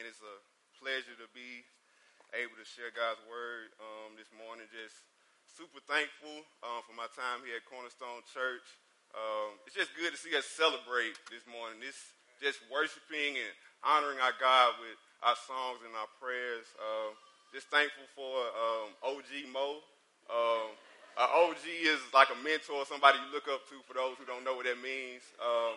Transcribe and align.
Again, 0.00 0.16
it's 0.16 0.24
a 0.24 0.40
pleasure 0.80 1.12
to 1.20 1.28
be 1.36 1.60
able 2.32 2.56
to 2.56 2.64
share 2.64 2.88
God's 2.88 3.20
word 3.28 3.68
um, 3.76 4.16
this 4.16 4.32
morning. 4.32 4.64
Just 4.72 4.96
super 5.44 5.76
thankful 5.84 6.40
um, 6.64 6.80
for 6.88 6.96
my 6.96 7.04
time 7.12 7.44
here 7.44 7.60
at 7.60 7.68
Cornerstone 7.68 8.24
Church. 8.32 8.64
Um, 9.12 9.60
it's 9.68 9.76
just 9.76 9.92
good 9.92 10.08
to 10.08 10.16
see 10.16 10.32
us 10.40 10.48
celebrate 10.48 11.20
this 11.28 11.44
morning. 11.44 11.84
This 11.84 12.16
just 12.40 12.64
worshiping 12.72 13.36
and 13.36 13.52
honoring 13.84 14.16
our 14.24 14.32
God 14.40 14.80
with 14.80 14.96
our 15.20 15.36
songs 15.36 15.84
and 15.84 15.92
our 15.92 16.08
prayers. 16.16 16.64
Uh, 16.80 17.12
just 17.52 17.68
thankful 17.68 18.08
for 18.16 18.32
um, 18.56 18.96
OG 19.04 19.52
Mo. 19.52 19.84
Um, 20.32 20.80
OG 21.20 21.60
is 21.84 22.00
like 22.16 22.32
a 22.32 22.40
mentor, 22.40 22.88
somebody 22.88 23.20
you 23.20 23.28
look 23.36 23.52
up 23.52 23.68
to 23.68 23.76
for 23.84 23.92
those 23.92 24.16
who 24.16 24.24
don't 24.24 24.48
know 24.48 24.56
what 24.56 24.64
that 24.64 24.80
means. 24.80 25.20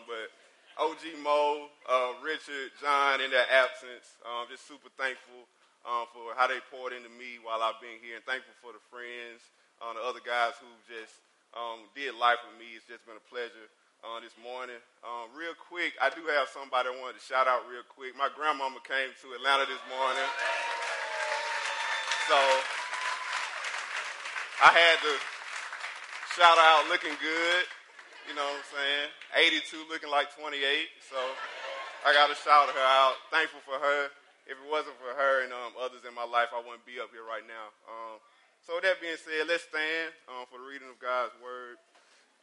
But 0.08 0.32
OG 0.80 1.22
Mo, 1.22 1.70
uh, 1.86 2.18
Richard, 2.26 2.74
John 2.82 3.22
in 3.22 3.30
their 3.30 3.46
absence. 3.50 4.18
Um, 4.26 4.50
just 4.50 4.66
super 4.66 4.90
thankful 4.98 5.46
um, 5.86 6.10
for 6.10 6.34
how 6.34 6.50
they 6.50 6.64
poured 6.74 6.96
into 6.96 7.12
me 7.14 7.38
while 7.44 7.62
I've 7.62 7.78
been 7.84 8.00
here, 8.02 8.18
and 8.18 8.26
thankful 8.26 8.56
for 8.64 8.74
the 8.74 8.84
friends, 8.90 9.44
uh, 9.84 9.94
the 9.94 10.02
other 10.02 10.24
guys 10.24 10.58
who 10.58 10.70
just 10.90 11.14
um, 11.54 11.86
did 11.94 12.18
life 12.18 12.42
with 12.48 12.58
me. 12.58 12.74
It's 12.74 12.88
just 12.90 13.06
been 13.06 13.20
a 13.20 13.28
pleasure 13.30 13.68
uh, 14.02 14.20
this 14.20 14.34
morning. 14.42 14.80
Um, 15.06 15.30
real 15.36 15.54
quick, 15.56 15.94
I 16.02 16.10
do 16.10 16.26
have 16.34 16.50
somebody 16.50 16.90
I 16.90 16.96
wanted 16.98 17.22
to 17.22 17.26
shout 17.26 17.46
out 17.46 17.70
real 17.70 17.86
quick. 17.86 18.18
My 18.18 18.32
grandmama 18.34 18.82
came 18.82 19.14
to 19.14 19.28
Atlanta 19.38 19.70
this 19.70 19.84
morning. 19.92 20.30
So 22.32 22.40
I 24.64 24.72
had 24.72 24.98
to 25.04 25.14
shout 26.34 26.58
out 26.58 26.88
looking 26.90 27.14
good. 27.20 27.64
You 28.28 28.36
know 28.40 28.48
what 28.48 28.64
I'm 28.64 28.72
saying? 28.72 29.60
82 29.60 29.92
looking 29.92 30.08
like 30.08 30.32
28. 30.32 30.56
So 31.12 31.20
I 32.08 32.16
got 32.16 32.32
to 32.32 32.38
shout 32.40 32.72
her 32.72 32.86
out. 32.88 33.20
Thankful 33.32 33.60
for 33.68 33.76
her. 33.76 34.08
If 34.48 34.56
it 34.60 34.68
wasn't 34.68 34.96
for 35.00 35.12
her 35.12 35.44
and 35.44 35.52
um, 35.52 35.76
others 35.80 36.08
in 36.08 36.16
my 36.16 36.24
life, 36.24 36.52
I 36.56 36.60
wouldn't 36.64 36.88
be 36.88 37.00
up 37.00 37.12
here 37.12 37.24
right 37.24 37.44
now. 37.44 37.72
Um, 37.88 38.20
so 38.64 38.80
that 38.80 39.00
being 39.04 39.20
said, 39.20 39.48
let's 39.48 39.68
stand 39.68 40.16
um, 40.32 40.48
for 40.48 40.60
the 40.60 40.68
reading 40.68 40.88
of 40.88 41.00
God's 41.00 41.36
word. 41.44 41.80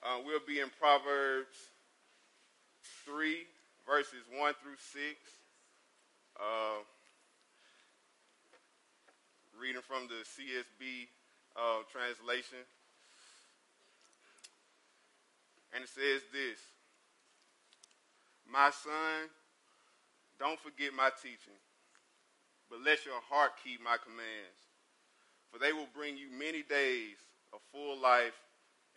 Uh, 0.04 0.20
we'll 0.24 0.44
be 0.44 0.60
in 0.60 0.68
Proverbs 0.80 1.56
3, 3.04 3.44
verses 3.84 4.24
1 4.32 4.36
through 4.60 4.80
6. 4.80 5.16
Uh, 6.40 6.80
reading 9.56 9.84
from 9.84 10.08
the 10.08 10.24
CSB 10.24 11.08
uh, 11.56 11.84
translation. 11.92 12.64
And 15.74 15.84
it 15.84 15.90
says 15.90 16.22
this 16.32 16.58
My 18.46 18.70
son, 18.70 19.30
don't 20.38 20.58
forget 20.58 20.94
my 20.94 21.10
teaching, 21.22 21.58
but 22.68 22.82
let 22.82 23.06
your 23.06 23.20
heart 23.28 23.52
keep 23.62 23.82
my 23.82 23.96
commands, 24.02 24.60
for 25.50 25.58
they 25.58 25.72
will 25.72 25.90
bring 25.94 26.16
you 26.16 26.30
many 26.30 26.62
days 26.62 27.18
of 27.52 27.60
full 27.72 27.98
life 27.98 28.36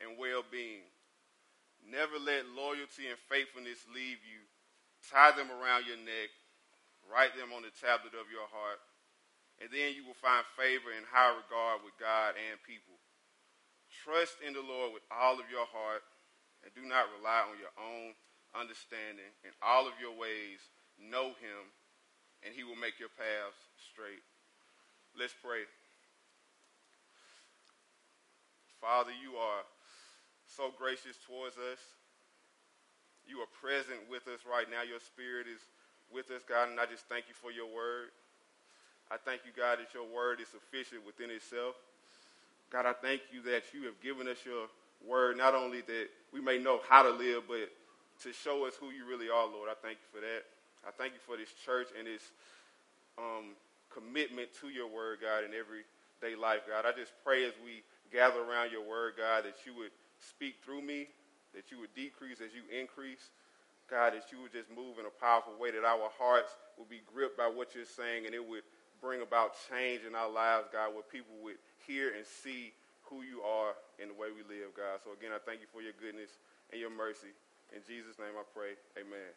and 0.02 0.18
well 0.18 0.44
being. 0.50 0.86
Never 1.84 2.16
let 2.16 2.48
loyalty 2.56 3.12
and 3.12 3.20
faithfulness 3.28 3.84
leave 3.92 4.24
you. 4.24 4.42
Tie 5.12 5.36
them 5.36 5.52
around 5.52 5.84
your 5.84 6.00
neck, 6.00 6.32
write 7.12 7.36
them 7.36 7.52
on 7.52 7.68
the 7.68 7.76
tablet 7.76 8.16
of 8.16 8.32
your 8.32 8.48
heart, 8.48 8.80
and 9.60 9.68
then 9.68 9.92
you 9.92 10.08
will 10.08 10.16
find 10.16 10.48
favor 10.56 10.96
and 10.96 11.04
high 11.04 11.36
regard 11.36 11.84
with 11.84 11.92
God 12.00 12.40
and 12.40 12.56
people. 12.64 12.96
Trust 13.92 14.40
in 14.40 14.56
the 14.56 14.64
Lord 14.64 14.96
with 14.96 15.04
all 15.12 15.36
of 15.36 15.52
your 15.52 15.68
heart 15.68 16.08
and 16.64 16.72
do 16.74 16.88
not 16.88 17.12
rely 17.20 17.44
on 17.46 17.60
your 17.60 17.76
own 17.76 18.16
understanding. 18.56 19.28
In 19.44 19.52
all 19.60 19.86
of 19.86 19.94
your 20.00 20.16
ways, 20.16 20.64
know 20.98 21.36
him, 21.38 21.62
and 22.44 22.56
he 22.56 22.64
will 22.64 22.80
make 22.80 23.00
your 23.00 23.12
paths 23.14 23.60
straight. 23.78 24.24
Let's 25.14 25.36
pray. 25.36 25.68
Father, 28.82 29.16
you 29.16 29.40
are 29.40 29.64
so 30.44 30.74
gracious 30.76 31.16
towards 31.24 31.56
us. 31.56 31.80
You 33.24 33.40
are 33.40 33.52
present 33.62 34.04
with 34.12 34.28
us 34.28 34.44
right 34.44 34.68
now. 34.68 34.84
Your 34.84 35.00
spirit 35.00 35.48
is 35.48 35.62
with 36.12 36.30
us, 36.32 36.44
God, 36.44 36.70
and 36.70 36.80
I 36.80 36.86
just 36.86 37.08
thank 37.08 37.32
you 37.32 37.34
for 37.34 37.52
your 37.52 37.72
word. 37.72 38.12
I 39.10 39.16
thank 39.18 39.48
you, 39.48 39.52
God, 39.56 39.80
that 39.80 39.94
your 39.96 40.04
word 40.04 40.40
is 40.42 40.52
sufficient 40.52 41.06
within 41.06 41.32
itself. 41.32 41.76
God, 42.72 42.86
I 42.86 42.94
thank 42.94 43.22
you 43.32 43.42
that 43.48 43.72
you 43.72 43.86
have 43.86 44.00
given 44.02 44.28
us 44.28 44.42
your 44.44 44.68
word, 45.06 45.38
not 45.38 45.56
only 45.56 45.82
that 45.82 46.08
we 46.34 46.42
may 46.42 46.58
know 46.58 46.82
how 46.90 47.04
to 47.04 47.12
live, 47.12 47.44
but 47.48 47.70
to 48.24 48.34
show 48.34 48.66
us 48.66 48.74
who 48.80 48.90
you 48.90 49.06
really 49.06 49.30
are, 49.30 49.46
Lord. 49.46 49.70
I 49.70 49.78
thank 49.78 50.02
you 50.02 50.10
for 50.10 50.20
that. 50.20 50.44
I 50.82 50.92
thank 50.92 51.14
you 51.14 51.22
for 51.22 51.38
this 51.38 51.54
church 51.64 51.88
and 51.98 52.08
its 52.08 52.26
um, 53.18 53.54
commitment 53.94 54.50
to 54.62 54.68
your 54.68 54.90
word, 54.90 55.20
God, 55.22 55.46
in 55.46 55.54
everyday 55.54 56.36
life, 56.36 56.66
God. 56.68 56.90
I 56.90 56.92
just 56.98 57.14
pray 57.24 57.46
as 57.46 57.54
we 57.64 57.86
gather 58.12 58.42
around 58.42 58.72
your 58.74 58.84
word, 58.84 59.14
God, 59.16 59.46
that 59.46 59.62
you 59.64 59.78
would 59.78 59.94
speak 60.18 60.56
through 60.66 60.82
me, 60.82 61.08
that 61.54 61.70
you 61.70 61.80
would 61.80 61.94
decrease 61.94 62.42
as 62.42 62.52
you 62.52 62.66
increase. 62.74 63.30
God, 63.92 64.14
that 64.14 64.32
you 64.32 64.42
would 64.42 64.52
just 64.52 64.72
move 64.74 64.98
in 64.98 65.06
a 65.06 65.14
powerful 65.22 65.54
way, 65.60 65.70
that 65.70 65.86
our 65.86 66.10
hearts 66.18 66.56
would 66.80 66.90
be 66.90 67.04
gripped 67.06 67.38
by 67.38 67.46
what 67.46 67.76
you're 67.76 67.86
saying, 67.86 68.26
and 68.26 68.34
it 68.34 68.42
would 68.42 68.64
bring 69.02 69.22
about 69.22 69.54
change 69.70 70.02
in 70.08 70.16
our 70.16 70.32
lives, 70.32 70.66
God, 70.72 70.96
where 70.96 71.04
people 71.04 71.36
would 71.44 71.60
hear 71.86 72.16
and 72.16 72.26
see 72.26 72.72
who 73.10 73.22
you 73.22 73.42
are 73.42 73.74
and 74.02 74.10
the 74.10 74.16
way 74.16 74.28
we 74.30 74.42
live, 74.48 74.74
God. 74.76 75.00
So 75.04 75.12
again, 75.14 75.32
I 75.34 75.40
thank 75.46 75.62
you 75.62 75.68
for 75.72 75.82
your 75.82 75.94
goodness 76.00 76.32
and 76.72 76.80
your 76.80 76.90
mercy. 76.90 77.32
In 77.76 77.82
Jesus' 77.88 78.18
name 78.20 78.36
I 78.38 78.44
pray. 78.54 78.76
Amen. 78.98 79.32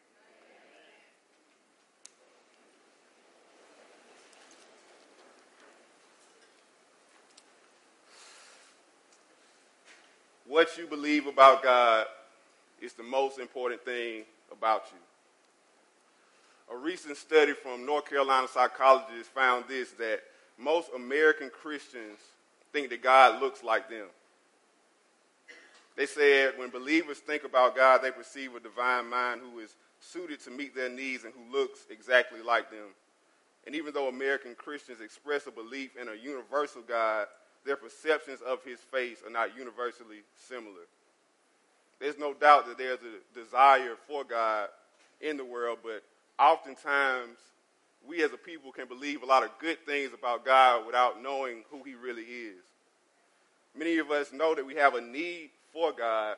What 10.47 10.78
you 10.78 10.87
believe 10.87 11.27
about 11.27 11.62
God 11.62 12.06
is 12.81 12.93
the 12.93 13.03
most 13.03 13.38
important 13.38 13.84
thing 13.84 14.22
about 14.53 14.84
you. 14.93 16.75
A 16.75 16.77
recent 16.78 17.16
study 17.16 17.53
from 17.53 17.84
North 17.84 18.09
Carolina 18.09 18.47
psychologists 18.48 19.28
found 19.28 19.65
this 19.69 19.91
that 19.93 20.21
most 20.59 20.91
American 20.94 21.50
Christians 21.50 22.19
think 22.76 22.91
that 22.91 23.03
God 23.03 23.41
looks 23.41 23.64
like 23.64 23.88
them. 23.88 24.04
They 25.97 26.04
said 26.04 26.59
when 26.59 26.69
believers 26.69 27.19
think 27.19 27.42
about 27.44 27.75
God, 27.75 28.03
they 28.03 28.10
perceive 28.10 28.54
a 28.54 28.60
divine 28.60 29.09
mind 29.09 29.41
who 29.41 29.60
is 29.60 29.75
suited 29.98 30.41
to 30.41 30.50
meet 30.50 30.75
their 30.75 30.91
needs 30.91 31.25
and 31.25 31.32
who 31.32 31.59
looks 31.59 31.86
exactly 31.88 32.42
like 32.42 32.70
them. 32.70 32.88
And 33.66 33.75
even 33.75 33.94
though 33.94 34.09
American 34.09 34.54
Christians 34.54 35.00
express 35.00 35.47
a 35.47 35.50
belief 35.50 35.97
in 35.98 36.09
a 36.09 36.15
universal 36.15 36.82
God, 36.86 37.28
their 37.65 37.76
perceptions 37.76 38.41
of 38.47 38.62
his 38.62 38.78
face 38.78 39.22
are 39.26 39.32
not 39.32 39.56
universally 39.56 40.19
similar. 40.36 40.84
There's 41.98 42.19
no 42.19 42.34
doubt 42.34 42.66
that 42.66 42.76
there's 42.76 42.98
a 43.00 43.38
desire 43.38 43.94
for 44.06 44.22
God 44.22 44.69
in 45.22 45.38
the 45.38 45.47
world, 45.47 45.78
but 45.82 46.03
oftentimes 46.38 47.38
we 48.09 48.22
as 48.22 48.33
a 48.33 48.37
people 48.37 48.72
can 48.72 48.87
believe 48.87 49.22
a 49.22 49.27
lot 49.27 49.43
of 49.43 49.50
good 49.61 49.84
things 49.87 50.12
about 50.12 50.44
God 50.44 50.87
without 50.87 51.22
knowing 51.22 51.65
who 51.71 51.83
he 51.83 51.94
really 51.94 52.22
is. 52.22 52.62
Many 53.77 53.99
of 53.99 54.11
us 54.11 54.33
know 54.33 54.55
that 54.55 54.65
we 54.65 54.75
have 54.77 54.94
a 54.94 55.00
need 55.00 55.50
for 55.72 55.93
God, 55.93 56.37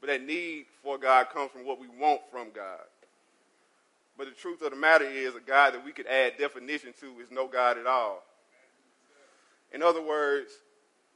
but 0.00 0.08
that 0.08 0.22
need 0.22 0.66
for 0.82 0.98
God 0.98 1.28
comes 1.30 1.50
from 1.50 1.66
what 1.66 1.80
we 1.80 1.88
want 1.88 2.20
from 2.30 2.48
God. 2.54 2.80
But 4.16 4.26
the 4.28 4.34
truth 4.34 4.62
of 4.62 4.70
the 4.70 4.76
matter 4.76 5.04
is, 5.04 5.34
a 5.34 5.40
God 5.40 5.74
that 5.74 5.84
we 5.84 5.92
could 5.92 6.06
add 6.06 6.38
definition 6.38 6.92
to 7.00 7.20
is 7.20 7.30
no 7.30 7.46
God 7.48 7.78
at 7.78 7.86
all. 7.86 8.24
In 9.72 9.82
other 9.82 10.02
words, 10.02 10.50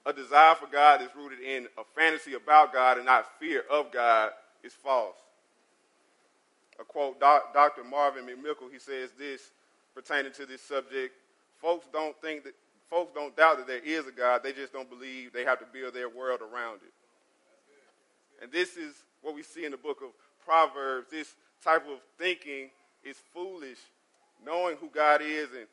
a 0.05 0.13
desire 0.13 0.55
for 0.55 0.67
God 0.67 1.01
that's 1.01 1.15
rooted 1.15 1.41
in 1.41 1.67
a 1.79 1.83
fantasy 1.97 2.35
about 2.35 2.73
God 2.73 2.97
and 2.97 3.07
not 3.07 3.39
fear 3.39 3.65
of 3.71 3.93
God 3.93 4.31
is 4.63 4.73
false. 4.73 5.17
A 6.81 6.85
quote, 6.85 7.21
Dr. 7.21 7.85
Marvin 7.85 8.25
McMickle, 8.25 8.73
he 8.73 8.79
says 8.79 9.11
this 9.19 9.51
pertaining 9.95 10.33
to 10.33 10.47
this 10.47 10.63
subject. 10.63 11.15
Folks 11.61 11.87
don't 11.93 12.21
think 12.21 12.45
that 12.45 12.55
folks 12.91 13.13
don't 13.15 13.37
doubt 13.37 13.59
that 13.59 13.67
there 13.67 13.85
is 13.85 14.07
a 14.07 14.13
God. 14.13 14.43
They 14.43 14.53
just 14.53 14.73
don't 14.73 14.91
believe 14.91 15.33
they 15.33 15.45
have 15.45 15.59
to 15.61 15.67
build 15.73 15.95
their 15.95 16.09
world 16.09 16.41
around 16.41 16.77
it. 16.77 16.93
And 18.43 18.51
this 18.51 18.77
is 18.77 18.95
what 19.23 19.35
we 19.35 19.43
see 19.43 19.65
in 19.65 19.71
the 19.71 19.77
book 19.77 20.03
of 20.03 20.11
Proverbs. 20.45 21.07
This 21.11 21.35
type 21.65 21.87
of 21.89 21.99
thinking 22.19 22.71
is 23.05 23.17
foolish. 23.33 23.79
Knowing 24.45 24.77
who 24.77 24.89
God 24.89 25.23
is 25.23 25.49
and 25.57 25.67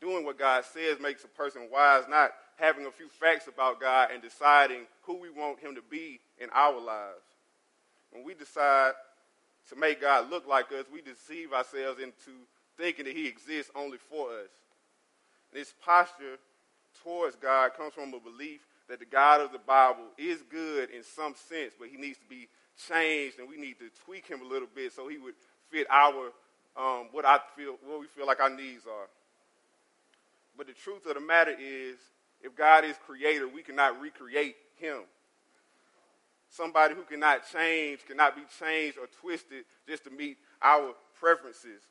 doing 0.00 0.24
what 0.24 0.38
God 0.38 0.64
says 0.64 0.98
makes 1.00 1.24
a 1.24 1.28
person 1.28 1.68
wise, 1.72 2.04
not 2.08 2.32
having 2.56 2.86
a 2.86 2.90
few 2.90 3.08
facts 3.08 3.46
about 3.46 3.80
God 3.80 4.10
and 4.12 4.20
deciding 4.20 4.82
who 5.02 5.14
we 5.14 5.30
want 5.30 5.60
him 5.60 5.76
to 5.76 5.82
be 5.88 6.20
in 6.40 6.48
our 6.52 6.80
lives. 6.80 7.22
When 8.10 8.24
we 8.24 8.34
decide 8.34 8.92
to 9.68 9.76
make 9.76 10.00
God 10.00 10.30
look 10.30 10.46
like 10.48 10.72
us, 10.72 10.86
we 10.92 11.00
deceive 11.00 11.52
ourselves 11.52 12.00
into 12.00 12.32
thinking 12.78 13.04
that 13.04 13.16
he 13.16 13.26
exists 13.26 13.70
only 13.74 13.98
for 13.98 14.30
us. 14.30 14.48
This 15.52 15.74
posture 15.84 16.38
towards 17.02 17.36
God 17.36 17.74
comes 17.74 17.94
from 17.94 18.14
a 18.14 18.20
belief 18.20 18.60
that 18.88 19.00
the 19.00 19.06
God 19.06 19.40
of 19.40 19.52
the 19.52 19.58
Bible 19.58 20.06
is 20.16 20.42
good 20.50 20.90
in 20.90 21.02
some 21.02 21.34
sense, 21.34 21.74
but 21.78 21.88
he 21.88 21.96
needs 21.96 22.18
to 22.18 22.26
be 22.26 22.48
changed 22.88 23.38
and 23.38 23.48
we 23.48 23.56
need 23.56 23.78
to 23.78 23.90
tweak 24.04 24.26
him 24.26 24.40
a 24.40 24.44
little 24.44 24.68
bit 24.74 24.92
so 24.92 25.08
he 25.08 25.18
would 25.18 25.34
fit 25.70 25.86
our 25.90 26.32
um, 26.76 27.08
what 27.10 27.24
I 27.24 27.40
feel, 27.56 27.76
what 27.86 28.00
we 28.00 28.06
feel 28.06 28.26
like 28.26 28.40
our 28.40 28.50
needs 28.50 28.86
are. 28.86 29.08
But 30.56 30.68
the 30.68 30.72
truth 30.72 31.06
of 31.06 31.14
the 31.14 31.20
matter 31.20 31.54
is, 31.58 31.96
if 32.40 32.54
God 32.54 32.84
is 32.84 32.96
creator, 33.04 33.48
we 33.48 33.62
cannot 33.62 34.00
recreate 34.00 34.54
him. 34.76 35.02
Somebody 36.48 36.94
who 36.94 37.02
cannot 37.02 37.42
change 37.52 38.00
cannot 38.06 38.36
be 38.36 38.42
changed 38.58 38.96
or 38.96 39.06
twisted 39.20 39.64
just 39.88 40.04
to 40.04 40.10
meet 40.10 40.38
our 40.62 40.94
preferences. 41.18 41.82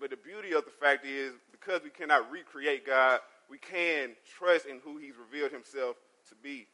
But 0.00 0.10
the 0.10 0.16
beauty 0.16 0.52
of 0.52 0.64
the 0.64 0.70
fact 0.70 1.06
is, 1.06 1.32
because 1.50 1.82
we 1.82 1.90
cannot 1.90 2.30
recreate 2.30 2.86
God, 2.86 3.20
we 3.50 3.58
can 3.58 4.10
trust 4.38 4.66
in 4.66 4.80
who 4.84 4.98
he's 4.98 5.14
revealed 5.16 5.52
himself 5.52 5.96
to 6.28 6.34
be. 6.34 6.66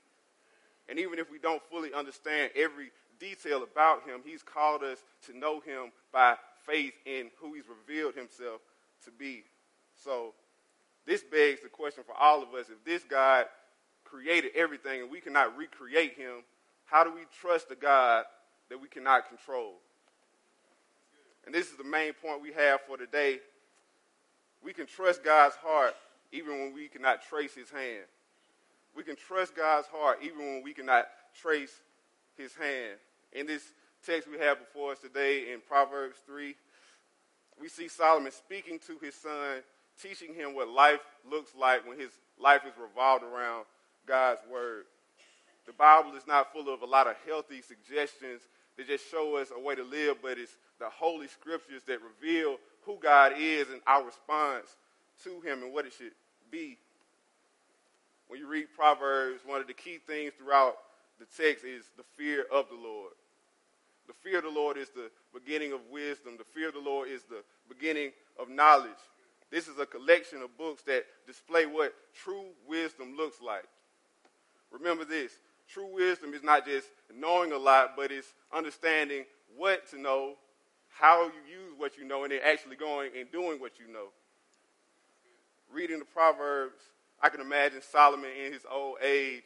And 0.89 0.99
even 0.99 1.19
if 1.19 1.31
we 1.31 1.39
don't 1.39 1.63
fully 1.71 1.93
understand 1.95 2.51
every 2.57 2.91
detail 3.21 3.63
about 3.63 4.05
him, 4.05 4.21
he's 4.25 4.43
called 4.43 4.83
us 4.83 4.99
to 5.27 5.37
know 5.37 5.61
him 5.61 5.93
by 6.13 6.37
faith 6.67 6.95
in 7.07 7.31
who 7.41 7.55
he's 7.55 7.65
revealed 7.69 8.15
himself 8.15 8.61
to 9.05 9.11
be. 9.11 9.45
So 9.95 10.35
this 11.07 11.23
begs 11.23 11.61
the 11.63 11.69
question 11.69 12.05
for 12.05 12.15
all 12.15 12.43
of 12.43 12.55
us 12.55 12.67
if 12.69 12.85
this 12.85 13.05
God 13.05 13.47
created 14.05 14.53
everything 14.55 15.03
and 15.03 15.11
we 15.11 15.21
cannot 15.21 15.57
recreate 15.57 16.17
him, 16.17 16.43
how 16.85 17.05
do 17.05 17.13
we 17.13 17.23
trust 17.41 17.71
a 17.71 17.77
God 17.77 18.25
that 18.69 18.81
we 18.81 18.89
cannot 18.89 19.29
control? 19.29 19.75
And 21.45 21.55
this 21.55 21.71
is 21.71 21.77
the 21.77 21.85
main 21.85 22.13
point 22.13 22.41
we 22.41 22.53
have 22.53 22.81
for 22.83 22.97
today. 22.97 23.39
We 24.65 24.73
can 24.73 24.87
trust 24.87 25.25
God's 25.25 25.57
heart 25.57 25.95
even 26.31 26.53
when 26.61 26.75
we 26.75 26.89
cannot 26.89 27.23
trace 27.29 27.55
his 27.55 27.71
hand. 27.71 28.05
We 28.97 29.03
can 29.03 29.17
trust 29.17 29.57
God's 29.57 29.87
heart 29.89 30.19
even 30.23 30.39
when 30.39 30.63
we 30.63 30.73
cannot 30.73 31.07
trace 31.41 31.81
his 32.37 32.55
hand. 32.55 32.99
In 33.33 33.47
this 33.47 33.63
text 34.07 34.29
we 34.31 34.39
have 34.39 34.59
before 34.59 34.93
us 34.93 34.99
today 34.99 35.53
in 35.53 35.61
Proverbs 35.67 36.17
3, 36.27 36.55
we 37.61 37.69
see 37.69 37.89
Solomon 37.89 38.33
speaking 38.33 38.79
to 38.87 38.99
his 39.05 39.15
son, 39.15 39.63
teaching 40.01 40.35
him 40.35 40.55
what 40.55 40.69
life 40.69 41.01
looks 41.29 41.53
like 41.59 41.87
when 41.87 41.99
his 41.99 42.11
life 42.39 42.63
is 42.67 42.73
revolved 42.81 43.25
around 43.25 43.65
God's 44.07 44.41
word. 44.51 44.85
The 45.67 45.73
Bible 45.73 46.17
is 46.17 46.27
not 46.27 46.53
full 46.53 46.73
of 46.73 46.83
a 46.83 46.87
lot 46.87 47.07
of 47.07 47.15
healthy 47.27 47.63
suggestions 47.63 48.43
that 48.77 48.89
just 48.89 49.09
show 49.11 49.37
us 49.37 49.49
a 49.55 49.61
way 49.61 49.75
to 49.75 49.85
live, 49.85 50.17
but 50.21 50.39
it's 50.39 50.57
the 50.83 50.91
holy 50.91 51.29
scriptures 51.29 51.83
that 51.87 52.01
reveal 52.03 52.57
who 52.85 52.99
God 53.01 53.35
is 53.39 53.69
and 53.71 53.81
our 53.87 54.05
response 54.05 54.67
to 55.23 55.41
him 55.41 55.63
and 55.63 55.73
what 55.73 55.87
it 55.87 55.93
should 55.97 56.11
be. 56.51 56.77
When 58.27 58.41
you 58.41 58.49
read 58.49 58.67
Proverbs, 58.75 59.43
one 59.47 59.61
of 59.61 59.69
the 59.69 59.75
key 59.75 59.99
things 60.05 60.33
throughout 60.37 60.75
the 61.21 61.27
text 61.41 61.65
is 61.65 61.85
the 61.97 62.03
fear 62.17 62.47
of 62.53 62.67
the 62.69 62.75
Lord. 62.75 63.13
The 64.09 64.15
fear 64.29 64.39
of 64.39 64.45
the 64.45 64.51
Lord 64.51 64.77
is 64.77 64.89
the 64.89 65.11
beginning 65.33 65.73
of 65.73 65.81
wisdom. 65.89 66.37
The 66.37 66.45
fear 66.45 66.69
of 66.69 66.75
the 66.75 66.81
Lord 66.81 67.09
is 67.09 67.23
the 67.23 67.45
beginning 67.69 68.11
of 68.37 68.49
knowledge. 68.49 68.91
This 69.53 69.69
is 69.69 69.79
a 69.79 69.87
collection 69.87 70.43
of 70.43 70.59
books 70.59 70.83
that 70.85 71.05
display 71.29 71.67
what 71.67 71.95
true 72.25 72.47
wisdom 72.67 73.17
looks 73.17 73.41
like. 73.41 73.69
Remember 74.73 75.05
this 75.05 75.31
true 75.69 75.95
wisdom 75.95 76.35
is 76.35 76.43
not 76.43 76.67
just 76.67 76.89
knowing 77.15 77.53
a 77.53 77.59
lot, 77.59 77.93
but 77.97 78.11
it's 78.11 78.35
understanding 78.53 79.25
what 79.57 79.89
to 79.91 80.01
know, 80.01 80.35
how 80.99 81.25
you 81.25 81.41
use 81.49 81.73
what 81.77 81.97
you 81.97 82.05
know, 82.05 82.25
and 82.25 82.33
then 82.33 82.41
actually 82.45 82.77
going 82.77 83.11
and 83.19 83.31
doing 83.33 83.61
what 83.61 83.73
you 83.79 83.93
know. 83.93 84.09
Reading 85.73 85.99
the 85.99 86.05
Proverbs, 86.05 86.81
I 87.21 87.29
can 87.29 87.41
imagine 87.41 87.81
Solomon 87.83 88.31
in 88.45 88.53
his 88.53 88.63
old 88.71 88.99
age 89.03 89.45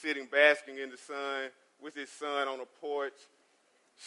sitting 0.00 0.28
basking 0.30 0.78
in 0.78 0.90
the 0.90 0.96
sun 0.96 1.50
with 1.82 1.94
his 1.94 2.10
son 2.10 2.48
on 2.48 2.60
a 2.60 2.80
porch, 2.80 3.16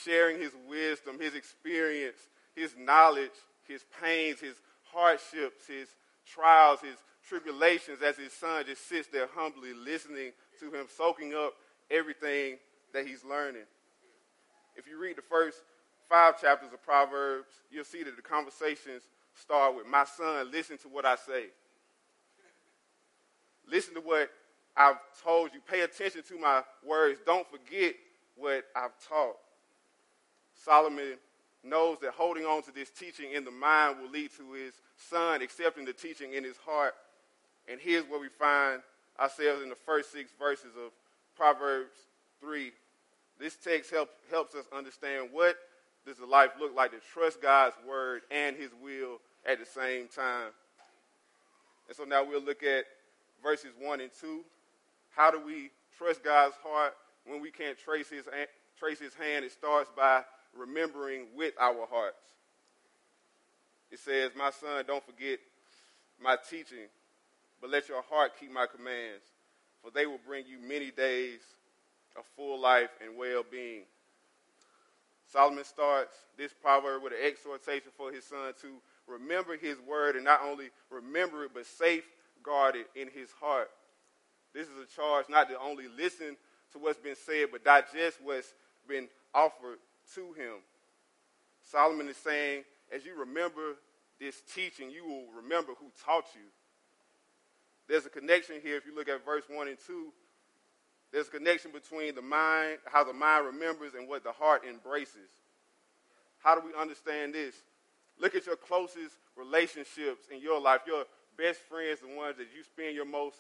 sharing 0.04 0.40
his 0.40 0.52
wisdom, 0.68 1.20
his 1.20 1.36
experience, 1.36 2.18
his 2.56 2.74
knowledge, 2.78 3.32
his 3.68 3.84
pains, 4.02 4.40
his 4.40 4.56
hardships, 4.94 5.68
his 5.68 5.88
trials, 6.26 6.80
his 6.82 6.96
tribulations 7.28 8.00
as 8.04 8.18
his 8.18 8.34
son 8.34 8.64
just 8.66 8.88
sits 8.88 9.08
there 9.12 9.28
humbly 9.36 9.74
listening 9.74 10.32
to 10.60 10.72
him, 10.72 10.88
soaking 10.98 11.34
up 11.34 11.54
everything 11.92 12.58
that 12.94 13.06
he's 13.06 13.24
learning. 13.24 13.66
If 14.76 14.88
you 14.88 15.00
read 15.00 15.18
the 15.18 15.22
first 15.22 15.58
five 16.10 16.42
chapters 16.42 16.74
of 16.74 16.84
Proverbs, 16.84 17.48
you'll 17.72 17.84
see 17.84 18.04
that 18.04 18.16
the 18.16 18.22
conversations 18.22 19.04
start 19.36 19.76
with, 19.76 19.86
My 19.86 20.06
son, 20.06 20.52
listen 20.52 20.78
to 20.80 20.88
what 20.88 21.06
I 21.06 21.16
say. 21.16 21.46
Listen 23.70 23.94
to 23.94 24.02
what 24.02 24.30
I've 24.76 24.98
told 25.24 25.54
you. 25.54 25.60
Pay 25.70 25.82
attention 25.82 26.24
to 26.28 26.40
my 26.40 26.64
words. 26.86 27.20
Don't 27.26 27.48
forget 27.50 27.96
what 28.36 28.66
I've 28.76 28.94
taught. 29.08 29.38
Solomon 30.54 31.18
knows 31.64 32.00
that 32.00 32.12
holding 32.12 32.46
on 32.46 32.64
to 32.64 32.74
this 32.74 32.90
teaching 32.90 33.34
in 33.34 33.44
the 33.44 33.52
mind 33.52 33.98
will 34.02 34.10
lead 34.10 34.32
to 34.38 34.54
his 34.54 34.74
son 34.98 35.42
accepting 35.42 35.86
the 35.86 35.94
teaching 35.94 36.34
in 36.34 36.44
his 36.44 36.58
heart. 36.58 36.94
And 37.70 37.80
here's 37.80 38.06
where 38.06 38.20
we 38.20 38.30
find 38.30 38.82
ourselves 39.20 39.62
in 39.62 39.70
the 39.70 39.76
first 39.76 40.12
six 40.12 40.32
verses 40.40 40.72
of 40.76 40.92
Proverbs 41.38 41.92
3. 42.42 42.72
This 43.40 43.56
text 43.56 43.92
help, 43.92 44.10
helps 44.32 44.56
us 44.56 44.66
understand 44.76 45.30
what 45.32 45.58
does 46.06 46.18
the 46.18 46.26
life 46.26 46.52
look 46.60 46.76
like 46.76 46.92
to 46.92 47.00
trust 47.14 47.42
God's 47.42 47.76
word 47.88 48.22
and 48.32 48.56
his 48.56 48.72
will 48.82 49.20
at 49.46 49.60
the 49.60 49.66
same 49.66 50.08
time. 50.08 50.52
And 51.88 51.96
so 51.96 52.04
now 52.04 52.24
we'll 52.24 52.42
look 52.44 52.64
at 52.64 52.86
verses 53.44 53.72
1 53.80 54.02
and 54.02 54.12
2. 54.20 54.42
How 55.16 55.32
do 55.32 55.44
we 55.44 55.72
trust 55.98 56.24
God's 56.24 56.56
heart 56.64 56.94
when 57.26 57.42
we 57.42 57.52
can't 57.52 57.78
trace 57.78 58.10
his, 58.10 58.26
trace 58.80 59.00
his 59.00 59.14
hand? 59.14 59.46
It 59.46 59.52
starts 59.52 59.90
by 59.96 60.24
remembering 60.56 61.28
with 61.36 61.54
our 61.60 61.88
hearts. 61.90 62.24
It 63.92 64.00
says, 64.00 64.32
My 64.36 64.52
son, 64.52 64.84
don't 64.88 65.04
forget 65.06 65.40
my 66.22 66.38
teaching, 66.50 66.88
but 67.60 67.70
let 67.70 67.90
your 67.90 68.04
heart 68.04 68.34
keep 68.40 68.52
my 68.52 68.68
commands, 68.68 69.24
for 69.82 69.92
they 69.92 70.06
will 70.06 70.20
bring 70.26 70.46
you 70.46 70.60
many 70.60 70.92
days 70.92 71.40
of 72.16 72.24
full 72.36 72.60
life 72.60 72.90
and 73.04 73.18
well 73.18 73.44
being. 73.50 73.84
Solomon 75.32 75.64
starts 75.64 76.16
this 76.38 76.54
proverb 76.54 77.04
with 77.04 77.14
an 77.14 77.20
exhortation 77.24 77.92
for 77.96 78.12
his 78.12 78.24
son 78.24 78.54
to 78.62 78.68
remember 79.08 79.58
his 79.58 79.78
word 79.88 80.16
and 80.16 80.26
not 80.26 80.42
only 80.44 80.70
remember 80.90 81.44
it, 81.46 81.52
but 81.54 81.66
safeguard 81.66 82.76
it 82.76 82.88
in 82.96 83.08
his 83.10 83.32
heart. 83.40 83.70
This 84.54 84.68
is 84.68 84.74
a 84.84 84.96
charge 84.96 85.26
not 85.30 85.48
to 85.50 85.60
only 85.60 85.86
listen 85.98 86.36
to 86.74 86.80
what's 86.80 87.00
been 87.00 87.16
said, 87.16 87.50
but 87.52 87.64
digest 87.64 88.18
what's 88.24 88.54
been 88.88 89.08
offered 89.34 89.78
to 90.16 90.34
him. 90.34 90.56
Solomon 91.62 92.10
is 92.10 92.18
saying, 92.18 92.64
as 92.94 93.06
you 93.06 93.20
remember 93.20 93.76
this 94.20 94.42
teaching, 94.54 94.90
you 94.90 95.06
will 95.06 95.26
remember 95.36 95.74
who 95.80 95.92
taught 96.04 96.26
you. 96.34 96.48
There's 97.88 98.06
a 98.06 98.10
connection 98.10 98.56
here, 98.62 98.78
if 98.78 98.86
you 98.86 98.96
look 98.96 99.10
at 99.10 99.24
verse 99.24 99.44
1 99.48 99.68
and 99.68 99.78
2, 99.86 100.12
there's 101.12 101.28
a 101.28 101.32
connection 101.32 101.72
between 101.72 102.16
the 102.16 102.22
mind, 102.22 102.78
how 102.86 103.04
the 103.04 103.14
mind 103.14 103.46
remembers, 103.46 103.94
and 103.98 104.08
what 104.08 104.24
the 104.24 104.32
heart 104.32 104.64
embraces. 104.68 105.30
How 106.40 106.56
do 106.56 106.66
we 106.66 106.80
understand 106.80 107.34
this? 107.34 107.56
Look 108.20 108.36
at 108.36 108.46
your 108.46 108.56
closest 108.56 109.16
relationships 109.36 110.28
in 110.32 110.42
your 110.42 110.60
life, 110.60 110.82
your 110.86 111.06
best 111.38 111.60
friends, 111.70 112.00
the 112.02 112.16
ones 112.16 112.38
that 112.38 112.48
you 112.56 112.64
spend 112.64 112.96
your 112.96 113.06
most 113.06 113.38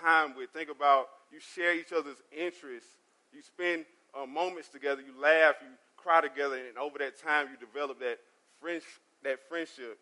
time 0.00 0.34
with. 0.36 0.50
Think 0.50 0.70
about 0.70 1.08
you 1.30 1.38
share 1.40 1.74
each 1.74 1.92
other's 1.92 2.16
interests. 2.36 2.90
You 3.32 3.42
spend 3.42 3.84
uh, 4.14 4.26
moments 4.26 4.68
together. 4.68 5.02
You 5.02 5.20
laugh. 5.20 5.56
You 5.62 5.68
cry 5.96 6.20
together, 6.20 6.56
and 6.56 6.76
over 6.76 6.98
that 6.98 7.20
time, 7.20 7.48
you 7.50 7.56
develop 7.56 7.98
that 8.00 8.18
friend, 8.60 8.82
that 9.22 9.38
friendship. 9.48 9.98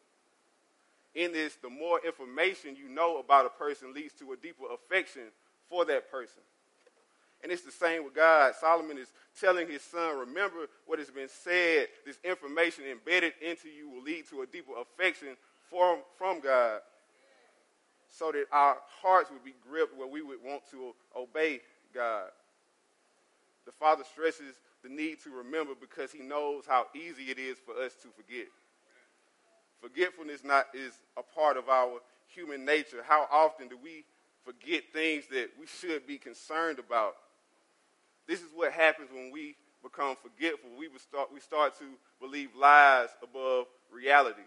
In 1.14 1.32
this, 1.32 1.56
the 1.62 1.68
more 1.68 2.00
information 2.04 2.74
you 2.74 2.88
know 2.88 3.18
about 3.18 3.46
a 3.46 3.50
person 3.50 3.92
leads 3.92 4.14
to 4.14 4.32
a 4.32 4.36
deeper 4.36 4.64
affection 4.72 5.22
for 5.68 5.84
that 5.84 6.10
person. 6.10 6.42
And 7.42 7.50
it's 7.50 7.62
the 7.62 7.72
same 7.72 8.04
with 8.04 8.14
God. 8.14 8.54
Solomon 8.60 8.98
is 8.98 9.08
telling 9.40 9.68
his 9.68 9.82
son, 9.82 10.18
remember 10.18 10.68
what 10.86 10.98
has 10.98 11.10
been 11.10 11.28
said. 11.28 11.88
This 12.06 12.18
information 12.24 12.84
embedded 12.84 13.32
into 13.40 13.68
you 13.68 13.90
will 13.90 14.02
lead 14.02 14.28
to 14.30 14.42
a 14.42 14.46
deeper 14.46 14.72
affection 14.80 15.36
from, 15.68 15.98
from 16.16 16.40
God 16.40 16.80
so 18.08 18.30
that 18.30 18.44
our 18.52 18.76
hearts 19.00 19.30
would 19.30 19.44
be 19.44 19.54
gripped 19.68 19.96
where 19.96 20.06
we 20.06 20.22
would 20.22 20.38
want 20.44 20.62
to 20.70 20.94
obey 21.16 21.60
God. 21.94 22.28
The 23.64 23.72
Father 23.72 24.04
stresses 24.04 24.54
the 24.82 24.88
need 24.88 25.22
to 25.22 25.30
remember 25.30 25.72
because 25.78 26.12
he 26.12 26.22
knows 26.22 26.64
how 26.66 26.86
easy 26.94 27.30
it 27.30 27.38
is 27.38 27.56
for 27.58 27.74
us 27.74 27.94
to 28.02 28.08
forget. 28.08 28.48
Forgetfulness 29.80 30.44
not 30.44 30.66
is 30.74 30.92
a 31.16 31.22
part 31.22 31.56
of 31.56 31.68
our 31.68 32.00
human 32.26 32.64
nature. 32.64 33.02
How 33.06 33.26
often 33.32 33.68
do 33.68 33.78
we 33.82 34.04
forget 34.44 34.84
things 34.92 35.24
that 35.30 35.50
we 35.58 35.66
should 35.66 36.06
be 36.06 36.18
concerned 36.18 36.78
about? 36.78 37.14
This 38.26 38.40
is 38.40 38.48
what 38.54 38.72
happens 38.72 39.10
when 39.12 39.30
we 39.32 39.56
become 39.82 40.16
forgetful. 40.22 40.70
We 40.78 40.88
start, 40.98 41.32
we 41.32 41.40
start 41.40 41.78
to 41.78 41.84
believe 42.20 42.50
lies 42.56 43.08
above 43.22 43.66
reality. 43.92 44.42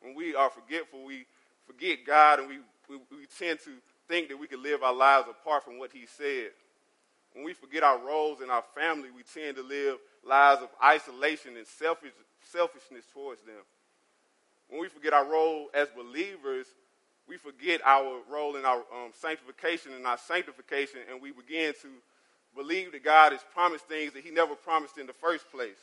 When 0.00 0.14
we 0.14 0.34
are 0.34 0.50
forgetful, 0.50 1.04
we 1.04 1.26
forget 1.66 1.98
God 2.06 2.40
and 2.40 2.48
we, 2.48 2.58
we, 2.88 2.96
we 3.10 3.26
tend 3.38 3.60
to 3.60 3.70
think 4.08 4.28
that 4.28 4.38
we 4.38 4.46
can 4.46 4.62
live 4.62 4.82
our 4.82 4.94
lives 4.94 5.28
apart 5.30 5.64
from 5.64 5.78
what 5.78 5.92
He 5.92 6.06
said. 6.06 6.50
When 7.34 7.44
we 7.44 7.54
forget 7.54 7.82
our 7.82 7.98
roles 7.98 8.42
in 8.42 8.50
our 8.50 8.64
family, 8.74 9.08
we 9.14 9.22
tend 9.22 9.56
to 9.56 9.62
live 9.62 9.98
lives 10.26 10.62
of 10.62 10.68
isolation 10.82 11.56
and 11.56 11.66
selfish, 11.66 12.12
selfishness 12.50 13.04
towards 13.14 13.40
them. 13.42 13.62
When 14.68 14.80
we 14.80 14.88
forget 14.88 15.12
our 15.12 15.24
role 15.24 15.68
as 15.72 15.88
believers, 15.88 16.66
we 17.28 17.36
forget 17.36 17.80
our 17.86 18.18
role 18.30 18.56
in 18.56 18.64
our 18.64 18.78
um, 18.92 19.12
sanctification 19.14 19.92
and 19.94 20.06
our 20.06 20.18
sanctification, 20.18 21.00
and 21.10 21.22
we 21.22 21.30
begin 21.30 21.72
to 21.82 21.88
believe 22.56 22.92
that 22.92 23.04
God 23.04 23.32
has 23.32 23.44
promised 23.54 23.86
things 23.86 24.12
that 24.12 24.22
He 24.22 24.30
never 24.30 24.54
promised 24.54 24.98
in 24.98 25.06
the 25.06 25.12
first 25.12 25.50
place. 25.50 25.78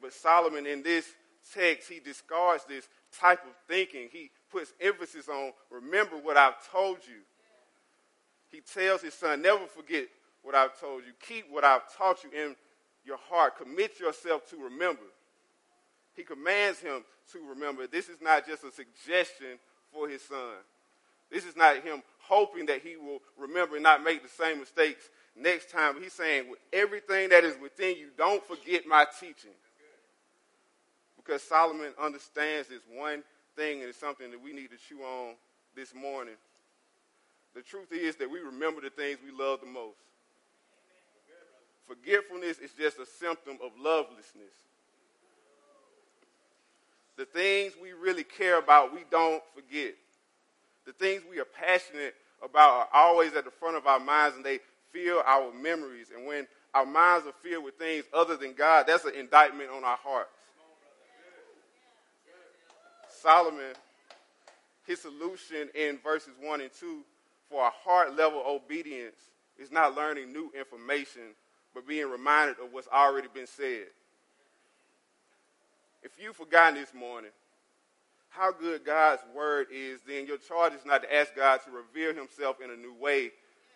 But 0.00 0.12
Solomon, 0.12 0.66
in 0.66 0.82
this 0.82 1.06
text, 1.54 1.88
he 1.88 2.00
discards 2.00 2.64
this 2.64 2.88
type 3.18 3.42
of 3.44 3.52
thinking. 3.68 4.08
He 4.10 4.30
puts 4.50 4.72
emphasis 4.80 5.28
on 5.28 5.52
remember 5.70 6.16
what 6.16 6.36
I've 6.36 6.54
told 6.70 6.98
you. 7.06 7.20
He 8.48 8.60
tells 8.60 9.02
his 9.02 9.14
son, 9.14 9.42
never 9.42 9.66
forget 9.66 10.06
what 10.42 10.54
I've 10.54 10.78
told 10.80 11.02
you. 11.04 11.12
Keep 11.26 11.50
what 11.50 11.64
I've 11.64 11.94
taught 11.96 12.24
you 12.24 12.30
in 12.30 12.56
your 13.04 13.18
heart. 13.28 13.58
Commit 13.58 14.00
yourself 14.00 14.48
to 14.50 14.56
remember. 14.56 15.02
He 16.14 16.22
commands 16.22 16.80
him 16.80 17.04
to 17.32 17.38
remember. 17.48 17.86
This 17.86 18.08
is 18.08 18.20
not 18.20 18.46
just 18.46 18.64
a 18.64 18.72
suggestion 18.72 19.58
for 19.92 20.08
his 20.08 20.22
son. 20.22 20.56
This 21.30 21.44
is 21.44 21.56
not 21.56 21.76
him 21.76 22.02
hoping 22.30 22.66
that 22.66 22.80
he 22.80 22.96
will 22.96 23.18
remember 23.36 23.74
and 23.74 23.82
not 23.82 24.02
make 24.02 24.22
the 24.22 24.28
same 24.28 24.60
mistakes 24.60 25.10
next 25.36 25.70
time. 25.70 26.00
He's 26.00 26.12
saying, 26.12 26.48
with 26.48 26.60
everything 26.72 27.28
that 27.30 27.44
is 27.44 27.56
within 27.60 27.96
you, 27.96 28.08
don't 28.16 28.42
forget 28.46 28.86
my 28.86 29.04
teaching. 29.18 29.50
Because 31.16 31.42
Solomon 31.42 31.92
understands 32.00 32.68
this 32.68 32.80
one 32.94 33.22
thing, 33.56 33.80
and 33.80 33.88
it's 33.88 33.98
something 33.98 34.30
that 34.30 34.42
we 34.42 34.52
need 34.52 34.70
to 34.70 34.76
chew 34.88 35.02
on 35.02 35.34
this 35.76 35.94
morning. 35.94 36.34
The 37.54 37.62
truth 37.62 37.92
is 37.92 38.16
that 38.16 38.30
we 38.30 38.38
remember 38.38 38.80
the 38.80 38.90
things 38.90 39.18
we 39.24 39.36
love 39.36 39.60
the 39.60 39.66
most. 39.66 39.98
Forgetfulness 41.86 42.58
is 42.58 42.70
just 42.78 42.98
a 43.00 43.06
symptom 43.06 43.58
of 43.62 43.72
lovelessness. 43.76 44.54
The 47.16 47.24
things 47.24 47.72
we 47.82 47.92
really 47.92 48.22
care 48.22 48.58
about, 48.58 48.94
we 48.94 49.00
don't 49.10 49.42
forget. 49.54 49.94
The 50.90 51.06
things 51.06 51.22
we 51.30 51.38
are 51.38 51.44
passionate 51.44 52.16
about 52.42 52.70
are 52.70 52.88
always 52.92 53.32
at 53.34 53.44
the 53.44 53.50
front 53.52 53.76
of 53.76 53.86
our 53.86 54.00
minds 54.00 54.34
and 54.34 54.44
they 54.44 54.58
fill 54.90 55.22
our 55.24 55.52
memories. 55.52 56.08
And 56.12 56.26
when 56.26 56.48
our 56.74 56.84
minds 56.84 57.28
are 57.28 57.48
filled 57.48 57.62
with 57.62 57.74
things 57.74 58.06
other 58.12 58.36
than 58.36 58.54
God, 58.54 58.86
that's 58.88 59.04
an 59.04 59.14
indictment 59.14 59.70
on 59.70 59.84
our 59.84 59.98
hearts. 60.02 60.30
Solomon, 63.08 63.74
his 64.84 65.00
solution 65.00 65.68
in 65.76 65.98
verses 65.98 66.32
1 66.42 66.60
and 66.60 66.70
2 66.80 67.02
for 67.48 67.64
a 67.64 67.70
heart 67.70 68.16
level 68.16 68.42
obedience 68.44 69.14
is 69.60 69.70
not 69.70 69.94
learning 69.94 70.32
new 70.32 70.50
information, 70.58 71.22
but 71.72 71.86
being 71.86 72.10
reminded 72.10 72.56
of 72.58 72.72
what's 72.72 72.88
already 72.88 73.28
been 73.32 73.46
said. 73.46 73.86
If 76.02 76.12
you've 76.20 76.34
forgotten 76.34 76.74
this 76.74 76.92
morning 76.92 77.30
how 78.30 78.52
good 78.52 78.84
God's 78.84 79.22
word 79.34 79.66
is, 79.72 80.00
then 80.06 80.26
your 80.26 80.38
charge 80.38 80.72
is 80.72 80.86
not 80.86 81.02
to 81.02 81.14
ask 81.14 81.34
God 81.34 81.60
to 81.64 81.70
reveal 81.70 82.14
himself 82.14 82.56
in 82.62 82.70
a 82.70 82.76
new 82.76 82.94
way, 82.94 83.30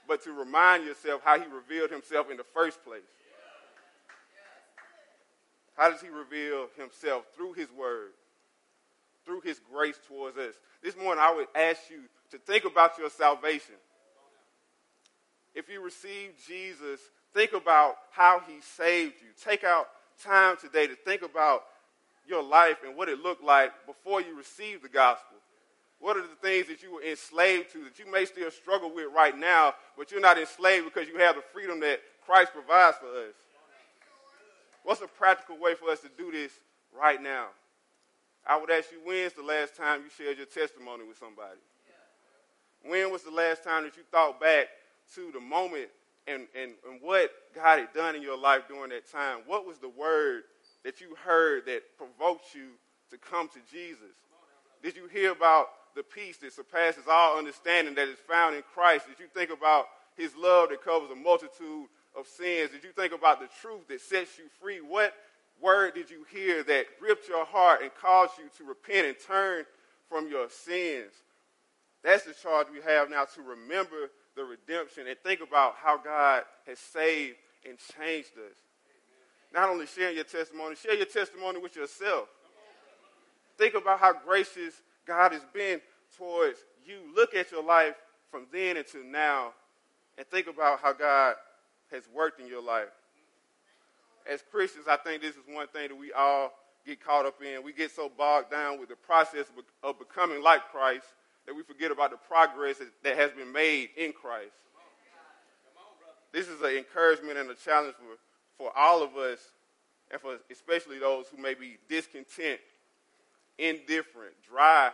but 0.08 0.22
to 0.24 0.32
remind 0.32 0.84
yourself 0.84 1.20
how 1.24 1.38
he 1.38 1.44
revealed 1.46 1.90
himself 1.90 2.30
in 2.30 2.36
the 2.36 2.44
first 2.54 2.82
place. 2.84 3.02
How 5.76 5.90
does 5.90 6.00
he 6.00 6.08
reveal 6.08 6.68
himself? 6.76 7.24
Through 7.36 7.54
his 7.54 7.68
word, 7.72 8.10
through 9.24 9.40
his 9.40 9.60
grace 9.72 9.98
towards 10.06 10.38
us. 10.38 10.54
This 10.82 10.96
morning, 10.96 11.22
I 11.22 11.34
would 11.34 11.48
ask 11.54 11.80
you 11.90 12.02
to 12.30 12.38
think 12.38 12.64
about 12.64 12.96
your 12.96 13.10
salvation. 13.10 13.74
If 15.54 15.68
you 15.68 15.82
receive 15.82 16.30
Jesus, 16.46 17.00
think 17.32 17.54
about 17.54 17.96
how 18.12 18.40
he 18.46 18.60
saved 18.76 19.14
you. 19.20 19.28
Take 19.44 19.64
out 19.64 19.88
time 20.22 20.56
today 20.60 20.86
to 20.86 20.94
think 20.94 21.22
about 21.22 21.64
your 22.26 22.42
life 22.42 22.78
and 22.86 22.96
what 22.96 23.08
it 23.08 23.20
looked 23.20 23.44
like 23.44 23.72
before 23.86 24.20
you 24.20 24.36
received 24.36 24.82
the 24.82 24.88
gospel. 24.88 25.36
What 26.00 26.16
are 26.16 26.22
the 26.22 26.36
things 26.42 26.68
that 26.68 26.82
you 26.82 26.94
were 26.94 27.02
enslaved 27.02 27.72
to 27.72 27.84
that 27.84 27.98
you 27.98 28.10
may 28.10 28.24
still 28.24 28.50
struggle 28.50 28.92
with 28.94 29.06
right 29.14 29.36
now, 29.36 29.74
but 29.96 30.10
you're 30.10 30.20
not 30.20 30.38
enslaved 30.38 30.84
because 30.84 31.08
you 31.08 31.18
have 31.18 31.36
the 31.36 31.42
freedom 31.52 31.80
that 31.80 32.00
Christ 32.26 32.52
provides 32.52 32.96
for 32.98 33.06
us? 33.06 33.34
What's 34.82 35.00
a 35.00 35.06
practical 35.06 35.58
way 35.58 35.74
for 35.74 35.88
us 35.88 36.00
to 36.00 36.10
do 36.18 36.30
this 36.30 36.52
right 36.92 37.22
now? 37.22 37.46
I 38.46 38.60
would 38.60 38.70
ask 38.70 38.92
you, 38.92 38.98
when's 39.02 39.32
the 39.32 39.42
last 39.42 39.76
time 39.76 40.02
you 40.02 40.10
shared 40.10 40.36
your 40.36 40.46
testimony 40.46 41.04
with 41.08 41.16
somebody? 41.16 41.58
When 42.84 43.10
was 43.10 43.22
the 43.22 43.30
last 43.30 43.64
time 43.64 43.84
that 43.84 43.96
you 43.96 44.02
thought 44.12 44.38
back 44.38 44.66
to 45.14 45.30
the 45.32 45.40
moment 45.40 45.88
and, 46.26 46.46
and, 46.54 46.72
and 46.86 47.00
what 47.00 47.30
God 47.54 47.78
had 47.78 47.94
done 47.94 48.14
in 48.14 48.20
your 48.20 48.36
life 48.36 48.68
during 48.68 48.90
that 48.90 49.10
time? 49.10 49.38
What 49.46 49.66
was 49.66 49.78
the 49.78 49.88
word 49.88 50.42
that 50.84 51.00
you 51.00 51.14
heard 51.24 51.66
that 51.66 51.82
provoked 51.96 52.54
you 52.54 52.68
to 53.10 53.18
come 53.18 53.48
to 53.48 53.58
Jesus? 53.70 54.14
Did 54.82 54.96
you 54.96 55.08
hear 55.08 55.32
about 55.32 55.68
the 55.96 56.02
peace 56.02 56.36
that 56.38 56.52
surpasses 56.52 57.04
all 57.10 57.38
understanding 57.38 57.94
that 57.94 58.08
is 58.08 58.18
found 58.28 58.54
in 58.54 58.62
Christ? 58.74 59.06
Did 59.08 59.18
you 59.18 59.26
think 59.32 59.50
about 59.50 59.86
his 60.16 60.36
love 60.36 60.68
that 60.70 60.84
covers 60.84 61.10
a 61.10 61.14
multitude 61.14 61.86
of 62.16 62.26
sins? 62.26 62.70
Did 62.70 62.84
you 62.84 62.92
think 62.92 63.12
about 63.12 63.40
the 63.40 63.48
truth 63.60 63.88
that 63.88 64.00
sets 64.00 64.38
you 64.38 64.44
free? 64.60 64.78
What 64.78 65.14
word 65.60 65.94
did 65.94 66.10
you 66.10 66.26
hear 66.32 66.62
that 66.64 66.86
gripped 67.00 67.28
your 67.28 67.44
heart 67.44 67.82
and 67.82 67.90
caused 68.00 68.32
you 68.38 68.44
to 68.58 68.64
repent 68.64 69.06
and 69.06 69.16
turn 69.26 69.64
from 70.08 70.28
your 70.28 70.48
sins? 70.50 71.12
That's 72.02 72.24
the 72.24 72.34
charge 72.34 72.66
we 72.72 72.82
have 72.82 73.08
now 73.08 73.24
to 73.24 73.42
remember 73.42 74.10
the 74.36 74.44
redemption 74.44 75.06
and 75.06 75.16
think 75.20 75.40
about 75.40 75.76
how 75.82 75.96
God 75.96 76.42
has 76.66 76.78
saved 76.78 77.36
and 77.66 77.78
changed 77.78 78.32
us. 78.36 78.56
Not 79.54 79.68
only 79.68 79.86
sharing 79.86 80.16
your 80.16 80.24
testimony, 80.24 80.74
share 80.74 80.94
your 80.94 81.06
testimony 81.06 81.60
with 81.60 81.76
yourself. 81.76 82.28
Think 83.56 83.74
about 83.74 84.00
how 84.00 84.12
gracious 84.12 84.74
God 85.06 85.32
has 85.32 85.42
been 85.54 85.80
towards 86.18 86.58
you. 86.84 86.96
Look 87.14 87.34
at 87.34 87.52
your 87.52 87.62
life 87.62 87.94
from 88.32 88.46
then 88.52 88.76
until 88.76 89.04
now 89.04 89.52
and 90.18 90.26
think 90.26 90.48
about 90.48 90.80
how 90.80 90.92
God 90.92 91.36
has 91.92 92.02
worked 92.12 92.40
in 92.40 92.48
your 92.48 92.62
life. 92.62 92.88
As 94.28 94.42
Christians, 94.50 94.86
I 94.88 94.96
think 94.96 95.22
this 95.22 95.36
is 95.36 95.42
one 95.48 95.68
thing 95.68 95.88
that 95.88 95.96
we 95.96 96.12
all 96.12 96.52
get 96.84 97.04
caught 97.04 97.24
up 97.24 97.40
in. 97.40 97.62
We 97.62 97.72
get 97.72 97.92
so 97.92 98.10
bogged 98.16 98.50
down 98.50 98.80
with 98.80 98.88
the 98.88 98.96
process 98.96 99.46
of 99.84 99.98
becoming 100.00 100.42
like 100.42 100.62
Christ 100.72 101.06
that 101.46 101.54
we 101.54 101.62
forget 101.62 101.92
about 101.92 102.10
the 102.10 102.16
progress 102.16 102.78
that 103.04 103.16
has 103.16 103.30
been 103.32 103.52
made 103.52 103.90
in 103.96 104.12
Christ. 104.12 104.54
This 106.32 106.48
is 106.48 106.60
an 106.62 106.70
encouragement 106.70 107.38
and 107.38 107.48
a 107.50 107.54
challenge 107.54 107.94
for, 107.94 108.18
for 108.58 108.76
all 108.76 109.02
of 109.02 109.16
us, 109.16 109.38
and 110.10 110.20
for 110.20 110.38
especially 110.50 110.98
those 110.98 111.26
who 111.28 111.40
may 111.40 111.54
be 111.54 111.78
discontent, 111.88 112.60
indifferent, 113.58 114.34
dry 114.48 114.90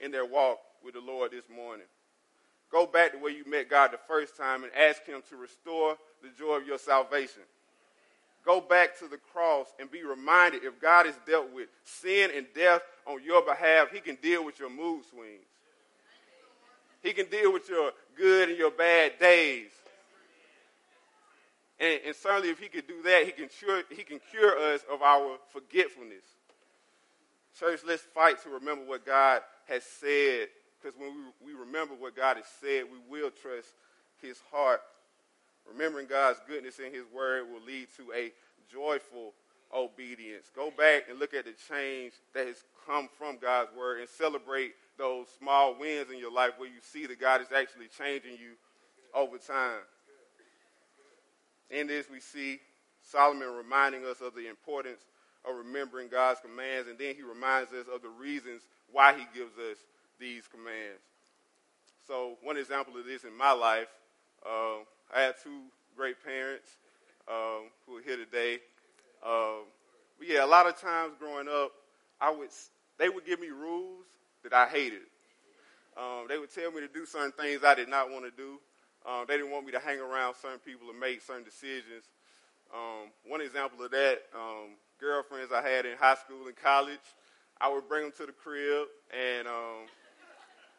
in 0.00 0.10
their 0.10 0.24
walk 0.24 0.58
with 0.84 0.94
the 0.94 1.00
Lord 1.00 1.32
this 1.32 1.44
morning. 1.54 1.86
Go 2.70 2.86
back 2.86 3.12
to 3.12 3.18
where 3.18 3.30
you 3.30 3.44
met 3.46 3.70
God 3.70 3.92
the 3.92 3.98
first 4.08 4.36
time 4.36 4.64
and 4.64 4.72
ask 4.74 5.04
Him 5.06 5.22
to 5.30 5.36
restore 5.36 5.96
the 6.22 6.28
joy 6.38 6.56
of 6.56 6.66
your 6.66 6.78
salvation. 6.78 7.42
Go 8.44 8.60
back 8.60 8.98
to 8.98 9.08
the 9.08 9.16
cross 9.32 9.68
and 9.78 9.90
be 9.90 10.04
reminded 10.04 10.64
if 10.64 10.80
God 10.80 11.06
has 11.06 11.14
dealt 11.26 11.52
with 11.52 11.68
sin 11.84 12.30
and 12.34 12.46
death 12.54 12.82
on 13.06 13.22
your 13.22 13.42
behalf, 13.42 13.90
He 13.90 14.00
can 14.00 14.16
deal 14.16 14.44
with 14.44 14.58
your 14.58 14.70
mood 14.70 15.04
swings. 15.10 15.46
He 17.02 17.12
can 17.12 17.26
deal 17.26 17.52
with 17.52 17.68
your 17.68 17.92
good 18.16 18.48
and 18.48 18.58
your 18.58 18.70
bad. 18.70 19.13
And, 22.04 22.14
certainly, 22.14 22.50
if 22.50 22.58
he 22.58 22.68
could 22.68 22.86
do 22.86 23.02
that, 23.02 23.24
he 23.24 23.32
can, 23.32 23.48
cure, 23.48 23.82
he 23.90 24.02
can 24.02 24.20
cure 24.30 24.58
us 24.58 24.82
of 24.92 25.00
our 25.00 25.38
forgetfulness. 25.52 26.24
Church, 27.58 27.80
let's 27.86 28.02
fight 28.02 28.42
to 28.42 28.50
remember 28.50 28.84
what 28.84 29.06
God 29.06 29.40
has 29.68 29.84
said, 29.84 30.48
because 30.82 30.98
when 30.98 31.12
we, 31.40 31.52
we 31.52 31.58
remember 31.58 31.94
what 31.94 32.14
God 32.14 32.36
has 32.36 32.46
said, 32.60 32.84
we 32.84 32.98
will 33.08 33.30
trust 33.30 33.68
his 34.20 34.38
heart. 34.52 34.82
Remembering 35.66 36.06
God's 36.06 36.40
goodness 36.46 36.78
in 36.78 36.92
his 36.92 37.04
word 37.14 37.44
will 37.50 37.62
lead 37.62 37.88
to 37.96 38.12
a 38.14 38.32
joyful 38.70 39.32
obedience. 39.74 40.50
Go 40.54 40.70
back 40.70 41.04
and 41.08 41.18
look 41.18 41.32
at 41.32 41.46
the 41.46 41.54
change 41.68 42.12
that 42.34 42.46
has 42.46 42.64
come 42.86 43.08
from 43.16 43.38
God's 43.38 43.70
word 43.74 44.00
and 44.00 44.08
celebrate 44.08 44.74
those 44.98 45.26
small 45.38 45.74
wins 45.78 46.10
in 46.12 46.18
your 46.18 46.32
life 46.32 46.52
where 46.58 46.68
you 46.68 46.80
see 46.82 47.06
that 47.06 47.18
God 47.18 47.40
is 47.40 47.48
actually 47.56 47.86
changing 47.96 48.32
you 48.32 48.52
over 49.14 49.38
time. 49.38 49.80
In 51.70 51.86
this, 51.86 52.06
we 52.10 52.20
see 52.20 52.60
Solomon 53.02 53.48
reminding 53.48 54.04
us 54.04 54.20
of 54.20 54.34
the 54.34 54.48
importance 54.48 55.00
of 55.44 55.56
remembering 55.56 56.08
God's 56.08 56.40
commands, 56.40 56.88
and 56.88 56.98
then 56.98 57.14
he 57.14 57.22
reminds 57.22 57.72
us 57.72 57.86
of 57.92 58.02
the 58.02 58.08
reasons 58.08 58.62
why 58.90 59.12
he 59.12 59.24
gives 59.38 59.56
us 59.58 59.78
these 60.18 60.46
commands. 60.46 61.02
So, 62.06 62.36
one 62.42 62.56
example 62.56 62.96
of 62.98 63.06
this 63.06 63.24
in 63.24 63.36
my 63.36 63.52
life, 63.52 63.88
uh, 64.44 64.84
I 65.14 65.22
had 65.22 65.34
two 65.42 65.62
great 65.96 66.16
parents 66.24 66.68
um, 67.28 67.70
who 67.86 67.98
are 67.98 68.02
here 68.02 68.16
today. 68.16 68.58
Um, 69.24 69.64
but 70.18 70.28
yeah, 70.28 70.44
a 70.44 70.46
lot 70.46 70.66
of 70.66 70.78
times 70.78 71.14
growing 71.18 71.48
up, 71.48 71.72
I 72.20 72.30
would 72.30 72.50
they 72.98 73.08
would 73.08 73.26
give 73.26 73.40
me 73.40 73.48
rules 73.48 74.04
that 74.42 74.52
I 74.52 74.66
hated. 74.66 75.00
Um, 75.96 76.26
they 76.28 76.38
would 76.38 76.52
tell 76.52 76.70
me 76.72 76.80
to 76.80 76.88
do 76.88 77.06
certain 77.06 77.32
things 77.32 77.62
I 77.64 77.74
did 77.74 77.88
not 77.88 78.10
want 78.10 78.24
to 78.24 78.30
do. 78.30 78.58
Um, 79.04 79.24
they 79.28 79.36
didn't 79.36 79.52
want 79.52 79.66
me 79.66 79.72
to 79.72 79.78
hang 79.78 80.00
around 80.00 80.34
certain 80.40 80.60
people 80.60 80.88
and 80.88 80.98
make 80.98 81.20
certain 81.20 81.44
decisions. 81.44 82.08
Um, 82.72 83.12
one 83.28 83.40
example 83.40 83.84
of 83.84 83.90
that, 83.90 84.22
um, 84.34 84.80
girlfriends 84.98 85.52
I 85.52 85.60
had 85.60 85.84
in 85.84 85.96
high 85.98 86.14
school 86.14 86.46
and 86.46 86.56
college. 86.56 87.04
I 87.60 87.72
would 87.72 87.88
bring 87.88 88.02
them 88.02 88.12
to 88.18 88.26
the 88.26 88.32
crib, 88.32 88.88
and 89.12 89.46
um, 89.46 89.86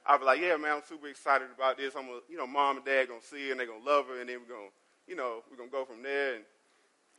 I'd 0.05 0.19
be 0.19 0.25
like, 0.25 0.41
"Yeah, 0.41 0.57
man, 0.57 0.77
I'm 0.77 0.83
super 0.83 1.07
excited 1.07 1.47
about 1.55 1.77
this. 1.77 1.95
I'm 1.95 2.07
gonna, 2.07 2.19
you 2.27 2.37
know, 2.37 2.47
mom 2.47 2.77
and 2.77 2.85
dad 2.85 3.07
gonna 3.07 3.21
see 3.21 3.45
her, 3.45 3.51
and 3.51 3.59
they're 3.59 3.67
gonna 3.67 3.85
love 3.85 4.07
her, 4.07 4.19
and 4.19 4.27
then 4.27 4.39
we're 4.41 4.53
gonna, 4.55 4.69
you 5.07 5.15
know, 5.15 5.43
we're 5.49 5.57
gonna 5.57 5.69
go 5.69 5.85
from 5.85 6.03
there." 6.03 6.35
And 6.35 6.43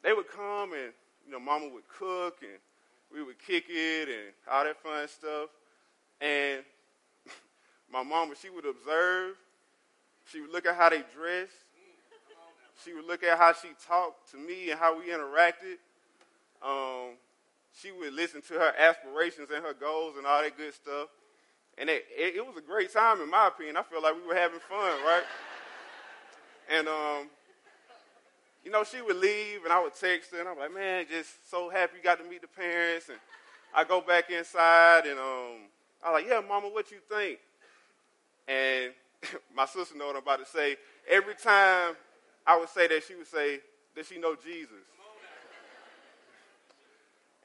they 0.03 0.13
would 0.13 0.29
come, 0.29 0.73
and 0.73 0.93
you 1.25 1.33
know, 1.33 1.41
mama 1.41 1.69
would 1.69 1.89
cook, 1.89 2.39
and 2.43 2.59
we 3.13 3.23
would 3.23 3.39
kick 3.39 3.65
it, 3.69 4.09
and 4.09 4.35
all 4.51 4.65
that 4.65 4.77
fun 4.83 5.09
stuff. 5.09 5.51
And 6.21 6.65
my 7.93 8.03
mama, 8.03 8.35
she 8.41 8.51
would 8.51 8.67
observe. 8.67 9.37
She 10.31 10.41
would 10.41 10.51
look 10.51 10.67
at 10.67 10.75
how 10.75 10.89
they 10.89 11.03
dressed. 11.15 11.53
She 12.85 12.93
would 12.93 13.07
look 13.07 13.23
at 13.23 13.39
how 13.39 13.53
she 13.53 13.69
talked 13.87 14.31
to 14.33 14.37
me 14.37 14.71
and 14.71 14.79
how 14.79 14.99
we 14.99 15.07
interacted. 15.07 15.79
Um, 16.63 17.17
she 17.81 17.93
would 17.93 18.13
listen 18.13 18.43
to 18.43 18.55
her 18.55 18.73
aspirations 18.79 19.49
and 19.55 19.65
her 19.65 19.75
goals 19.75 20.17
and 20.17 20.27
all 20.27 20.43
that 20.43 20.57
good 20.57 20.75
stuff. 20.75 21.09
And 21.79 21.91
it, 21.91 22.07
it, 22.17 22.37
it 22.37 22.47
was 22.47 22.57
a 22.57 22.61
great 22.61 22.93
time, 22.93 23.21
in 23.21 23.31
my 23.31 23.49
opinion. 23.49 23.77
I 23.77 23.83
felt 23.83 24.03
like 24.03 24.15
we 24.15 24.27
were 24.27 24.35
having 24.35 24.61
fun, 24.61 25.05
right? 25.05 25.25
and, 26.71 26.89
um, 26.89 27.29
you 28.65 28.71
know, 28.71 28.83
she 28.83 29.01
would 29.01 29.17
leave 29.17 29.63
and 29.65 29.73
I 29.73 29.81
would 29.81 29.95
text 29.95 30.33
her 30.33 30.41
and 30.41 30.49
I'm 30.49 30.59
like, 30.59 30.75
man, 30.75 31.07
just 31.09 31.51
so 31.51 31.69
happy 31.69 31.99
you 31.99 32.03
got 32.03 32.19
to 32.19 32.29
meet 32.29 32.41
the 32.41 32.49
parents. 32.49 33.09
And 33.09 33.19
I 33.75 33.85
go 33.85 34.01
back 34.01 34.31
inside 34.31 35.07
and 35.07 35.19
um, 35.19 35.69
I'm 36.05 36.13
like, 36.15 36.27
yeah, 36.29 36.41
mama, 36.47 36.69
what 36.69 36.91
you 36.91 36.99
think? 37.09 37.39
And 38.49 38.93
my 39.57 39.67
sister 39.67 39.97
know 39.97 40.07
what 40.07 40.17
I'm 40.17 40.23
about 40.23 40.41
to 40.41 40.47
say. 40.47 40.77
Every 41.09 41.35
time 41.35 41.95
I 42.47 42.59
would 42.59 42.69
say 42.69 42.89
that, 42.89 43.03
she 43.05 43.15
would 43.15 43.27
say, 43.27 43.61
does 43.95 44.07
she 44.09 44.19
know 44.19 44.35
Jesus? 44.35 44.85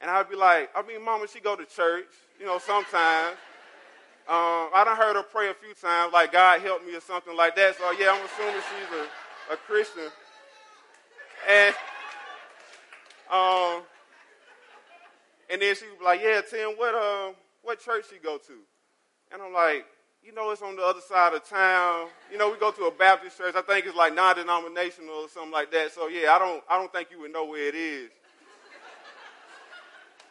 And 0.00 0.10
I'd 0.10 0.28
be 0.28 0.36
like, 0.36 0.70
I 0.74 0.82
mean, 0.82 1.04
mama, 1.04 1.26
she 1.32 1.40
go 1.40 1.54
to 1.54 1.64
church, 1.64 2.10
you 2.38 2.44
know, 2.44 2.58
sometimes. 2.58 3.36
Um, 4.28 4.70
I 4.74 4.82
done 4.84 4.96
heard 4.96 5.16
her 5.16 5.22
pray 5.22 5.50
a 5.50 5.54
few 5.54 5.74
times, 5.74 6.12
like 6.12 6.32
God 6.32 6.60
help 6.60 6.84
me 6.86 6.94
or 6.94 7.00
something 7.00 7.36
like 7.36 7.56
that. 7.56 7.76
So 7.76 7.90
yeah, 7.92 8.10
I'm 8.10 8.24
assuming 8.24 8.62
she's 8.62 8.98
a, 8.98 9.54
a 9.54 9.56
Christian. 9.56 10.10
And 11.48 11.74
um, 13.32 13.82
and 15.50 15.60
then 15.60 15.74
she 15.74 15.86
would 15.86 15.98
be 15.98 16.04
like, 16.04 16.20
yeah, 16.22 16.40
Tim, 16.40 16.70
what 16.76 16.94
uh, 16.94 17.32
what 17.62 17.80
church 17.80 18.06
she 18.10 18.18
go 18.18 18.38
to? 18.38 18.52
And 19.32 19.42
I'm 19.42 19.52
like, 19.52 19.86
you 20.24 20.32
know, 20.32 20.50
it's 20.50 20.62
on 20.62 20.76
the 20.76 20.82
other 20.82 21.00
side 21.00 21.34
of 21.34 21.44
town. 21.48 22.06
You 22.30 22.38
know, 22.38 22.50
we 22.50 22.58
go 22.58 22.70
to 22.70 22.84
a 22.84 22.90
Baptist 22.90 23.38
church. 23.38 23.54
I 23.56 23.62
think 23.62 23.86
it's 23.86 23.96
like 23.96 24.14
non-denominational 24.14 25.14
or 25.14 25.28
something 25.28 25.50
like 25.50 25.72
that. 25.72 25.92
So 25.92 26.08
yeah, 26.08 26.32
I 26.34 26.38
don't 26.38 26.62
I 26.70 26.78
don't 26.78 26.92
think 26.92 27.08
you 27.10 27.20
would 27.20 27.32
know 27.32 27.44
where 27.44 27.66
it 27.68 27.74
is. 27.74 28.10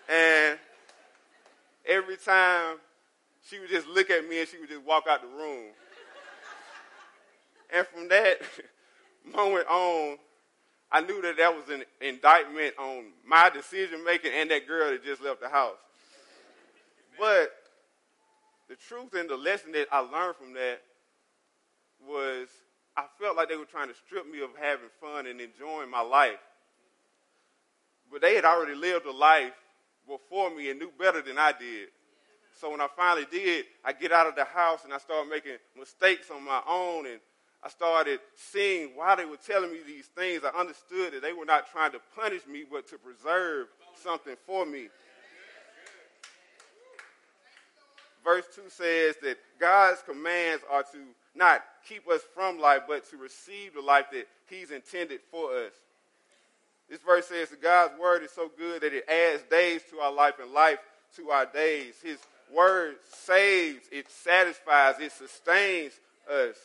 and 0.09 0.57
every 1.85 2.17
time 2.17 2.77
she 3.47 3.59
would 3.59 3.69
just 3.69 3.87
look 3.87 4.09
at 4.09 4.27
me 4.27 4.39
and 4.39 4.47
she 4.47 4.59
would 4.59 4.69
just 4.69 4.83
walk 4.83 5.05
out 5.09 5.21
the 5.21 5.27
room. 5.27 5.67
and 7.73 7.85
from 7.87 8.07
that 8.07 8.41
moment 9.35 9.67
on, 9.67 10.17
I 10.91 11.01
knew 11.01 11.21
that 11.21 11.37
that 11.37 11.53
was 11.53 11.69
an 11.69 11.83
indictment 12.01 12.75
on 12.77 13.05
my 13.25 13.49
decision 13.49 14.03
making 14.05 14.31
and 14.33 14.51
that 14.51 14.67
girl 14.67 14.91
that 14.91 15.03
just 15.03 15.21
left 15.21 15.41
the 15.41 15.49
house. 15.49 15.77
But 17.19 17.51
the 18.71 18.77
truth 18.77 19.13
and 19.15 19.29
the 19.29 19.35
lesson 19.35 19.73
that 19.73 19.87
I 19.91 19.99
learned 19.99 20.37
from 20.37 20.53
that 20.53 20.79
was 22.07 22.47
I 22.95 23.03
felt 23.19 23.35
like 23.35 23.49
they 23.49 23.57
were 23.57 23.65
trying 23.65 23.89
to 23.89 23.93
strip 23.93 24.25
me 24.25 24.41
of 24.41 24.51
having 24.57 24.87
fun 25.01 25.27
and 25.27 25.41
enjoying 25.41 25.91
my 25.91 25.99
life. 25.99 26.39
But 28.09 28.21
they 28.21 28.33
had 28.35 28.45
already 28.45 28.75
lived 28.75 29.05
a 29.05 29.11
life 29.11 29.51
before 30.07 30.55
me 30.55 30.69
and 30.69 30.79
knew 30.79 30.89
better 30.97 31.21
than 31.21 31.37
I 31.37 31.51
did. 31.51 31.89
So 32.61 32.71
when 32.71 32.79
I 32.79 32.87
finally 32.95 33.27
did, 33.29 33.65
I 33.83 33.91
get 33.91 34.13
out 34.13 34.27
of 34.27 34.35
the 34.35 34.45
house 34.45 34.85
and 34.85 34.93
I 34.93 34.99
started 34.99 35.29
making 35.29 35.57
mistakes 35.77 36.31
on 36.31 36.41
my 36.45 36.61
own 36.65 37.07
and 37.07 37.19
I 37.61 37.67
started 37.67 38.21
seeing 38.35 38.91
why 38.95 39.15
they 39.15 39.25
were 39.25 39.37
telling 39.37 39.73
me 39.73 39.79
these 39.85 40.07
things. 40.07 40.43
I 40.45 40.57
understood 40.57 41.13
that 41.13 41.21
they 41.21 41.33
were 41.33 41.45
not 41.45 41.69
trying 41.69 41.91
to 41.91 41.99
punish 42.15 42.47
me, 42.47 42.63
but 42.71 42.87
to 42.87 42.97
preserve 42.97 43.67
something 44.01 44.37
for 44.47 44.65
me. 44.65 44.87
Verse 48.23 48.45
2 48.55 48.61
says 48.69 49.15
that 49.21 49.37
God's 49.59 50.01
commands 50.03 50.63
are 50.69 50.83
to 50.83 50.99
not 51.35 51.63
keep 51.87 52.07
us 52.07 52.21
from 52.35 52.59
life, 52.59 52.81
but 52.87 53.09
to 53.09 53.17
receive 53.17 53.73
the 53.73 53.81
life 53.81 54.05
that 54.11 54.27
He's 54.49 54.71
intended 54.71 55.21
for 55.31 55.55
us. 55.55 55.71
This 56.89 56.99
verse 57.01 57.27
says 57.27 57.49
that 57.49 57.61
God's 57.61 57.97
word 57.99 58.21
is 58.21 58.31
so 58.31 58.51
good 58.57 58.81
that 58.81 58.93
it 58.93 59.07
adds 59.07 59.43
days 59.49 59.81
to 59.91 59.99
our 59.99 60.11
life 60.11 60.35
and 60.41 60.51
life 60.51 60.79
to 61.15 61.29
our 61.29 61.45
days. 61.45 61.95
His 62.03 62.17
word 62.53 62.95
saves, 63.13 63.85
it 63.91 64.09
satisfies, 64.09 64.95
it 64.99 65.13
sustains 65.13 65.93
us. 66.29 66.55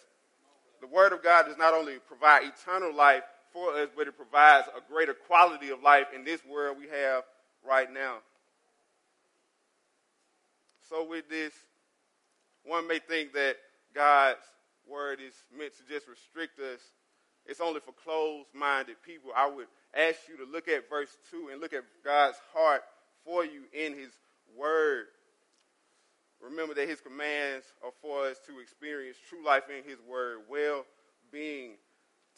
The 0.80 0.88
word 0.88 1.12
of 1.12 1.22
God 1.22 1.46
does 1.46 1.56
not 1.56 1.74
only 1.74 1.98
provide 2.08 2.42
eternal 2.42 2.94
life 2.94 3.22
for 3.52 3.70
us, 3.74 3.88
but 3.96 4.08
it 4.08 4.16
provides 4.16 4.66
a 4.76 4.92
greater 4.92 5.14
quality 5.14 5.70
of 5.70 5.82
life 5.82 6.06
in 6.14 6.24
this 6.24 6.44
world 6.44 6.76
we 6.78 6.88
have 6.88 7.22
right 7.66 7.92
now. 7.92 8.16
So, 10.88 11.04
with 11.04 11.28
this, 11.28 11.52
one 12.64 12.86
may 12.86 12.98
think 12.98 13.32
that 13.32 13.56
God's 13.94 14.40
word 14.88 15.20
is 15.20 15.34
meant 15.56 15.72
to 15.78 15.92
just 15.92 16.08
restrict 16.08 16.58
us. 16.60 16.80
It's 17.46 17.60
only 17.60 17.80
for 17.80 17.92
closed 17.92 18.48
minded 18.54 18.96
people. 19.02 19.30
I 19.36 19.48
would 19.48 19.66
ask 19.94 20.18
you 20.28 20.36
to 20.44 20.50
look 20.50 20.68
at 20.68 20.88
verse 20.88 21.16
2 21.30 21.50
and 21.52 21.60
look 21.60 21.72
at 21.72 21.84
God's 22.04 22.36
heart 22.52 22.82
for 23.24 23.44
you 23.44 23.62
in 23.72 23.96
his 23.96 24.10
word. 24.56 25.06
Remember 26.40 26.74
that 26.74 26.88
his 26.88 27.00
commands 27.00 27.64
are 27.84 27.92
for 28.02 28.26
us 28.26 28.36
to 28.46 28.60
experience 28.60 29.16
true 29.28 29.44
life 29.44 29.64
in 29.70 29.88
his 29.88 29.98
word, 30.08 30.40
well 30.50 30.84
being, 31.32 31.72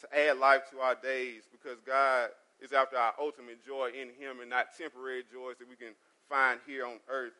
to 0.00 0.18
add 0.18 0.38
life 0.38 0.62
to 0.70 0.78
our 0.78 0.94
days, 0.94 1.42
because 1.50 1.78
God 1.86 2.30
is 2.60 2.72
after 2.72 2.96
our 2.96 3.12
ultimate 3.20 3.64
joy 3.66 3.88
in 3.88 4.08
him 4.08 4.40
and 4.40 4.50
not 4.50 4.76
temporary 4.76 5.24
joys 5.32 5.56
that 5.58 5.68
we 5.68 5.76
can 5.76 5.94
find 6.28 6.60
here 6.66 6.86
on 6.86 6.98
earth. 7.08 7.32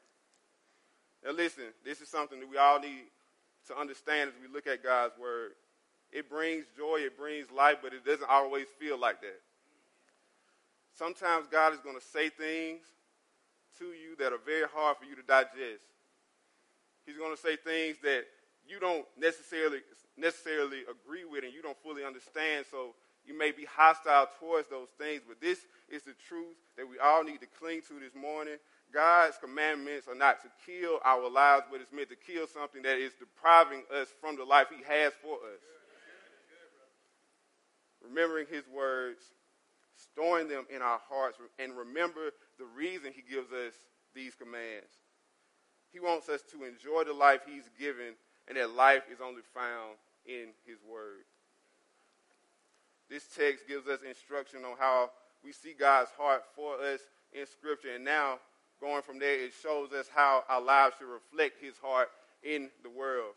Now, 1.25 1.33
listen, 1.33 1.65
this 1.85 2.01
is 2.01 2.09
something 2.09 2.41
that 2.41 2.49
we 2.49 2.57
all 2.57 2.81
need 2.81 3.07
to 3.69 3.77
understand 3.77 4.31
as 4.31 4.35
we 4.41 4.53
look 4.53 4.67
at 4.67 4.83
God's 4.83 5.15
word. 5.19 5.53
It 6.11 6.31
brings 6.31 6.65
joy, 6.77 7.01
it 7.01 7.19
brings 7.19 7.51
life, 7.51 7.79
but 7.83 7.93
it 7.93 8.05
doesn't 8.05 8.29
always 8.29 8.67
feel 8.79 8.99
like 8.99 9.21
that. 9.21 9.41
Sometimes 10.95 11.47
God 11.51 11.75
is 11.75 11.81
going 11.81 11.97
to 11.97 12.05
say 12.05 12.29
things 12.29 12.83
to 13.79 13.87
you 13.87 14.17
that 14.19 14.33
are 14.33 14.41
very 14.45 14.67
hard 14.75 14.97
for 14.97 15.05
you 15.05 15.15
to 15.15 15.23
digest. 15.23 15.85
He's 17.07 17.17
going 17.17 17.35
to 17.35 17.41
say 17.41 17.57
things 17.57 17.97
that 18.03 18.25
you 18.67 18.81
don't 18.81 19.07
necessarily 19.17 19.79
necessarily 20.17 20.83
agree 20.91 21.25
with 21.25 21.45
and 21.45 21.55
you 21.55 21.63
don't 21.63 21.79
fully 21.83 22.05
understand. 22.05 22.67
So 22.71 22.95
you 23.25 23.39
may 23.39 23.53
be 23.53 23.65
hostile 23.65 24.27
towards 24.41 24.69
those 24.69 24.89
things, 24.99 25.23
but 25.27 25.41
this 25.41 25.61
is 25.89 26.03
the 26.03 26.15
truth 26.29 26.57
that 26.77 26.89
we 26.89 26.99
all 26.99 27.23
need 27.23 27.41
to 27.41 27.47
cling 27.47 27.83
to 27.89 28.01
this 28.01 28.15
morning. 28.15 28.59
God's 28.93 29.37
commandments 29.37 30.09
are 30.09 30.15
not 30.15 30.41
to 30.43 30.49
kill 30.65 30.99
our 31.05 31.29
lives, 31.29 31.65
but 31.71 31.81
it's 31.81 31.93
meant 31.93 32.09
to 32.09 32.17
kill 32.17 32.47
something 32.47 32.83
that 32.83 32.99
is 32.99 33.13
depriving 33.19 33.83
us 33.95 34.09
from 34.21 34.37
the 34.37 34.45
life 34.45 34.69
He 34.75 34.83
has 34.85 35.13
for 35.23 35.35
us. 35.35 35.61
Remembering 38.03 38.47
His 38.51 38.65
words, 38.75 39.21
storing 39.95 40.49
them 40.49 40.67
in 40.75 40.81
our 40.81 41.01
hearts, 41.09 41.37
and 41.59 41.77
remember 41.77 42.31
the 42.59 42.65
reason 42.65 43.13
He 43.15 43.23
gives 43.23 43.53
us 43.53 43.75
these 44.15 44.35
commands. 44.35 44.89
He 45.93 46.01
wants 46.01 46.29
us 46.29 46.41
to 46.53 46.65
enjoy 46.65 47.05
the 47.05 47.13
life 47.13 47.41
He's 47.47 47.69
given, 47.79 48.15
and 48.47 48.57
that 48.57 48.71
life 48.71 49.03
is 49.13 49.19
only 49.21 49.43
found 49.53 49.97
in 50.25 50.49
His 50.67 50.79
Word. 50.89 51.25
This 53.11 53.27
text 53.27 53.67
gives 53.69 53.87
us 53.87 54.01
instruction 54.07 54.61
on 54.65 54.77
how 54.79 55.11
we 55.45 55.53
see 55.53 55.75
God's 55.79 56.11
heart 56.17 56.43
for 56.55 56.75
us 56.77 57.01
in 57.33 57.47
Scripture, 57.47 57.95
and 57.95 58.05
now 58.05 58.39
going 58.81 59.03
from 59.03 59.19
there, 59.19 59.45
it 59.45 59.53
shows 59.63 59.93
us 59.93 60.07
how 60.15 60.45
our 60.49 60.61
lives 60.61 60.97
should 60.99 61.09
reflect 61.09 61.63
his 61.63 61.77
heart 61.79 62.09
in 62.43 62.71
the 62.83 62.91
world. 62.91 63.35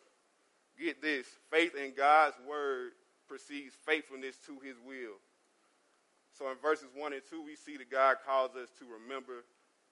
Get 0.79 1.01
this 1.01 1.25
faith 1.51 1.75
in 1.75 1.93
God's 1.95 2.35
word 2.47 2.91
precedes 3.27 3.73
faithfulness 3.85 4.35
to 4.45 4.59
his 4.59 4.75
will. 4.85 5.17
So 6.37 6.49
in 6.49 6.57
verses 6.61 6.87
1 6.95 7.13
and 7.13 7.21
2, 7.29 7.43
we 7.43 7.55
see 7.55 7.77
that 7.77 7.91
God 7.91 8.17
calls 8.25 8.51
us 8.55 8.69
to 8.79 8.85
remember 8.85 9.43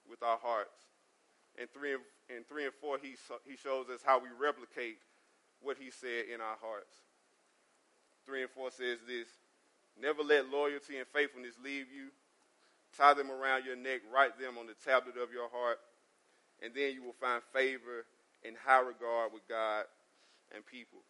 with 0.08 0.22
our 0.22 0.38
hearts. 0.38 0.76
In 1.58 1.66
3 1.68 1.94
and, 1.94 2.02
in 2.30 2.44
three 2.44 2.64
and 2.64 2.74
4, 2.74 2.98
he, 3.02 3.14
he 3.44 3.56
shows 3.56 3.88
us 3.88 4.00
how 4.04 4.18
we 4.18 4.28
replicate 4.38 4.98
what 5.60 5.76
he 5.78 5.90
said 5.90 6.30
in 6.32 6.40
our 6.40 6.56
hearts. 6.60 6.94
3 8.26 8.42
and 8.42 8.50
4 8.50 8.70
says 8.70 8.98
this 9.06 9.28
Never 10.00 10.22
let 10.22 10.48
loyalty 10.48 10.96
and 10.98 11.06
faithfulness 11.08 11.54
leave 11.62 11.86
you 11.92 12.08
tie 12.96 13.14
them 13.14 13.30
around 13.30 13.64
your 13.64 13.76
neck, 13.76 14.00
write 14.12 14.38
them 14.38 14.58
on 14.58 14.66
the 14.66 14.74
tablet 14.84 15.16
of 15.16 15.32
your 15.32 15.48
heart, 15.48 15.78
and 16.62 16.72
then 16.74 16.94
you 16.94 17.02
will 17.02 17.16
find 17.20 17.42
favor 17.52 18.04
and 18.44 18.56
high 18.64 18.80
regard 18.80 19.32
with 19.32 19.46
God 19.48 19.84
and 20.54 20.64
people. 20.64 21.00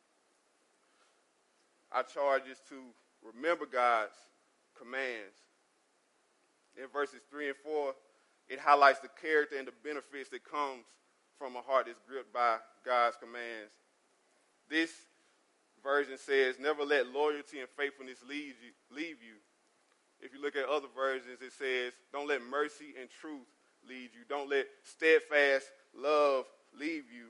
Our 1.93 2.05
charge 2.05 2.43
is 2.51 2.61
to 2.69 2.77
remember 3.23 3.67
God's 3.67 4.15
commands. 4.79 5.37
In 6.77 6.87
verses 6.93 7.21
3 7.31 7.49
and 7.49 7.57
4, 7.57 7.95
it 8.49 8.59
highlights 8.59 9.01
the 9.01 9.11
character 9.21 9.57
and 9.59 9.67
the 9.67 9.73
benefits 9.85 10.31
that 10.31 10.45
comes 10.45 10.85
from 11.39 11.57
a 11.57 11.63
heart 11.63 11.87
that's 11.87 12.01
gripped 12.09 12.33
by 12.33 12.59
God's 12.85 13.17
commands. 13.17 13.73
This 14.69 14.93
version 15.83 16.17
says, 16.19 16.57
never 16.61 16.85
let 16.85 17.09
loyalty 17.09 17.59
and 17.59 17.69
faithfulness 17.77 18.19
leave 18.29 18.55
you, 18.63 18.73
leave 18.95 19.23
you. 19.23 19.41
If 20.21 20.35
you 20.35 20.43
look 20.43 20.55
at 20.55 20.69
other 20.69 20.89
versions, 20.95 21.41
it 21.41 21.53
says, 21.53 21.93
don't 22.13 22.29
let 22.29 22.43
mercy 22.61 22.95
and 23.01 23.09
truth 23.21 23.47
lead 23.89 24.11
you. 24.13 24.25
Don't 24.29 24.51
let 24.51 24.67
steadfast 24.85 25.67
love 25.97 26.45
leave 26.79 27.05
you. 27.15 27.29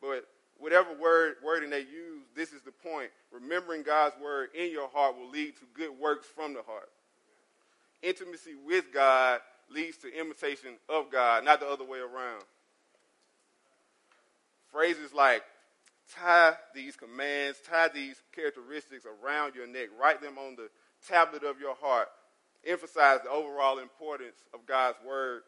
But 0.00 0.26
whatever 0.58 0.90
word 1.00 1.36
wording 1.44 1.70
they 1.70 1.80
use, 1.80 2.26
this 2.36 2.52
is 2.52 2.62
the 2.62 2.72
point. 2.72 3.10
Remembering 3.32 3.82
God's 3.82 4.16
word 4.22 4.50
in 4.54 4.70
your 4.70 4.88
heart 4.88 5.16
will 5.16 5.30
lead 5.30 5.56
to 5.56 5.64
good 5.74 5.98
works 5.98 6.26
from 6.26 6.52
the 6.54 6.62
heart. 6.62 6.90
Intimacy 8.02 8.54
with 8.66 8.92
God 8.92 9.40
leads 9.70 9.96
to 9.98 10.18
imitation 10.18 10.70
of 10.88 11.10
God, 11.10 11.44
not 11.44 11.60
the 11.60 11.66
other 11.66 11.84
way 11.84 11.98
around. 11.98 12.42
Phrases 14.72 15.12
like 15.12 15.42
tie 16.14 16.54
these 16.74 16.96
commands, 16.96 17.58
tie 17.68 17.88
these 17.88 18.22
characteristics 18.34 19.04
around 19.06 19.54
your 19.54 19.66
neck, 19.66 19.88
write 20.00 20.20
them 20.20 20.38
on 20.38 20.56
the 20.56 20.68
tablet 21.06 21.44
of 21.44 21.60
your 21.60 21.74
heart, 21.80 22.08
emphasize 22.66 23.20
the 23.22 23.30
overall 23.30 23.78
importance 23.78 24.36
of 24.52 24.66
God's 24.66 24.98
word 25.06 25.42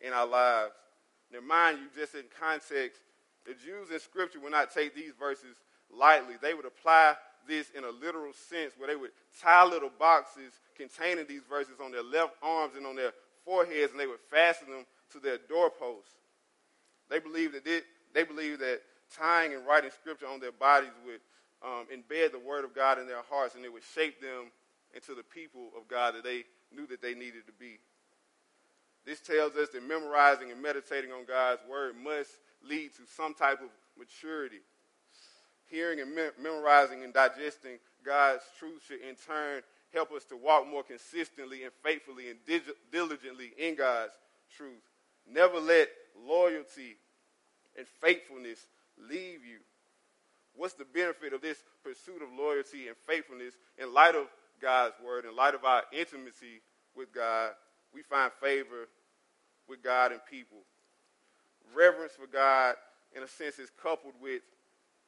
in 0.00 0.12
our 0.12 0.26
lives. 0.26 0.72
Now, 1.32 1.40
mind 1.40 1.78
you, 1.78 2.00
just 2.00 2.14
in 2.14 2.24
context, 2.40 3.00
the 3.46 3.54
Jews 3.54 3.90
in 3.92 4.00
Scripture 4.00 4.40
would 4.40 4.52
not 4.52 4.72
take 4.72 4.94
these 4.94 5.12
verses 5.18 5.56
lightly. 5.90 6.34
They 6.40 6.54
would 6.54 6.66
apply 6.66 7.16
this 7.46 7.70
in 7.76 7.84
a 7.84 7.90
literal 7.90 8.32
sense 8.32 8.74
where 8.76 8.88
they 8.88 8.96
would 8.96 9.10
tie 9.40 9.64
little 9.64 9.90
boxes 9.98 10.52
containing 10.76 11.26
these 11.26 11.42
verses 11.48 11.74
on 11.82 11.92
their 11.92 12.02
left 12.02 12.34
arms 12.42 12.74
and 12.76 12.86
on 12.86 12.96
their 12.96 13.12
foreheads, 13.44 13.92
and 13.92 14.00
they 14.00 14.06
would 14.06 14.20
fasten 14.30 14.70
them 14.70 14.84
to 15.12 15.20
their 15.20 15.38
doorposts. 15.48 16.12
They 17.08 17.18
believed 17.18 17.54
that 17.54 17.64
they, 17.64 17.80
they 18.14 18.24
believed 18.24 18.60
that 18.60 18.80
tying 19.16 19.54
and 19.54 19.66
writing 19.66 19.90
scripture 19.90 20.26
on 20.26 20.40
their 20.40 20.52
bodies 20.52 20.90
would 21.06 21.20
um, 21.64 21.86
embed 21.92 22.32
the 22.32 22.38
word 22.38 22.64
of 22.64 22.74
God 22.74 22.98
in 22.98 23.06
their 23.06 23.22
hearts, 23.30 23.54
and 23.54 23.64
it 23.64 23.72
would 23.72 23.82
shape 23.94 24.20
them 24.20 24.52
into 24.94 25.14
the 25.14 25.22
people 25.22 25.70
of 25.76 25.88
God 25.88 26.14
that 26.14 26.24
they 26.24 26.44
knew 26.74 26.86
that 26.86 27.02
they 27.02 27.14
needed 27.14 27.46
to 27.46 27.52
be. 27.52 27.78
This 29.04 29.20
tells 29.20 29.54
us 29.56 29.70
that 29.70 29.86
memorizing 29.86 30.50
and 30.50 30.60
meditating 30.60 31.12
on 31.12 31.24
God's 31.24 31.62
word 31.68 31.94
must 32.02 32.30
lead 32.62 32.90
to 32.96 33.02
some 33.16 33.34
type 33.34 33.60
of 33.62 33.70
maturity. 33.98 34.60
Hearing 35.70 36.00
and 36.00 36.14
me- 36.14 36.36
memorizing 36.40 37.04
and 37.04 37.12
digesting 37.12 37.78
God's 38.04 38.42
truth 38.58 38.82
should 38.86 39.00
in 39.00 39.14
turn 39.14 39.62
help 39.92 40.12
us 40.12 40.24
to 40.26 40.36
walk 40.36 40.66
more 40.66 40.82
consistently 40.82 41.64
and 41.64 41.72
faithfully 41.82 42.30
and 42.30 42.38
dig- 42.46 42.62
diligently 42.92 43.52
in 43.58 43.74
God's 43.74 44.12
truth. 44.56 44.82
Never 45.26 45.58
let 45.58 45.88
loyalty 46.26 46.96
and 47.76 47.86
faithfulness 48.00 48.66
leave 49.08 49.44
you. 49.44 49.58
What's 50.54 50.74
the 50.74 50.84
benefit 50.84 51.32
of 51.32 51.40
this 51.40 51.62
pursuit 51.84 52.20
of 52.22 52.28
loyalty 52.36 52.88
and 52.88 52.96
faithfulness 53.06 53.54
in 53.78 53.94
light 53.94 54.14
of 54.14 54.26
God's 54.60 54.94
word, 55.04 55.24
in 55.24 55.34
light 55.36 55.54
of 55.54 55.64
our 55.64 55.82
intimacy 55.92 56.60
with 56.96 57.12
God? 57.12 57.52
We 57.94 58.02
find 58.02 58.32
favor 58.40 58.88
with 59.68 59.82
God 59.82 60.12
and 60.12 60.20
people. 60.30 60.58
Reverence 61.74 62.12
for 62.12 62.26
God, 62.26 62.74
in 63.14 63.22
a 63.22 63.28
sense, 63.28 63.58
is 63.58 63.70
coupled 63.82 64.14
with 64.20 64.42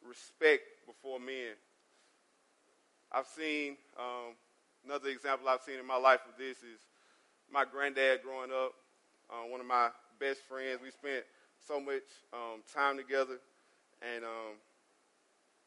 respect 0.07 0.63
before 0.87 1.19
men. 1.19 1.55
I've 3.13 3.27
seen 3.27 3.77
um, 3.99 4.35
another 4.85 5.09
example 5.09 5.49
I've 5.49 5.63
seen 5.63 5.79
in 5.79 5.87
my 5.87 5.97
life 5.97 6.21
of 6.29 6.39
this 6.39 6.59
is 6.59 6.81
my 7.53 7.65
granddad 7.65 8.21
growing 8.23 8.51
up, 8.51 8.73
uh, 9.31 9.49
one 9.49 9.61
of 9.61 9.67
my 9.67 9.89
best 10.19 10.41
friends. 10.49 10.81
We 10.83 10.91
spent 10.91 11.25
so 11.67 11.81
much 11.81 12.07
um, 12.33 12.63
time 12.73 12.97
together, 12.97 13.39
and 14.15 14.25
um, 14.25 14.55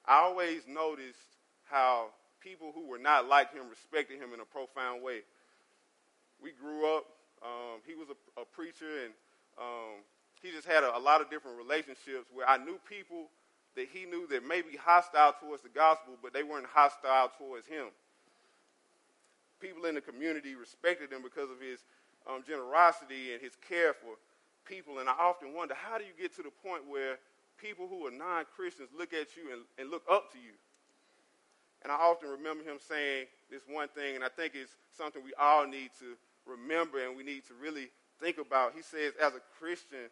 I 0.06 0.20
always 0.20 0.62
noticed 0.68 1.20
how 1.66 2.08
people 2.44 2.72
who 2.76 2.88
were 2.88 3.00
not 3.00 3.28
like 3.28 3.54
him 3.54 3.70
respected 3.70 4.20
him 4.20 4.34
in 4.34 4.40
a 4.42 4.46
profound 4.46 5.02
way. 5.02 5.22
We 6.42 6.52
grew 6.52 6.98
up 6.98 7.06
um, 7.44 7.84
he 7.86 7.94
was 7.94 8.08
a, 8.08 8.18
a, 8.40 8.46
preacher, 8.46 8.88
and 9.04 9.12
um, 9.60 10.00
he 10.42 10.52
just 10.52 10.66
had 10.66 10.84
a, 10.84 10.96
a, 10.96 11.00
lot 11.00 11.20
of 11.20 11.30
different 11.30 11.58
relationships 11.58 12.32
where 12.32 12.48
I 12.48 12.56
knew 12.56 12.80
people 12.88 13.28
that 13.76 13.88
he 13.92 14.06
knew 14.06 14.26
that 14.32 14.48
may 14.48 14.62
be 14.62 14.78
hostile 14.80 15.36
towards 15.42 15.62
the 15.62 15.70
gospel, 15.70 16.16
but 16.24 16.32
they 16.32 16.44
weren't 16.44 16.68
hostile 16.72 17.32
towards 17.38 17.68
him. 17.68 17.92
People 19.60 19.84
in 19.86 19.96
the 19.96 20.02
community 20.02 20.56
respected 20.56 21.12
him 21.12 21.22
because 21.22 21.52
of 21.52 21.60
his 21.60 21.84
um, 22.24 22.44
generosity 22.48 23.34
and 23.34 23.42
his 23.42 23.58
care 23.68 23.92
for 23.92 24.16
people. 24.64 25.00
And 25.00 25.10
I 25.10 25.16
often 25.20 25.54
wonder, 25.54 25.76
how 25.76 25.98
do 25.98 26.06
you 26.06 26.16
get 26.16 26.34
to 26.38 26.44
the 26.44 26.54
point 26.64 26.88
where 26.88 27.20
people 27.60 27.88
who 27.90 28.08
are 28.08 28.12
non-Christians 28.12 28.90
look 28.98 29.12
at 29.12 29.36
you 29.36 29.52
and, 29.52 29.62
and 29.78 29.92
look 29.92 30.04
up 30.10 30.32
to 30.32 30.38
you? 30.40 30.56
And 31.84 31.92
I 31.92 31.96
often 31.96 32.30
remember 32.30 32.64
him 32.64 32.78
saying 32.80 33.28
this 33.52 33.62
one 33.68 33.90
thing, 33.90 34.16
and 34.16 34.24
I 34.24 34.30
think 34.30 34.54
it's 34.56 34.72
something 34.98 35.22
we 35.24 35.34
all 35.40 35.68
need 35.68 35.92
to 36.00 36.16
remember 36.46 37.06
and 37.06 37.16
we 37.16 37.24
need 37.24 37.46
to 37.48 37.54
really 37.62 37.90
think 38.20 38.38
about. 38.38 38.74
He 38.76 38.82
says, 38.82 39.14
as 39.22 39.34
a 39.34 39.42
Christian, 39.60 40.10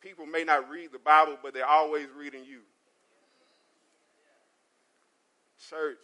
people 0.00 0.26
may 0.26 0.44
not 0.44 0.68
read 0.68 0.92
the 0.92 0.98
Bible, 0.98 1.38
but 1.42 1.54
they're 1.54 1.66
always 1.66 2.08
reading 2.16 2.44
you. 2.44 2.60
Church, 5.70 5.98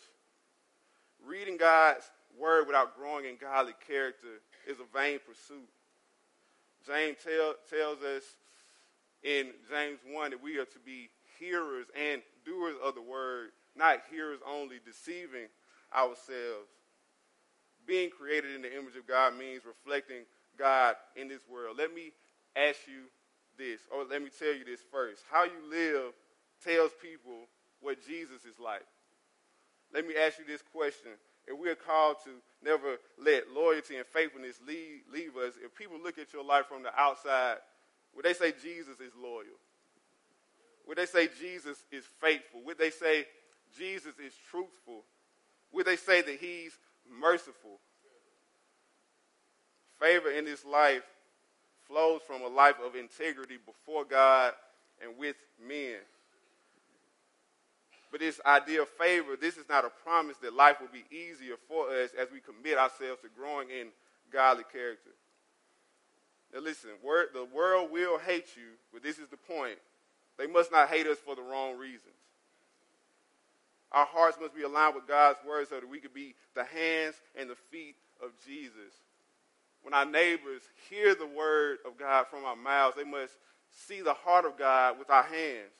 reading 1.27 1.57
God's 1.57 2.11
word 2.39 2.67
without 2.67 2.97
growing 2.97 3.27
in 3.27 3.37
godly 3.41 3.75
character 3.87 4.41
is 4.67 4.79
a 4.79 4.99
vain 4.99 5.19
pursuit. 5.27 5.69
James 6.87 7.19
tell, 7.23 7.55
tells 7.71 7.99
us 8.03 8.25
in 9.23 9.51
James 9.71 9.99
1 10.11 10.31
that 10.31 10.43
we 10.43 10.59
are 10.59 10.65
to 10.65 10.79
be 10.85 11.11
hearers 11.39 11.87
and 11.95 12.23
doers 12.45 12.75
of 12.83 12.95
the 12.95 13.03
word, 13.03 13.51
not 13.77 14.03
hearers 14.11 14.41
only, 14.47 14.77
deceiving 14.85 15.49
ourselves 15.95 16.69
being 17.87 18.11
created 18.11 18.55
in 18.55 18.63
the 18.63 18.73
image 18.73 18.97
of 18.97 19.07
God 19.07 19.37
means 19.37 19.63
reflecting 19.65 20.25
God 20.59 20.97
in 21.17 21.29
this 21.29 21.43
world. 21.51 21.77
Let 21.79 21.95
me 21.95 22.13
ask 22.57 22.79
you 22.87 23.11
this, 23.59 23.81
or 23.93 24.05
let 24.05 24.23
me 24.23 24.31
tell 24.37 24.55
you 24.55 24.65
this 24.65 24.81
first. 24.91 25.23
How 25.31 25.45
you 25.45 25.61
live 25.71 26.13
tells 26.65 26.93
people 27.01 27.49
what 27.81 28.05
Jesus 28.07 28.45
is 28.45 28.59
like. 28.59 28.85
Let 29.93 30.07
me 30.07 30.15
ask 30.17 30.39
you 30.39 30.45
this 30.47 30.63
question. 30.63 31.13
If 31.47 31.59
we 31.59 31.69
are 31.69 31.75
called 31.75 32.17
to 32.25 32.31
never 32.65 32.99
let 33.19 33.51
loyalty 33.51 33.97
and 33.97 34.07
faithfulness 34.07 34.61
leave, 34.67 35.03
leave 35.13 35.37
us, 35.37 35.55
if 35.63 35.75
people 35.75 35.99
look 36.03 36.19
at 36.19 36.33
your 36.33 36.45
life 36.45 36.67
from 36.67 36.83
the 36.83 36.95
outside, 36.99 37.57
would 38.15 38.25
they 38.25 38.33
say 38.33 38.53
Jesus 38.53 39.01
is 39.01 39.13
loyal? 39.21 39.59
Would 40.87 40.99
they 40.99 41.07
say 41.07 41.29
Jesus 41.41 41.85
is 41.91 42.05
faithful? 42.21 42.61
Would 42.65 42.79
they 42.79 42.91
say 42.91 43.27
Jesus 43.77 44.15
is 44.25 44.35
truthful? 44.51 45.05
Would 45.73 45.87
they 45.87 45.97
say 45.97 46.23
that 46.23 46.39
he's 46.41 46.73
merciful. 47.21 47.79
Favor 50.01 50.31
in 50.31 50.45
this 50.45 50.65
life 50.65 51.03
flows 51.87 52.21
from 52.27 52.43
a 52.43 52.49
life 52.49 52.77
of 52.85 52.97
integrity 52.97 53.57
before 53.65 54.05
God 54.05 54.53
and 55.03 55.17
with 55.19 55.37
men. 55.65 55.99
But 58.11 58.21
this 58.21 58.41
idea 58.45 58.83
of 58.83 58.89
favor, 58.89 59.37
this 59.41 59.57
is 59.57 59.69
not 59.69 59.85
a 59.85 59.91
promise 60.05 60.37
that 60.43 60.53
life 60.53 60.81
will 60.81 60.91
be 60.93 61.05
easier 61.15 61.55
for 61.69 61.89
us 61.89 62.11
as 62.19 62.29
we 62.31 62.41
commit 62.41 62.77
ourselves 62.77 63.23
to 63.23 63.29
growing 63.35 63.71
in 63.71 63.89
godly 64.31 64.65
character. 64.71 65.11
Now, 66.53 66.61
listen, 66.61 66.91
the 67.03 67.49
world 67.55 67.91
will 67.91 68.19
hate 68.19 68.49
you, 68.57 68.77
but 68.93 69.03
this 69.03 69.19
is 69.19 69.29
the 69.29 69.39
point. 69.39 69.79
They 70.37 70.47
must 70.47 70.71
not 70.71 70.91
hate 70.91 71.07
us 71.07 71.19
for 71.19 71.35
the 71.35 71.43
wrong 71.43 71.79
reasons. 71.79 72.13
Our 73.93 74.07
hearts 74.07 74.39
must 74.41 74.55
be 74.55 74.63
aligned 74.63 74.95
with 74.95 75.07
God's 75.07 75.39
word 75.47 75.69
so 75.69 75.77
that 75.77 75.89
we 75.89 76.01
could 76.01 76.15
be 76.15 76.35
the 76.55 76.65
hands 76.65 77.17
and 77.37 77.49
the 77.49 77.57
feet 77.71 77.97
of 78.23 78.31
Jesus. 78.47 78.95
When 79.83 79.95
our 79.95 80.07
neighbors 80.07 80.63
hear 80.89 81.15
the 81.15 81.27
word 81.27 81.79
of 81.85 81.99
God 81.99 82.27
from 82.29 82.45
our 82.45 82.57
mouths, 82.57 82.97
they 82.97 83.05
must 83.05 83.35
see 83.71 84.01
the 84.01 84.15
heart 84.15 84.45
of 84.45 84.57
God 84.59 84.99
with 84.99 85.11
our 85.11 85.25
hands. 85.25 85.73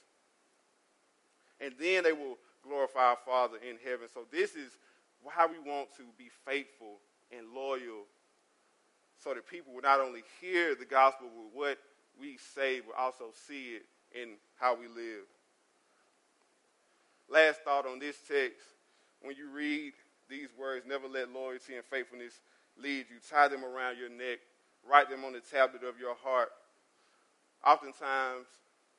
And 1.61 1.73
then 1.81 2.03
they 2.03 2.13
will 2.13 2.37
glorify 2.63 3.01
our 3.01 3.19
Father 3.25 3.57
in 3.59 3.77
heaven. 3.85 4.09
So, 4.13 4.23
this 4.31 4.57
is 4.57 4.73
why 5.23 5.47
we 5.47 5.59
want 5.71 5.89
to 5.97 6.03
be 6.19 6.29
faithful 6.45 6.99
and 7.31 7.47
loyal 7.55 8.07
so 9.23 9.33
that 9.35 9.47
people 9.47 9.73
will 9.73 9.83
not 9.83 10.01
only 10.01 10.23
hear 10.41 10.75
the 10.75 10.85
gospel 10.85 11.29
with 11.29 11.55
what 11.55 11.79
we 12.21 12.37
say, 12.55 12.81
but 12.81 13.01
also 13.01 13.27
see 13.47 13.77
it 13.77 13.83
in 14.21 14.31
how 14.59 14.75
we 14.75 14.89
live. 14.89 15.25
Last 17.33 17.63
thought 17.65 17.87
on 17.87 17.99
this 17.99 18.17
text 18.29 18.61
when 19.23 19.35
you 19.37 19.49
read 19.49 19.93
these 20.29 20.49
words, 20.59 20.85
never 20.87 21.09
let 21.09 21.33
loyalty 21.33 21.77
and 21.77 21.85
faithfulness 21.89 22.41
lead 22.77 23.07
you. 23.09 23.17
Tie 23.25 23.49
them 23.49 23.65
around 23.65 23.97
your 23.97 24.11
neck, 24.11 24.45
write 24.85 25.09
them 25.09 25.25
on 25.25 25.33
the 25.33 25.41
tablet 25.41 25.83
of 25.83 25.99
your 25.99 26.15
heart. 26.15 26.51
Oftentimes, 27.65 28.45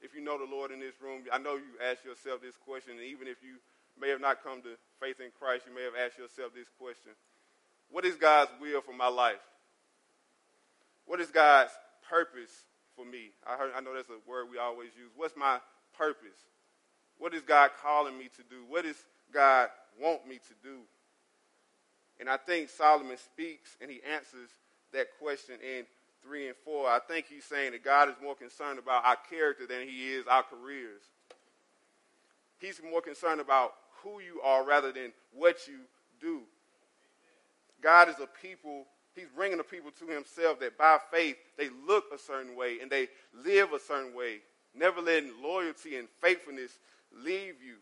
if 0.02 0.16
you 0.16 0.22
know 0.22 0.40
the 0.40 0.50
Lord 0.50 0.72
in 0.72 0.80
this 0.80 0.98
room, 1.00 1.22
I 1.32 1.38
know 1.38 1.56
you 1.56 1.78
ask 1.78 2.04
yourself 2.04 2.42
this 2.42 2.58
question, 2.58 2.98
and 2.98 3.06
even 3.06 3.28
if 3.28 3.38
you 3.46 3.62
may 4.02 4.10
have 4.10 4.22
not 4.22 4.44
come 4.44 4.64
to 4.64 4.82
faith 5.00 5.22
in 5.22 5.30
Christ, 5.38 5.66
you 5.70 5.76
may 5.76 5.84
have 5.84 5.94
asked 5.94 6.18
yourself 6.18 6.58
this 6.58 6.68
question 6.82 7.14
What 7.92 8.04
is 8.04 8.16
God's 8.16 8.50
will 8.60 8.82
for 8.82 8.94
my 8.94 9.10
life? 9.10 9.46
What 11.06 11.22
is 11.22 11.30
God's 11.30 11.72
purpose 12.10 12.66
for 12.96 13.06
me? 13.06 13.30
I, 13.46 13.58
heard, 13.58 13.72
I 13.76 13.82
know 13.82 13.94
that's 13.94 14.10
a 14.10 14.18
word 14.28 14.50
we 14.50 14.58
always 14.58 14.90
use. 14.98 15.12
What's 15.16 15.38
my 15.38 15.60
purpose? 15.96 16.50
What 17.20 17.34
is 17.34 17.42
God 17.42 17.72
calling 17.82 18.18
me 18.18 18.30
to 18.36 18.44
do? 18.50 18.64
What 18.68 18.84
does 18.84 19.02
God 19.34 19.70
want 20.02 20.28
me 20.28 20.36
to 20.36 20.54
do? 20.64 20.80
And 22.20 22.30
I 22.30 22.38
think 22.38 22.70
Solomon 22.70 23.18
speaks 23.18 23.76
and 23.82 23.90
he 23.90 24.02
answers 24.04 24.50
that 24.94 25.08
question 25.20 25.56
in 25.62 25.86
3 26.24 26.48
and 26.48 26.56
4. 26.64 26.88
I 26.88 27.00
think 27.00 27.26
he's 27.28 27.44
saying 27.46 27.72
that 27.72 27.84
God 27.84 28.10
is 28.10 28.16
more 28.22 28.36
concerned 28.36 28.80
about 28.80 29.06
our 29.06 29.18
character 29.30 29.66
than 29.68 29.88
he 29.88 30.14
is 30.14 30.26
our 30.28 30.44
careers. 30.44 31.02
He's 32.60 32.80
more 32.90 33.02
concerned 33.02 33.42
about 33.42 33.74
who 34.04 34.20
you 34.20 34.42
are 34.42 34.64
rather 34.64 34.92
than 34.92 35.12
what 35.34 35.68
you 35.68 35.80
do. 36.22 36.42
God 37.82 38.08
is 38.08 38.16
a 38.22 38.28
people, 38.42 38.86
he's 39.16 39.28
bringing 39.36 39.58
the 39.58 39.64
people 39.64 39.92
to 40.00 40.08
himself 40.08 40.60
that 40.62 40.78
by 40.78 40.98
faith 41.12 41.36
they 41.58 41.70
look 41.86 42.06
a 42.14 42.18
certain 42.18 42.56
way 42.56 42.78
and 42.82 42.90
they 42.90 43.10
live 43.44 43.74
a 43.74 43.80
certain 43.80 44.16
way, 44.16 44.38
never 44.74 45.02
letting 45.02 45.32
loyalty 45.42 45.98
and 45.98 46.08
faithfulness 46.22 46.72
leave 47.14 47.62
you. 47.62 47.76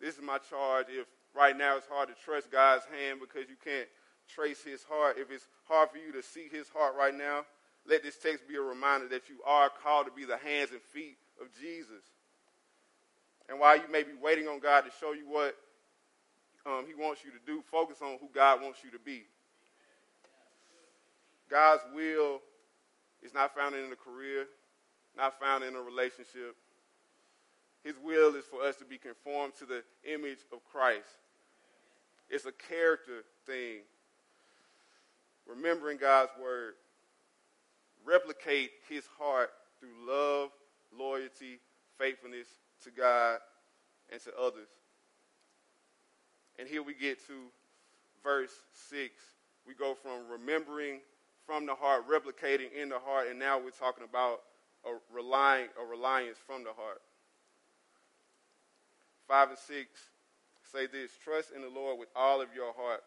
This 0.00 0.16
is 0.16 0.22
my 0.22 0.38
charge. 0.38 0.86
If 0.90 1.06
right 1.34 1.56
now 1.56 1.76
it's 1.76 1.86
hard 1.86 2.08
to 2.08 2.14
trust 2.24 2.50
God's 2.50 2.84
hand 2.86 3.20
because 3.20 3.48
you 3.48 3.56
can't 3.62 3.88
trace 4.28 4.62
his 4.62 4.82
heart, 4.84 5.16
if 5.18 5.30
it's 5.30 5.46
hard 5.68 5.90
for 5.90 5.98
you 5.98 6.12
to 6.12 6.22
see 6.22 6.48
his 6.50 6.68
heart 6.68 6.94
right 6.98 7.14
now, 7.14 7.44
let 7.86 8.02
this 8.02 8.16
text 8.16 8.46
be 8.48 8.56
a 8.56 8.60
reminder 8.60 9.08
that 9.08 9.28
you 9.28 9.36
are 9.46 9.70
called 9.82 10.06
to 10.06 10.12
be 10.12 10.24
the 10.24 10.36
hands 10.36 10.70
and 10.70 10.80
feet 10.80 11.16
of 11.40 11.48
Jesus. 11.60 12.02
And 13.48 13.58
while 13.58 13.76
you 13.76 13.90
may 13.90 14.02
be 14.02 14.12
waiting 14.20 14.46
on 14.46 14.60
God 14.60 14.82
to 14.82 14.90
show 15.00 15.12
you 15.12 15.28
what 15.28 15.56
um, 16.64 16.84
he 16.86 16.94
wants 16.94 17.22
you 17.24 17.30
to 17.32 17.38
do, 17.44 17.62
focus 17.70 17.98
on 18.02 18.18
who 18.20 18.28
God 18.32 18.62
wants 18.62 18.78
you 18.84 18.90
to 18.90 18.98
be. 18.98 19.24
God's 21.50 21.82
will 21.94 22.40
is 23.22 23.34
not 23.34 23.54
found 23.54 23.74
in 23.74 23.92
a 23.92 23.96
career, 23.96 24.46
not 25.16 25.38
found 25.40 25.64
in 25.64 25.74
a 25.74 25.82
relationship. 25.82 26.56
His 27.84 27.94
will 28.02 28.34
is 28.36 28.44
for 28.44 28.62
us 28.62 28.76
to 28.76 28.84
be 28.84 28.98
conformed 28.98 29.54
to 29.58 29.66
the 29.66 29.82
image 30.04 30.38
of 30.52 30.58
Christ. 30.70 31.08
It's 32.30 32.46
a 32.46 32.52
character 32.52 33.24
thing. 33.46 33.80
Remembering 35.46 35.98
God's 35.98 36.30
word. 36.40 36.74
Replicate 38.04 38.70
his 38.88 39.04
heart 39.18 39.50
through 39.80 39.90
love, 40.08 40.50
loyalty, 40.96 41.58
faithfulness 41.98 42.46
to 42.84 42.90
God 42.90 43.38
and 44.10 44.20
to 44.22 44.30
others. 44.38 44.68
And 46.58 46.68
here 46.68 46.82
we 46.82 46.94
get 46.94 47.24
to 47.26 47.34
verse 48.22 48.52
6. 48.90 49.10
We 49.66 49.74
go 49.74 49.94
from 49.94 50.28
remembering 50.30 51.00
from 51.46 51.66
the 51.66 51.74
heart, 51.74 52.04
replicating 52.08 52.72
in 52.80 52.88
the 52.88 52.98
heart, 52.98 53.28
and 53.28 53.38
now 53.38 53.58
we're 53.58 53.70
talking 53.70 54.04
about 54.04 54.40
a 54.84 54.90
relying 55.14 55.68
a 55.80 55.84
reliance 55.84 56.38
from 56.46 56.64
the 56.64 56.72
heart. 56.72 57.00
5 59.32 59.48
and 59.48 59.58
6 59.58 59.88
say 60.70 60.86
this 60.86 61.10
Trust 61.24 61.52
in 61.56 61.62
the 61.62 61.70
Lord 61.70 61.98
with 61.98 62.10
all 62.14 62.42
of 62.42 62.48
your 62.54 62.74
heart. 62.74 63.02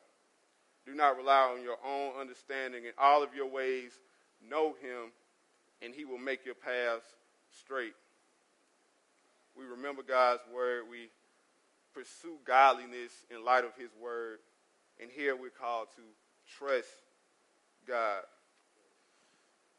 Do 0.83 0.95
not 0.95 1.17
rely 1.17 1.53
on 1.53 1.61
your 1.61 1.77
own 1.85 2.19
understanding. 2.19 2.85
In 2.85 2.93
all 2.97 3.21
of 3.21 3.35
your 3.35 3.47
ways, 3.47 3.91
know 4.41 4.69
him, 4.81 5.11
and 5.83 5.93
he 5.93 6.03
will 6.03 6.17
make 6.17 6.43
your 6.43 6.55
paths 6.55 7.05
straight. 7.51 7.93
We 9.55 9.65
remember 9.65 10.01
God's 10.01 10.41
word. 10.51 10.85
We 10.89 11.09
pursue 11.93 12.37
godliness 12.43 13.11
in 13.29 13.45
light 13.45 13.63
of 13.63 13.75
his 13.77 13.91
word. 14.01 14.39
And 14.99 15.11
here 15.15 15.35
we're 15.35 15.51
called 15.51 15.89
to 15.95 16.01
trust 16.57 16.89
God. 17.87 18.23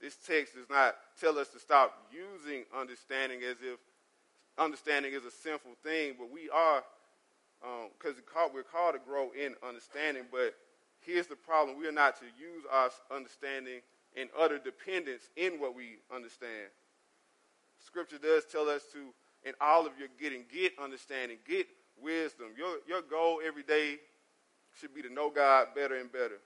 This 0.01 0.15
text 0.15 0.55
does 0.55 0.71
not 0.71 0.95
tell 1.21 1.41
us 1.41 1.49
to 1.49 1.59
stop 1.59 2.07
using 2.13 2.63
understanding 2.73 3.41
as 3.43 3.57
if 3.61 3.81
understanding 4.59 5.13
is 5.13 5.25
a 5.25 5.31
sinful 5.31 5.73
thing, 5.83 6.15
but 6.19 6.31
we 6.31 6.49
are, 6.51 6.83
because 7.99 8.17
um, 8.19 8.51
we're 8.55 8.63
called 8.63 8.95
to 8.95 9.01
grow 9.01 9.31
in 9.33 9.55
understanding. 9.67 10.25
But 10.31 10.55
here's 11.01 11.27
the 11.27 11.37
problem 11.37 11.79
we 11.79 11.87
are 11.87 11.93
not 11.93 12.17
to 12.21 12.27
use 12.39 12.65
our 12.71 12.91
understanding 13.15 13.81
in 14.15 14.29
utter 14.39 14.59
dependence 14.59 15.29
in 15.37 15.61
what 15.61 15.75
we 15.75 15.99
understand. 16.15 16.71
Scripture 17.79 18.19
does 18.19 18.45
tell 18.51 18.69
us 18.69 18.83
to, 18.93 18.99
in 19.47 19.55
all 19.61 19.87
of 19.87 19.93
your 19.99 20.09
getting, 20.19 20.45
get 20.53 20.73
understanding, 20.83 21.37
get 21.47 21.67
wisdom. 22.03 22.49
Your, 22.57 22.79
your 22.89 23.03
goal 23.03 23.41
every 23.47 23.63
day 23.63 23.97
should 24.81 24.95
be 24.95 25.03
to 25.03 25.13
know 25.13 25.31
God 25.31 25.69
better 25.75 25.97
and 25.97 26.11
better. 26.11 26.39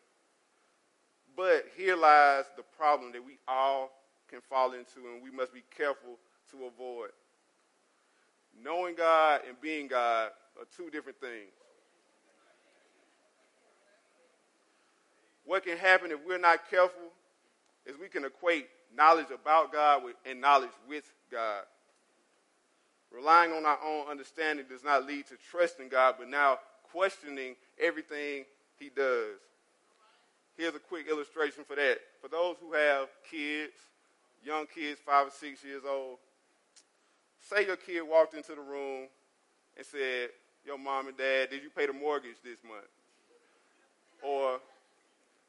But 1.36 1.66
here 1.76 1.96
lies 1.96 2.44
the 2.56 2.62
problem 2.76 3.12
that 3.12 3.24
we 3.24 3.38
all 3.46 3.90
can 4.28 4.40
fall 4.40 4.72
into, 4.72 5.08
and 5.12 5.22
we 5.22 5.30
must 5.30 5.54
be 5.54 5.62
careful 5.76 6.18
to 6.50 6.66
avoid. 6.66 7.10
Knowing 8.62 8.94
God 8.94 9.40
and 9.48 9.60
being 9.60 9.88
God 9.88 10.30
are 10.58 10.66
two 10.76 10.90
different 10.90 11.20
things. 11.20 11.52
What 15.44 15.64
can 15.64 15.78
happen 15.78 16.10
if 16.10 16.18
we're 16.26 16.38
not 16.38 16.70
careful 16.70 17.10
is 17.86 17.98
we 17.98 18.08
can 18.08 18.24
equate 18.24 18.68
knowledge 18.94 19.30
about 19.32 19.72
God 19.72 20.04
with, 20.04 20.16
and 20.24 20.40
knowledge 20.40 20.70
with 20.88 21.04
God. 21.30 21.64
Relying 23.12 23.52
on 23.52 23.66
our 23.66 23.78
own 23.84 24.08
understanding 24.08 24.66
does 24.68 24.84
not 24.84 25.06
lead 25.06 25.26
to 25.26 25.34
trusting 25.50 25.88
God, 25.88 26.16
but 26.18 26.28
now 26.28 26.58
questioning 26.92 27.56
everything 27.80 28.44
He 28.78 28.90
does. 28.94 29.38
Here's 30.56 30.74
a 30.74 30.78
quick 30.78 31.08
illustration 31.08 31.64
for 31.64 31.74
that. 31.74 31.98
For 32.20 32.28
those 32.28 32.56
who 32.60 32.72
have 32.72 33.08
kids, 33.28 33.72
young 34.44 34.66
kids, 34.66 35.00
five 35.04 35.28
or 35.28 35.30
six 35.30 35.64
years 35.64 35.82
old, 35.88 36.18
say 37.40 37.66
your 37.66 37.76
kid 37.76 38.02
walked 38.02 38.34
into 38.34 38.54
the 38.54 38.60
room 38.60 39.08
and 39.76 39.86
said, 39.86 40.30
Your 40.64 40.78
mom 40.78 41.08
and 41.08 41.16
dad, 41.16 41.50
did 41.50 41.62
you 41.62 41.70
pay 41.70 41.86
the 41.86 41.92
mortgage 41.92 42.36
this 42.44 42.58
month? 42.66 42.88
Or 44.22 44.60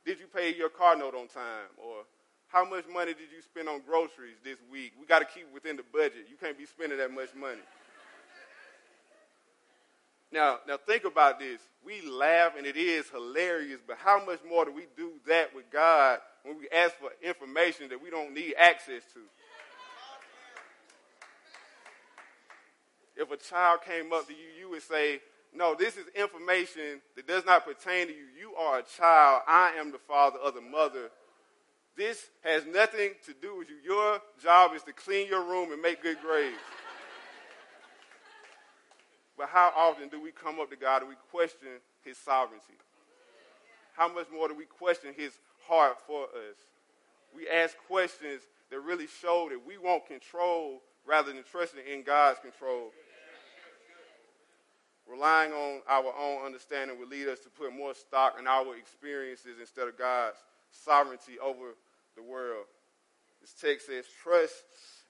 did 0.06 0.19
you 0.19 0.27
pay 0.27 0.56
your 0.56 0.69
car 0.69 0.95
note 0.95 1.15
on 1.15 1.27
time? 1.27 1.69
Or 1.77 2.04
how 2.47 2.65
much 2.65 2.86
money 2.91 3.13
did 3.13 3.32
you 3.34 3.41
spend 3.41 3.69
on 3.69 3.82
groceries 3.86 4.38
this 4.43 4.58
week? 4.71 4.93
We 4.99 5.06
got 5.06 5.19
to 5.19 5.25
keep 5.25 5.51
within 5.54 5.77
the 5.77 5.84
budget. 5.93 6.27
You 6.30 6.38
can't 6.41 6.58
be 6.58 6.65
spending 6.65 6.97
that 6.97 7.12
much 7.12 7.30
money. 7.36 7.62
Now, 10.32 10.60
now 10.67 10.77
think 10.77 11.04
about 11.04 11.39
this. 11.39 11.60
We 11.86 12.01
laugh 12.10 12.54
and 12.58 12.65
it 12.65 12.77
is 12.77 13.10
hilarious, 13.10 13.80
but 13.86 13.97
how 13.97 14.23
much 14.25 14.39
more 14.47 14.65
do 14.65 14.71
we 14.71 14.86
do 14.95 15.12
that 15.27 15.54
with 15.54 15.69
God 15.69 16.19
when 16.43 16.58
we 16.58 16.69
ask 16.69 16.95
for 16.95 17.10
information 17.21 17.89
that 17.89 18.01
we 18.01 18.10
don't 18.10 18.34
need 18.34 18.56
access 18.58 19.04
to? 19.13 19.19
If 23.15 23.32
a 23.32 23.38
child 23.38 23.82
came 23.86 24.13
up 24.13 24.28
to 24.28 24.34
you, 24.34 24.47
you 24.60 24.69
would 24.69 24.84
say, 24.84 25.19
No, 25.54 25.76
this 25.76 25.97
is 25.97 26.06
information 26.15 27.02
that 27.15 27.28
does 27.28 27.45
not 27.45 27.65
pertain 27.65 28.08
to 28.08 28.13
you. 28.13 28.26
You 28.39 28.56
are 28.56 28.80
a 28.80 28.84
child. 28.84 29.41
I 29.47 29.74
am 29.78 29.91
the 29.91 30.00
father 30.00 30.39
of 30.39 30.56
the 30.56 30.62
mother 30.62 31.10
this 31.97 32.30
has 32.43 32.65
nothing 32.65 33.12
to 33.26 33.34
do 33.41 33.58
with 33.58 33.69
you. 33.69 33.76
Your 33.84 34.19
job 34.41 34.71
is 34.76 34.84
to 34.84 34.93
clean 34.93 35.28
your 35.28 35.43
room 35.43 35.71
and 35.71 35.82
make 35.82 36.02
good 36.02 36.17
grades. 36.21 36.58
but 39.38 39.50
how 39.50 39.74
often 39.76 40.08
do 40.10 40.21
we 40.21 40.32
come 40.32 40.60
up 40.60 40.69
to 40.69 40.76
God 40.76 41.02
and 41.02 41.10
we 41.10 41.15
question 41.32 41.67
his 42.04 42.17
sovereignty? 42.17 42.74
How 43.93 44.12
much 44.12 44.28
more 44.34 44.47
do 44.47 44.56
we 44.56 44.65
question 44.65 45.13
his 45.15 45.34
heart 45.67 45.97
for 46.08 46.24
us? 46.24 46.58
We 47.36 47.50
ask 47.50 47.76
questions 47.88 48.41
that 48.69 48.80
really 48.80 49.08
show 49.21 49.50
that 49.50 49.60
we 49.65 49.78
want 49.78 50.08
control 50.08 50.82
rather 51.06 51.34
than 51.34 51.44
trusting 51.52 51.82
in 51.92 52.04
God's 52.04 52.40
control. 52.40 52.92
Relying 55.08 55.52
on 55.52 55.82
our 55.90 56.14
own 56.18 56.46
understanding 56.46 56.98
will 57.00 57.08
lead 57.08 57.28
us 57.28 57.40
to 57.40 57.50
put 57.50 57.76
more 57.76 57.94
stock 57.94 58.38
in 58.40 58.48
our 58.48 58.78
experiences 58.78 59.58
instead 59.60 59.88
of 59.88 59.98
God's 59.98 60.38
sovereignty 60.72 61.34
over 61.44 61.76
the 62.16 62.24
world. 62.24 62.66
This 63.42 63.54
text 63.54 63.88
says, 63.88 64.06
Trust 64.24 64.64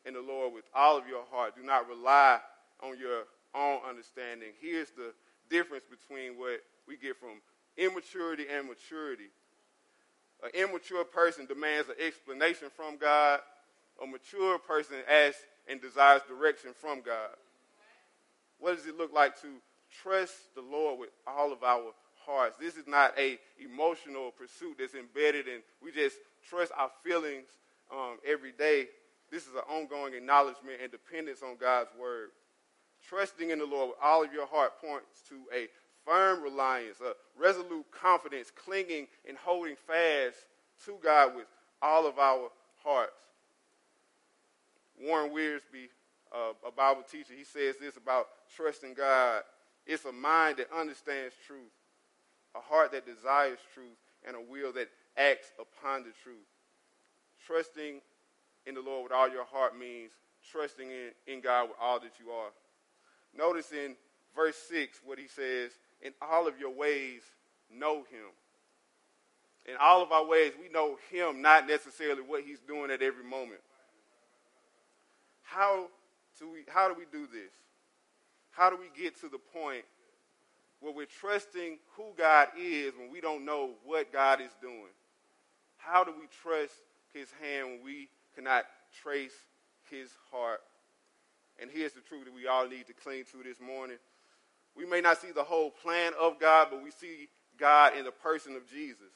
in 0.06 0.14
the 0.14 0.22
Lord 0.22 0.54
with 0.54 0.66
all 0.74 0.98
of 0.98 1.08
your 1.08 1.24
heart. 1.32 1.56
Do 1.56 1.64
not 1.64 1.88
rely 1.88 2.40
on 2.82 2.98
your 2.98 3.26
own 3.54 3.80
understanding. 3.88 4.50
Here's 4.60 4.90
the 4.92 5.14
difference 5.50 5.84
between 5.90 6.40
what 6.40 6.62
we 6.88 6.98
get 6.98 7.18
from 7.18 7.42
immaturity 7.78 8.46
and 8.52 8.68
maturity. 8.68 9.30
An 10.44 10.50
immature 10.56 11.04
person 11.04 11.46
demands 11.46 11.90
an 11.90 11.96
explanation 12.04 12.70
from 12.76 12.98
God. 12.98 13.40
A 14.02 14.08
mature 14.08 14.58
person 14.58 14.96
asks 15.08 15.42
and 15.68 15.82
desires 15.82 16.22
direction 16.28 16.72
from 16.74 17.02
God. 17.02 17.36
What 18.60 18.76
does 18.76 18.86
it 18.86 18.98
look 18.98 19.14
like 19.14 19.40
to 19.42 19.48
trust 20.04 20.56
the 20.56 20.62
Lord 20.62 21.00
with 21.00 21.10
all 21.28 21.52
of 21.52 21.64
our 21.64 21.94
hearts. 22.26 22.56
This 22.58 22.76
is 22.76 22.88
not 22.88 23.18
a 23.18 23.40
emotional 23.60 24.32
pursuit 24.32 24.78
that's 24.80 24.96
embedded 24.96 25.48
in 25.48 25.62
we 25.84 25.92
just 25.92 26.18
trust 26.48 26.72
our 26.78 26.92
feelings 27.04 27.48
um, 27.92 28.18
every 28.26 28.52
day. 28.52 28.88
This 29.32 29.44
is 29.44 29.54
an 29.54 29.62
ongoing 29.70 30.14
acknowledgement 30.14 30.80
and 30.82 30.92
dependence 30.92 31.42
on 31.44 31.56
God's 31.60 31.90
word. 32.00 32.30
Trusting 33.08 33.50
in 33.50 33.60
the 33.60 33.66
Lord 33.66 33.90
with 33.90 33.98
all 34.04 34.24
of 34.24 34.34
your 34.34 34.46
heart 34.46 34.74
points 34.82 35.22
to 35.30 35.36
a 35.56 35.68
firm 36.06 36.44
reliance, 36.44 36.98
a 37.02 37.14
resolute 37.40 37.86
confidence, 37.92 38.52
clinging 38.52 39.08
and 39.28 39.38
holding 39.38 39.76
fast 39.76 40.38
to 40.86 40.98
God 41.02 41.36
with 41.36 41.46
all 41.82 42.06
of 42.06 42.20
our 42.20 42.50
hearts. 42.84 43.31
Warren 45.02 45.32
Wiersbe, 45.32 45.90
uh, 46.34 46.54
a 46.68 46.72
Bible 46.72 47.04
teacher, 47.10 47.34
he 47.38 47.44
says 47.44 47.76
this 47.80 47.98
about 47.98 48.28
trusting 48.56 48.94
God. 48.94 49.44
It's 49.86 50.06
a 50.06 50.12
mind 50.12 50.58
that 50.58 50.68
understands 50.72 51.34
truth, 51.48 51.72
a 52.56 52.60
heart 52.60 52.92
that 52.92 53.06
desires 53.06 53.60
truth, 53.74 53.98
and 54.26 54.36
a 54.36 54.42
will 54.42 54.72
that 54.74 54.90
acts 55.18 55.52
upon 55.60 56.04
the 56.04 56.12
truth. 56.24 56.38
Trusting 57.46 58.02
in 58.66 58.76
the 58.76 58.82
Lord 58.82 59.04
with 59.04 59.12
all 59.12 59.30
your 59.30 59.46
heart 59.46 59.78
means 59.78 60.12
trusting 60.52 60.88
in, 60.88 61.12
in 61.28 61.42
God 61.42 61.70
with 61.70 61.78
all 61.82 62.00
that 62.00 62.14
you 62.24 62.32
are. 62.32 62.50
Notice 63.36 63.72
in 63.72 63.96
verse 64.36 64.56
6 64.70 65.00
what 65.04 65.18
he 65.18 65.28
says, 65.28 65.72
in 66.02 66.14
all 66.22 66.48
of 66.48 66.60
your 66.60 66.72
ways, 66.72 67.22
know 67.74 67.98
him. 67.98 68.30
In 69.66 69.76
all 69.80 70.02
of 70.02 70.12
our 70.12 70.26
ways, 70.26 70.54
we 70.60 70.70
know 70.70 70.98
him, 71.12 71.42
not 71.42 71.68
necessarily 71.68 72.22
what 72.22 72.44
he's 72.44 72.60
doing 72.60 72.90
at 72.90 73.02
every 73.02 73.24
moment. 73.24 73.62
How 75.54 75.88
do 76.40 76.50
we, 76.50 76.60
how 76.70 76.88
do, 76.88 76.94
we 76.94 77.04
do 77.12 77.28
this? 77.28 77.52
How 78.52 78.70
do 78.70 78.78
we 78.78 78.86
get 79.02 79.20
to 79.20 79.28
the 79.28 79.38
point 79.38 79.84
where 80.80 80.94
we're 80.94 81.06
trusting 81.06 81.78
who 81.98 82.06
God 82.18 82.48
is 82.58 82.94
when 82.98 83.12
we 83.12 83.20
don't 83.20 83.44
know 83.44 83.72
what 83.84 84.14
God 84.14 84.40
is 84.40 84.52
doing? 84.62 84.94
How 85.78 86.06
do 86.06 86.12
we 86.18 86.28
trust 86.42 86.74
his 87.14 87.28
hand 87.42 87.68
when 87.68 87.84
we 87.84 88.08
cannot 88.34 88.64
trace 89.04 89.34
his 89.90 90.10
heart? 90.32 90.62
And 91.62 91.70
here's 91.70 91.92
the 91.92 92.02
truth 92.02 92.24
that 92.26 92.34
we 92.34 92.48
all 92.48 92.66
need 92.66 92.88
to 92.88 92.94
cling 92.94 93.26
to 93.34 93.44
this 93.44 93.60
morning. 93.60 93.98
We 94.74 94.86
may 94.86 95.02
not 95.02 95.18
see 95.18 95.32
the 95.32 95.44
whole 95.44 95.70
plan 95.70 96.14
of 96.18 96.40
God, 96.40 96.70
but 96.72 96.82
we 96.82 96.92
see 96.92 97.28
God 97.60 97.98
in 97.98 98.06
the 98.06 98.12
person 98.12 98.56
of 98.56 98.70
Jesus. 98.70 99.12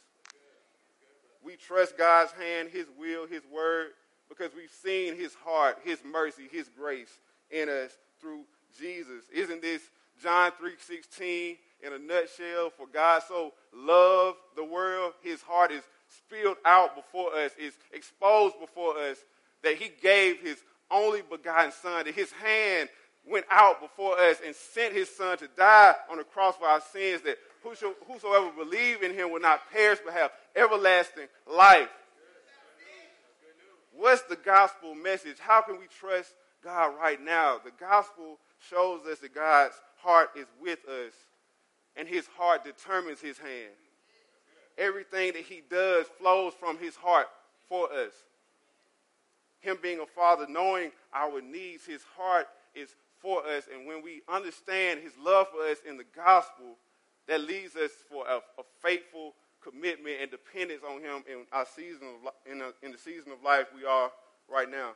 We 1.41 1.56
trust 1.56 1.98
God's 1.98 2.34
hand, 2.34 2.69
his 2.74 2.88
will, 3.00 3.26
his 3.26 3.43
word, 3.50 3.91
because 4.30 4.52
we've 4.56 4.70
seen 4.84 5.16
his 5.16 5.34
heart, 5.36 5.80
his 5.84 6.00
mercy, 6.04 6.48
his 6.52 6.70
grace 6.70 7.20
in 7.52 7.70
us 7.70 7.92
through 8.20 8.42
Jesus. 8.80 9.24
Isn't 9.34 9.62
this 9.62 9.82
John 10.22 10.52
3:16 10.54 11.58
in 11.82 11.94
a 11.94 12.00
nutshell? 12.00 12.72
For 12.72 12.88
God 12.88 13.24
so 13.28 13.54
loved 13.74 14.40
the 14.56 14.64
world, 14.64 15.14
his 15.22 15.42
heart 15.42 15.72
is 15.72 15.84
spilled 16.08 16.58
out 16.66 16.96
before 16.96 17.36
us, 17.36 17.52
is 17.58 17.78
exposed 17.92 18.60
before 18.60 18.98
us, 18.98 19.18
that 19.64 19.76
he 19.76 19.90
gave 20.02 20.40
his 20.40 20.64
only 20.92 21.22
begotten 21.22 21.72
son, 21.72 22.06
that 22.06 22.14
his 22.14 22.32
hand 22.32 22.90
went 23.26 23.46
out 23.50 23.82
before 23.82 24.20
us 24.20 24.38
and 24.46 24.56
sent 24.56 24.94
his 24.94 25.10
son 25.10 25.38
to 25.38 25.48
die 25.50 25.96
on 26.10 26.18
the 26.18 26.24
cross 26.24 26.56
for 26.58 26.68
our 26.68 26.82
sins, 26.82 27.22
that 27.22 27.38
whosoever 27.64 28.52
believe 28.52 29.02
in 29.02 29.14
him 29.14 29.32
will 29.32 29.40
not 29.40 29.70
perish 29.72 30.00
but 30.06 30.14
have 30.14 30.32
everlasting 30.56 31.28
life. 31.48 31.90
What's 33.98 34.24
the 34.24 34.36
gospel 34.36 34.94
message? 34.94 35.38
How 35.40 35.62
can 35.62 35.80
we 35.80 35.86
trust 35.88 36.34
God 36.64 36.94
right 37.00 37.22
now? 37.22 37.60
The 37.64 37.72
gospel 37.80 38.40
shows 38.70 39.06
us 39.06 39.20
that 39.20 39.34
God's 39.34 39.76
heart 39.98 40.30
is 40.36 40.48
with 40.62 40.80
us 40.88 41.14
and 41.96 42.08
his 42.08 42.28
heart 42.38 42.64
determines 42.64 43.22
his 43.22 43.38
hand. 43.38 43.74
Everything 44.78 45.34
that 45.34 45.44
he 45.44 45.62
does 45.70 46.06
flows 46.20 46.54
from 46.60 46.78
his 46.78 46.96
heart 46.96 47.28
for 47.70 47.92
us. 47.92 48.12
Him 49.62 49.78
being 49.82 50.00
a 50.00 50.06
father, 50.06 50.46
knowing 50.50 50.92
our 51.14 51.42
needs, 51.42 51.86
his 51.86 52.04
heart 52.18 52.48
is 52.76 52.90
for 53.20 53.46
us. 53.48 53.64
And 53.74 53.88
when 53.88 54.04
we 54.04 54.22
understand 54.28 55.00
his 55.00 55.14
love 55.18 55.48
for 55.48 55.66
us 55.66 55.78
in 55.88 55.98
the 55.98 56.06
gospel, 56.16 56.76
that 57.28 57.42
leads 57.42 57.76
us 57.76 57.92
for 58.10 58.28
a, 58.28 58.38
a 58.38 58.64
faithful 58.82 59.34
commitment 59.65 60.17
and 60.21 60.30
dependence 60.30 60.82
on 60.88 61.01
him 61.01 61.23
in 61.32 61.45
our 61.51 61.65
season 61.75 62.08
of, 62.08 62.32
in, 62.51 62.62
a, 62.62 62.86
in 62.86 62.91
the 62.91 62.97
season 62.97 63.32
of 63.32 63.41
life 63.43 63.67
we 63.75 63.86
are 63.86 64.12
right 64.51 64.69
now. 64.69 64.91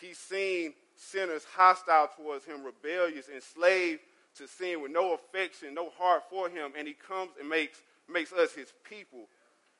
He's 0.00 0.18
seen 0.18 0.74
sinners 0.96 1.44
hostile 1.54 2.08
towards 2.16 2.44
him, 2.44 2.62
rebellious, 2.64 3.28
enslaved 3.28 4.00
to 4.36 4.46
sin 4.46 4.82
with 4.82 4.92
no 4.92 5.14
affection, 5.14 5.74
no 5.74 5.90
heart 5.98 6.24
for 6.30 6.48
him, 6.48 6.72
and 6.76 6.86
he 6.86 6.94
comes 6.94 7.30
and 7.40 7.48
makes, 7.48 7.78
makes 8.08 8.32
us 8.32 8.52
his 8.52 8.72
people. 8.88 9.28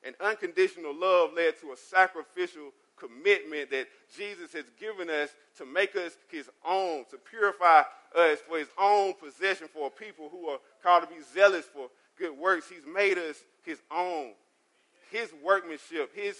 And 0.05 0.15
unconditional 0.19 0.93
love 0.95 1.31
led 1.35 1.59
to 1.61 1.71
a 1.71 1.77
sacrificial 1.77 2.71
commitment 2.97 3.71
that 3.71 3.87
Jesus 4.15 4.53
has 4.53 4.65
given 4.79 5.09
us 5.09 5.29
to 5.57 5.65
make 5.65 5.95
us 5.95 6.13
his 6.29 6.49
own, 6.65 7.05
to 7.09 7.17
purify 7.17 7.83
us 8.15 8.39
for 8.47 8.57
his 8.57 8.67
own 8.79 9.13
possession 9.13 9.67
for 9.73 9.87
a 9.87 9.89
people 9.89 10.29
who 10.29 10.47
are 10.47 10.59
called 10.81 11.03
to 11.03 11.09
be 11.09 11.21
zealous 11.33 11.65
for 11.65 11.89
good 12.17 12.37
works. 12.37 12.69
He's 12.69 12.85
made 12.85 13.17
us 13.17 13.37
his 13.63 13.79
own, 13.91 14.31
his 15.11 15.29
workmanship, 15.43 16.15
his, 16.15 16.37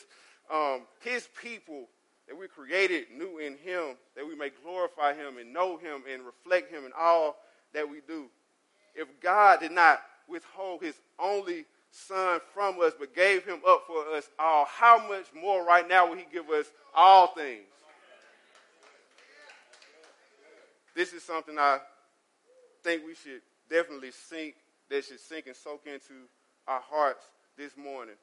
um, 0.51 0.81
his 1.01 1.27
people 1.41 1.87
that 2.27 2.37
we 2.37 2.47
created 2.47 3.05
new 3.15 3.37
in 3.39 3.57
him, 3.57 3.95
that 4.15 4.25
we 4.27 4.35
may 4.35 4.49
glorify 4.63 5.13
him 5.13 5.37
and 5.37 5.53
know 5.53 5.77
him 5.77 6.03
and 6.11 6.23
reflect 6.25 6.71
him 6.71 6.85
in 6.85 6.91
all 6.97 7.37
that 7.73 7.89
we 7.89 7.99
do. 8.07 8.25
If 8.95 9.07
God 9.21 9.59
did 9.59 9.71
not 9.71 10.01
withhold 10.27 10.81
his 10.81 10.95
only 11.19 11.65
son 11.91 12.39
from 12.53 12.79
us, 12.81 12.93
but 12.97 13.15
gave 13.15 13.45
him 13.45 13.59
up 13.67 13.83
for 13.87 14.07
us 14.15 14.29
all, 14.39 14.65
how 14.65 15.07
much 15.07 15.25
more 15.39 15.65
right 15.65 15.87
now 15.87 16.07
will 16.07 16.15
he 16.15 16.25
give 16.31 16.49
us 16.49 16.65
all 16.95 17.27
things? 17.27 17.65
This 20.95 21.13
is 21.13 21.23
something 21.23 21.57
I 21.57 21.79
think 22.83 23.03
we 23.05 23.15
should 23.15 23.41
definitely 23.69 24.11
sink, 24.11 24.55
that 24.89 25.05
should 25.05 25.19
sink 25.19 25.47
and 25.47 25.55
soak 25.55 25.85
into 25.85 26.13
our 26.67 26.81
hearts 26.81 27.25
this 27.57 27.75
morning. 27.77 28.15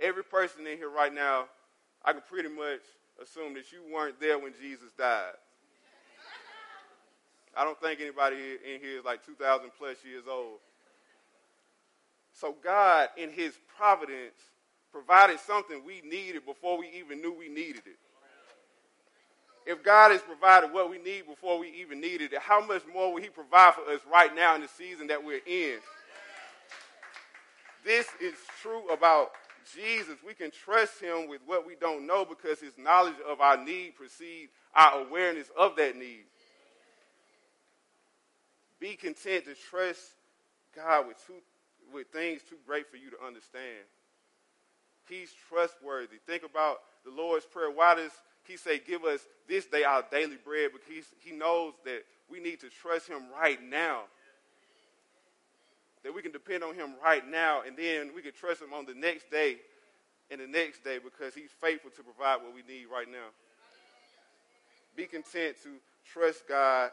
Every 0.00 0.24
person 0.24 0.66
in 0.66 0.78
here 0.78 0.90
right 0.90 1.12
now, 1.12 1.44
I 2.04 2.12
can 2.12 2.22
pretty 2.28 2.48
much 2.48 2.80
assume 3.22 3.54
that 3.54 3.70
you 3.72 3.80
weren't 3.92 4.18
there 4.20 4.38
when 4.38 4.52
Jesus 4.60 4.92
died. 4.96 5.34
I 7.56 7.64
don't 7.64 7.80
think 7.80 8.00
anybody 8.00 8.36
in 8.36 8.80
here 8.80 8.98
is 8.98 9.04
like 9.04 9.26
2,000 9.26 9.70
plus 9.76 9.96
years 10.04 10.24
old. 10.30 10.58
So 12.32 12.54
God, 12.62 13.08
in 13.16 13.30
his 13.30 13.58
providence, 13.76 14.38
provided 14.92 15.40
something 15.40 15.82
we 15.84 16.00
needed 16.08 16.46
before 16.46 16.78
we 16.78 16.88
even 16.98 17.20
knew 17.20 17.32
we 17.32 17.48
needed 17.48 17.82
it. 17.86 17.98
If 19.66 19.82
God 19.82 20.10
has 20.10 20.22
provided 20.22 20.72
what 20.72 20.90
we 20.90 20.98
need 20.98 21.26
before 21.26 21.58
we 21.58 21.68
even 21.80 22.00
needed 22.00 22.32
it, 22.32 22.40
how 22.40 22.64
much 22.64 22.82
more 22.92 23.12
will 23.12 23.22
he 23.22 23.28
provide 23.28 23.74
for 23.74 23.82
us 23.92 24.00
right 24.10 24.34
now 24.34 24.54
in 24.54 24.62
the 24.62 24.68
season 24.68 25.06
that 25.08 25.22
we're 25.22 25.40
in? 25.46 25.78
This 27.84 28.06
is 28.20 28.34
true 28.62 28.88
about 28.88 29.30
Jesus. 29.74 30.16
We 30.26 30.34
can 30.34 30.50
trust 30.50 31.00
him 31.00 31.28
with 31.28 31.40
what 31.46 31.66
we 31.66 31.74
don't 31.76 32.06
know 32.06 32.24
because 32.24 32.60
his 32.60 32.76
knowledge 32.78 33.14
of 33.28 33.40
our 33.40 33.62
need 33.62 33.96
precedes 33.96 34.50
our 34.74 35.02
awareness 35.06 35.48
of 35.58 35.76
that 35.76 35.96
need. 35.96 36.24
Be 38.78 38.96
content 38.96 39.44
to 39.44 39.54
trust 39.54 40.00
God 40.74 41.06
with 41.06 41.16
two 41.26 41.34
with 41.92 42.06
things 42.08 42.42
too 42.48 42.56
great 42.66 42.88
for 42.88 42.96
you 42.96 43.10
to 43.10 43.16
understand. 43.26 43.84
He's 45.08 45.32
trustworthy. 45.48 46.18
Think 46.26 46.44
about 46.44 46.78
the 47.04 47.10
Lord's 47.10 47.44
Prayer. 47.44 47.70
Why 47.70 47.96
does 47.96 48.12
he 48.50 48.56
said, 48.56 48.80
Give 48.86 49.04
us 49.04 49.20
this 49.48 49.66
day 49.66 49.84
our 49.84 50.04
daily 50.10 50.36
bread? 50.36 50.70
Because 50.72 51.04
he 51.20 51.32
knows 51.32 51.74
that 51.84 52.02
we 52.30 52.40
need 52.40 52.60
to 52.60 52.68
trust 52.68 53.08
him 53.08 53.22
right 53.40 53.62
now. 53.62 54.02
That 56.02 56.14
we 56.14 56.22
can 56.22 56.32
depend 56.32 56.64
on 56.64 56.74
him 56.74 56.94
right 57.02 57.26
now, 57.28 57.62
and 57.66 57.76
then 57.76 58.10
we 58.14 58.22
can 58.22 58.32
trust 58.32 58.62
him 58.62 58.72
on 58.72 58.86
the 58.86 58.94
next 58.94 59.30
day 59.30 59.56
and 60.30 60.40
the 60.40 60.46
next 60.46 60.82
day 60.82 60.98
because 61.02 61.34
he's 61.34 61.50
faithful 61.60 61.90
to 61.90 62.02
provide 62.02 62.36
what 62.36 62.54
we 62.54 62.62
need 62.72 62.86
right 62.92 63.10
now. 63.10 63.28
Be 64.96 65.04
content 65.04 65.56
to 65.62 65.70
trust 66.10 66.48
God 66.48 66.90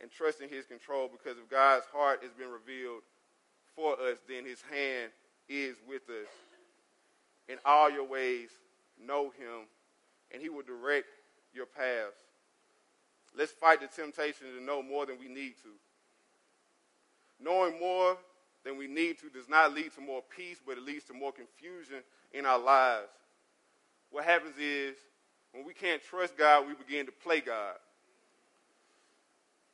and 0.00 0.10
trust 0.10 0.40
in 0.40 0.48
his 0.48 0.66
control 0.66 1.08
because 1.08 1.38
if 1.38 1.48
God's 1.48 1.86
heart 1.92 2.20
has 2.22 2.32
been 2.32 2.50
revealed, 2.50 3.02
for 3.74 3.94
us, 4.00 4.18
then 4.28 4.44
his 4.44 4.62
hand 4.70 5.10
is 5.48 5.76
with 5.88 6.02
us. 6.08 6.30
In 7.48 7.58
all 7.64 7.90
your 7.90 8.04
ways, 8.04 8.50
know 9.00 9.24
him, 9.24 9.66
and 10.34 10.42
he 10.42 10.48
will 10.48 10.62
direct 10.62 11.06
your 11.54 11.66
paths. 11.66 12.18
Let's 13.36 13.52
fight 13.52 13.80
the 13.80 13.86
temptation 13.86 14.48
to 14.56 14.62
know 14.62 14.82
more 14.82 15.06
than 15.06 15.18
we 15.18 15.28
need 15.28 15.54
to. 15.62 15.70
Knowing 17.40 17.78
more 17.80 18.16
than 18.64 18.76
we 18.76 18.86
need 18.86 19.18
to 19.20 19.28
does 19.28 19.48
not 19.48 19.74
lead 19.74 19.94
to 19.94 20.00
more 20.00 20.22
peace, 20.36 20.58
but 20.64 20.76
it 20.76 20.84
leads 20.84 21.04
to 21.04 21.14
more 21.14 21.32
confusion 21.32 22.02
in 22.32 22.46
our 22.46 22.58
lives. 22.58 23.08
What 24.10 24.24
happens 24.24 24.54
is, 24.58 24.96
when 25.52 25.64
we 25.64 25.72
can't 25.74 26.02
trust 26.02 26.36
God, 26.36 26.66
we 26.66 26.74
begin 26.74 27.06
to 27.06 27.12
play 27.12 27.40
God. 27.40 27.76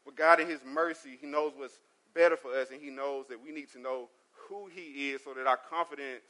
But 0.05 0.17
God, 0.17 0.41
in 0.41 0.49
His 0.49 0.61
mercy, 0.65 1.19
He 1.21 1.27
knows 1.27 1.53
what's 1.57 1.79
better 2.15 2.37
for 2.37 2.53
us, 2.53 2.71
and 2.71 2.81
He 2.81 2.91
knows 2.91 3.29
that 3.29 3.43
we 3.43 3.53
need 3.53 3.71
to 3.73 3.81
know 3.81 4.09
who 4.49 4.69
He 4.75 5.11
is 5.11 5.23
so 5.23 5.35
that 5.35 5.47
our 5.47 5.59
confidence 5.71 6.23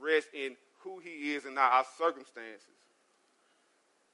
rests 0.00 0.30
in 0.34 0.56
who 0.80 0.98
He 0.98 1.34
is 1.34 1.44
and 1.44 1.54
not 1.54 1.72
our 1.72 1.84
circumstances. 1.96 2.81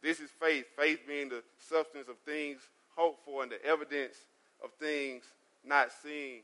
This 0.03 0.21
is 0.21 0.31
faith, 0.41 0.67
faith 0.77 1.01
being 1.07 1.29
the 1.29 1.43
substance 1.59 2.09
of 2.09 2.17
things 2.25 2.61
hoped 2.95 3.25
for 3.25 3.43
and 3.43 3.53
the 3.53 3.65
evidence 3.65 4.15
of 4.63 4.71
things 4.81 5.25
not 5.65 5.89
seen. 6.03 6.41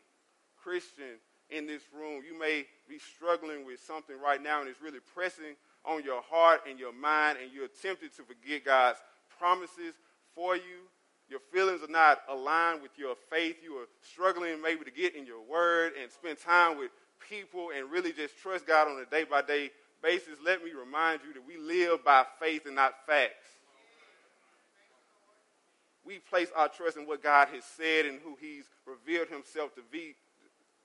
Christian, 0.63 1.19
in 1.51 1.67
this 1.67 1.83
room. 1.97 2.23
You 2.27 2.39
may 2.39 2.67
be 2.89 2.99
struggling 2.99 3.65
with 3.65 3.81
something 3.81 4.17
right 4.21 4.43
now 4.43 4.61
and 4.61 4.69
it's 4.69 4.81
really 4.83 5.01
pressing 5.15 5.57
on 5.85 6.03
your 6.03 6.23
heart 6.23 6.63
and 6.69 6.79
your 6.79 6.95
mind, 6.95 7.39
and 7.43 7.53
you're 7.53 7.69
tempted 7.69 8.15
to 8.17 8.23
forget 8.23 8.65
God's 8.65 8.99
promises 9.39 9.95
for 10.35 10.57
you. 10.57 10.89
Your 11.29 11.41
feelings 11.53 11.83
are 11.83 11.93
not 11.93 12.23
aligned 12.29 12.81
with 12.81 12.93
your 12.97 13.15
faith. 13.31 13.57
You 13.63 13.75
are 13.77 13.87
struggling 14.01 14.63
maybe 14.63 14.85
to 14.85 14.91
get 14.91 15.15
in 15.15 15.27
your 15.27 15.43
word 15.43 15.93
and 16.01 16.11
spend 16.11 16.39
time 16.39 16.79
with 16.79 16.91
people 17.29 17.69
and 17.77 17.91
really 17.91 18.13
just 18.13 18.39
trust 18.39 18.67
God 18.67 18.89
on 18.89 18.99
a 19.01 19.07
day 19.11 19.25
by 19.25 19.43
day 19.43 19.71
basis. 20.05 20.39
Let 20.45 20.63
me 20.63 20.71
remind 20.79 21.21
you 21.27 21.33
that 21.33 21.47
we 21.47 21.57
live 21.57 22.05
by 22.05 22.25
faith 22.39 22.67
and 22.67 22.77
not 22.77 22.93
facts. 23.07 23.49
We 26.07 26.19
place 26.19 26.49
our 26.55 26.69
trust 26.69 26.99
in 26.99 27.07
what 27.07 27.23
God 27.23 27.49
has 27.49 27.65
said 27.65 28.05
and 28.05 28.21
who 28.23 28.37
He's 28.39 28.67
revealed 28.87 29.29
Himself 29.29 29.75
to 29.77 29.81
be, 29.91 30.15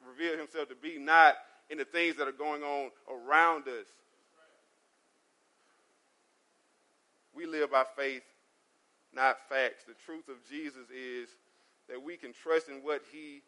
revealed 0.08 0.40
Himself 0.40 0.70
to 0.70 0.76
be, 0.76 0.98
not 0.98 1.36
in 1.70 1.78
the 1.78 1.86
things 1.86 2.16
that 2.16 2.28
are 2.28 2.32
going 2.32 2.64
on 2.64 2.92
around 3.12 3.68
us. 3.68 3.86
We 7.36 7.46
live 7.46 7.72
by 7.72 7.84
faith, 7.98 8.24
not 9.14 9.38
facts. 9.50 9.84
The 9.84 9.94
truth 10.06 10.30
of 10.30 10.36
Jesus 10.50 10.90
is 10.90 11.28
that 11.90 12.02
we 12.02 12.16
can 12.16 12.32
trust 12.34 12.70
in 12.70 12.76
what 12.76 13.02
he 13.12 13.42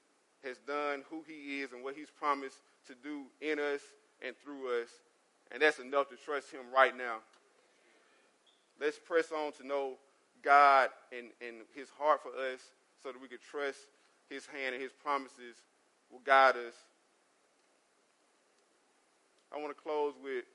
has 0.44 0.58
done, 0.68 1.04
who 1.10 1.24
he 1.26 1.62
is, 1.62 1.72
and 1.72 1.84
what 1.84 1.96
he's 1.96 2.10
promised 2.10 2.58
to 2.88 2.96
do 2.96 3.24
in 3.40 3.60
us 3.60 3.82
and 4.26 4.36
through 4.44 4.82
us. 4.82 4.90
And 5.52 5.62
that's 5.62 5.80
enough 5.80 6.10
to 6.10 6.16
trust 6.16 6.52
him 6.52 6.62
right 6.74 6.96
now. 6.96 7.18
Let's 8.80 8.98
press 8.98 9.32
on 9.32 9.52
to 9.54 9.68
know 9.68 9.94
God 10.42 10.90
and, 11.12 11.28
and 11.46 11.58
his 11.76 11.90
heart 12.00 12.22
for 12.24 12.30
us 12.30 12.62
so 13.04 13.12
that 13.12 13.22
we 13.22 13.28
can 13.28 13.38
trust 13.50 13.80
his 14.30 14.46
hand 14.46 14.74
and 14.74 14.82
his 14.82 14.92
promises 14.92 15.56
will 16.12 16.22
guide 16.26 16.56
us. 16.56 16.74
I 19.54 19.58
want 19.60 19.76
to 19.76 19.82
close 19.82 20.14
with 20.24 20.46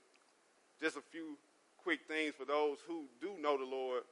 just 0.81 0.97
a 0.97 1.03
few 1.13 1.37
quick 1.83 2.01
things 2.09 2.35
for 2.35 2.45
those 2.45 2.79
who 2.87 3.05
do 3.21 3.31
know 3.41 3.59
the 3.59 3.65
Lord 3.65 4.03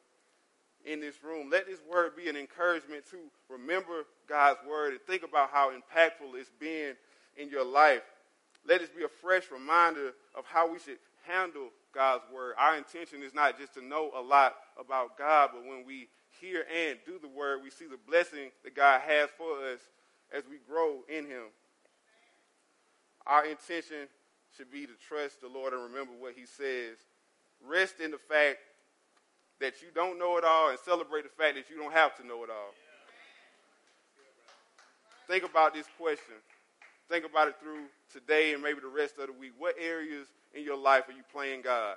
in 0.85 1.01
this 1.01 1.16
room. 1.24 1.49
Let 1.51 1.66
this 1.66 1.80
word 1.91 2.16
be 2.16 2.28
an 2.28 2.37
encouragement 2.37 3.05
to 3.11 3.16
remember 3.49 4.05
God's 4.28 4.61
word 4.68 4.93
and 4.93 5.01
think 5.03 5.22
about 5.22 5.51
how 5.51 5.70
impactful 5.70 6.39
it's 6.39 6.51
been 6.61 6.95
in 7.37 7.49
your 7.49 7.64
life. 7.64 8.03
Let 8.67 8.81
this 8.81 8.91
be 8.91 9.05
a 9.05 9.09
fresh 9.09 9.51
reminder 9.51 10.12
of 10.35 10.45
how 10.47 10.71
we 10.71 10.79
should 10.79 10.99
handle 11.27 11.69
God's 11.95 12.25
word. 12.33 12.55
Our 12.59 12.77
intention 12.77 13.23
is 13.23 13.35
not 13.35 13.59
just 13.59 13.75
to 13.75 13.85
know 13.85 14.11
a 14.17 14.21
lot 14.21 14.55
about 14.79 15.19
God, 15.19 15.51
but 15.53 15.65
when 15.65 15.85
we 15.87 16.09
hear 16.41 16.65
and 16.75 16.99
do 17.07 17.19
the 17.21 17.29
word, 17.29 17.61
we 17.62 17.71
see 17.71 17.87
the 17.87 17.99
blessing 18.09 18.51
that 18.65 18.75
God 18.75 19.01
has 19.07 19.31
for 19.37 19.53
us 19.73 19.81
as 20.33 20.45
we 20.51 20.57
grow 20.69 21.01
in 21.09 21.27
Him. 21.27 21.45
Our 23.27 23.47
intention 23.47 24.09
should 24.57 24.71
be 24.71 24.87
to 24.87 24.93
trust 25.09 25.41
the 25.41 25.49
Lord 25.49 25.73
and 25.73 25.83
remember 25.83 26.12
what 26.19 26.35
He 26.37 26.47
says 26.47 26.97
rest 27.67 28.01
in 28.01 28.11
the 28.11 28.19
fact 28.19 28.59
that 29.61 29.81
you 29.81 29.89
don't 29.95 30.19
know 30.19 30.37
it 30.37 30.45
all 30.45 30.71
and 30.71 30.79
celebrate 30.79 31.23
the 31.23 31.31
fact 31.31 31.57
that 31.57 31.71
you 31.71 31.81
don't 31.81 31.93
have 31.93 32.15
to 32.17 32.27
know 32.27 32.45
it 32.45 32.51
all. 32.51 32.75
Think 35.29 35.45
about 35.45 35.73
this 35.73 35.87
question. 35.99 36.35
Think 37.11 37.25
about 37.25 37.49
it 37.49 37.57
through 37.61 37.85
today 38.13 38.55
and 38.55 38.63
maybe 38.63 38.81
the 38.81 38.89
rest 38.89 39.19
of 39.19 39.27
the 39.27 39.33
week. 39.33 39.53
What 39.59 39.75
areas 39.81 40.27
in 40.55 40.65
your 40.65 40.79
life 40.79 41.09
are 41.09 41.13
you 41.13 41.23
playing 41.33 41.63
God? 41.63 41.97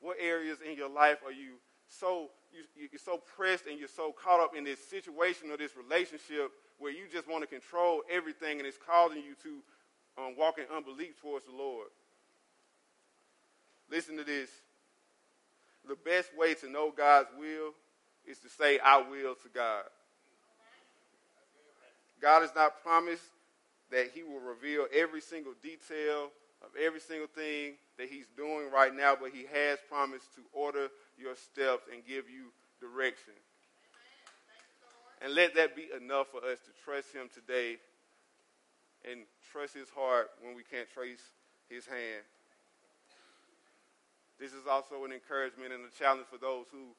What 0.00 0.16
areas 0.20 0.58
in 0.60 0.76
your 0.76 0.90
life 0.90 1.18
are 1.24 1.32
you 1.32 1.54
so 1.88 2.30
you, 2.52 2.88
you're 2.90 2.98
so 2.98 3.18
pressed 3.36 3.66
and 3.66 3.78
you're 3.78 3.88
so 3.88 4.12
caught 4.12 4.40
up 4.40 4.56
in 4.56 4.64
this 4.64 4.80
situation 4.88 5.50
or 5.50 5.56
this 5.56 5.72
relationship 5.76 6.52
where 6.78 6.92
you 6.92 7.04
just 7.10 7.28
want 7.28 7.42
to 7.42 7.46
control 7.46 8.02
everything 8.10 8.58
and 8.58 8.66
it's 8.66 8.78
causing 8.78 9.18
you 9.18 9.34
to 9.42 10.22
um, 10.22 10.34
walk 10.36 10.58
in 10.58 10.64
unbelief 10.74 11.20
towards 11.20 11.44
the 11.44 11.52
Lord? 11.52 11.88
Listen 13.90 14.16
to 14.16 14.24
this. 14.24 14.50
The 15.88 15.96
best 16.04 16.36
way 16.36 16.54
to 16.54 16.68
know 16.68 16.92
God's 16.94 17.28
will 17.38 17.72
is 18.26 18.38
to 18.40 18.48
say, 18.48 18.78
I 18.80 18.98
will 18.98 19.34
to 19.34 19.48
God. 19.54 19.84
God 22.20 22.40
has 22.40 22.50
not 22.56 22.82
promised 22.82 23.22
that 23.90 24.10
he 24.14 24.22
will 24.22 24.40
reveal 24.40 24.86
every 24.94 25.20
single 25.20 25.54
detail 25.62 26.30
of 26.62 26.70
every 26.80 27.00
single 27.00 27.28
thing 27.28 27.74
that 27.98 28.08
he's 28.08 28.26
doing 28.36 28.70
right 28.72 28.94
now, 28.94 29.14
but 29.20 29.30
he 29.30 29.44
has 29.52 29.78
promised 29.88 30.34
to 30.34 30.42
order 30.52 30.88
your 31.18 31.36
steps 31.36 31.84
and 31.92 32.04
give 32.06 32.28
you 32.28 32.52
direction. 32.80 33.34
And 35.22 35.34
let 35.34 35.54
that 35.54 35.76
be 35.76 35.88
enough 35.96 36.28
for 36.28 36.38
us 36.38 36.58
to 36.60 36.72
trust 36.84 37.12
him 37.14 37.28
today 37.32 37.76
and 39.10 39.20
trust 39.52 39.74
his 39.74 39.88
heart 39.88 40.30
when 40.42 40.54
we 40.54 40.62
can't 40.62 40.88
trace 40.92 41.22
his 41.68 41.86
hand. 41.86 42.24
This 44.38 44.52
is 44.52 44.66
also 44.68 45.04
an 45.04 45.12
encouragement 45.12 45.72
and 45.72 45.82
a 45.84 45.98
challenge 45.98 46.26
for 46.30 46.36
those 46.36 46.66
who 46.70 46.92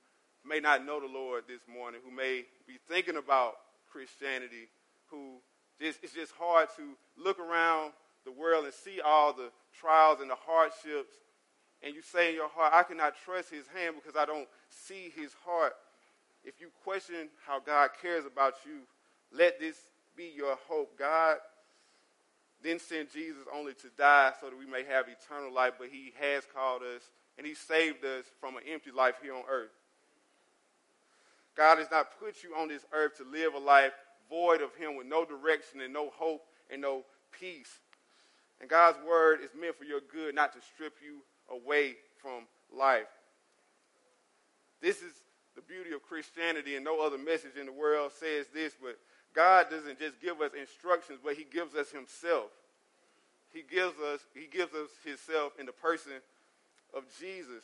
may 0.48 0.60
not 0.60 0.86
know 0.86 1.00
the 1.00 1.12
Lord 1.12 1.44
this 1.48 1.62
morning, 1.72 2.02
who 2.04 2.10
may 2.10 2.46
be 2.66 2.80
thinking 2.88 3.18
about 3.18 3.54
Christianity, 3.92 4.70
who 5.12 5.38
just, 5.80 6.00
it's 6.04 6.14
just 6.14 6.34
hard 6.40 6.70
to 6.78 6.84
look 7.22 7.40
around 7.40 7.94
the 8.26 8.32
world 8.32 8.66
and 8.66 8.74
see 8.74 9.00
all 9.02 9.34
the 9.34 9.50
trials 9.80 10.20
and 10.22 10.30
the 10.30 10.36
hardships, 10.36 11.14
and 11.84 11.94
you 11.94 12.02
say 12.02 12.30
in 12.30 12.36
your 12.36 12.50
heart, 12.50 12.74
I 12.76 12.84
cannot 12.84 13.14
trust 13.24 13.52
his 13.52 13.66
hand 13.68 13.96
because 13.96 14.18
I 14.18 14.26
don't 14.26 14.48
see 14.70 15.12
his 15.16 15.32
heart. 15.46 15.74
If 16.44 16.60
you 16.60 16.70
question 16.84 17.30
how 17.46 17.60
God 17.60 17.92
cares 18.02 18.26
about 18.26 18.56
you, 18.66 18.80
let 19.32 19.60
this 19.60 19.78
be 20.16 20.32
your 20.36 20.58
hope. 20.68 20.98
God 20.98 21.38
didn't 22.64 22.82
send 22.82 23.12
Jesus 23.12 23.44
only 23.54 23.74
to 23.76 23.88
die 23.98 24.32
so 24.42 24.50
that 24.50 24.58
we 24.58 24.66
may 24.66 24.84
have 24.84 25.06
eternal 25.08 25.54
life, 25.54 25.74
but 25.78 25.90
he 25.90 26.14
has 26.20 26.44
called 26.52 26.82
us 26.82 27.04
and 27.38 27.46
he 27.46 27.54
saved 27.54 28.04
us 28.04 28.26
from 28.40 28.58
an 28.58 28.64
empty 28.68 28.92
life 28.92 29.16
here 29.22 29.36
on 29.36 29.44
earth. 29.50 29.70
God 31.56 31.78
has 31.78 31.90
not 31.92 32.20
put 32.20 32.44
you 32.44 32.56
on 32.56 32.68
this 32.68 32.86
earth 32.92 33.18
to 33.18 33.24
live 33.24 33.54
a 33.54 33.60
life 33.60 33.94
void 34.30 34.62
of 34.62 34.76
him 34.76 34.96
with 34.96 35.08
no 35.08 35.26
direction 35.26 35.82
and 35.82 35.94
no 35.94 36.10
hope 36.10 36.44
and 36.70 36.82
no 36.82 37.04
peace. 37.32 37.80
And 38.60 38.70
God's 38.70 38.98
word 39.08 39.40
is 39.44 39.52
meant 39.60 39.78
for 39.78 39.86
your 39.86 40.02
good, 40.12 40.34
not 40.36 40.54
to 40.54 40.60
strip 40.74 40.96
you 41.04 41.20
away 41.54 41.96
from 42.22 42.44
life. 42.76 43.08
This 44.82 44.98
is 44.98 45.14
the 45.56 45.62
beauty 45.62 45.92
of 45.94 46.04
Christianity, 46.04 46.76
and 46.76 46.86
no 46.86 47.02
other 47.02 47.18
message 47.18 47.56
in 47.60 47.66
the 47.66 47.72
world 47.72 48.12
says 48.20 48.46
this, 48.54 48.74
but 48.82 48.98
God 49.34 49.70
doesn't 49.70 50.00
just 50.00 50.22
give 50.22 50.42
us 50.42 50.52
instructions, 50.60 51.20
but 51.24 51.36
he 51.36 51.46
gives 51.52 51.76
us 51.76 51.92
himself. 51.92 52.50
He 53.54 53.64
gives 53.64 54.00
us, 54.00 54.22
he 54.34 54.48
gives 54.48 54.74
us 54.74 54.90
himself 55.04 55.54
in 55.60 55.66
the 55.66 55.72
person 55.72 56.14
of 56.96 57.04
Jesus. 57.20 57.64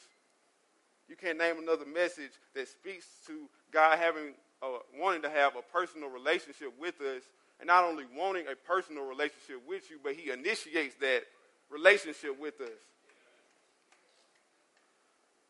You 1.09 1.15
can't 1.15 1.37
name 1.37 1.57
another 1.59 1.85
message 1.85 2.31
that 2.55 2.67
speaks 2.67 3.05
to 3.27 3.49
God 3.71 3.99
having, 3.99 4.33
uh, 4.63 4.79
wanting 4.97 5.21
to 5.23 5.29
have 5.29 5.55
a 5.55 5.61
personal 5.61 6.09
relationship 6.09 6.73
with 6.79 6.95
us, 7.01 7.23
and 7.59 7.67
not 7.67 7.83
only 7.83 8.05
wanting 8.17 8.45
a 8.47 8.55
personal 8.55 9.03
relationship 9.03 9.61
with 9.67 9.89
you, 9.91 9.97
but 10.01 10.13
He 10.13 10.31
initiates 10.31 10.95
that 10.95 11.23
relationship 11.69 12.39
with 12.39 12.59
us. 12.61 12.79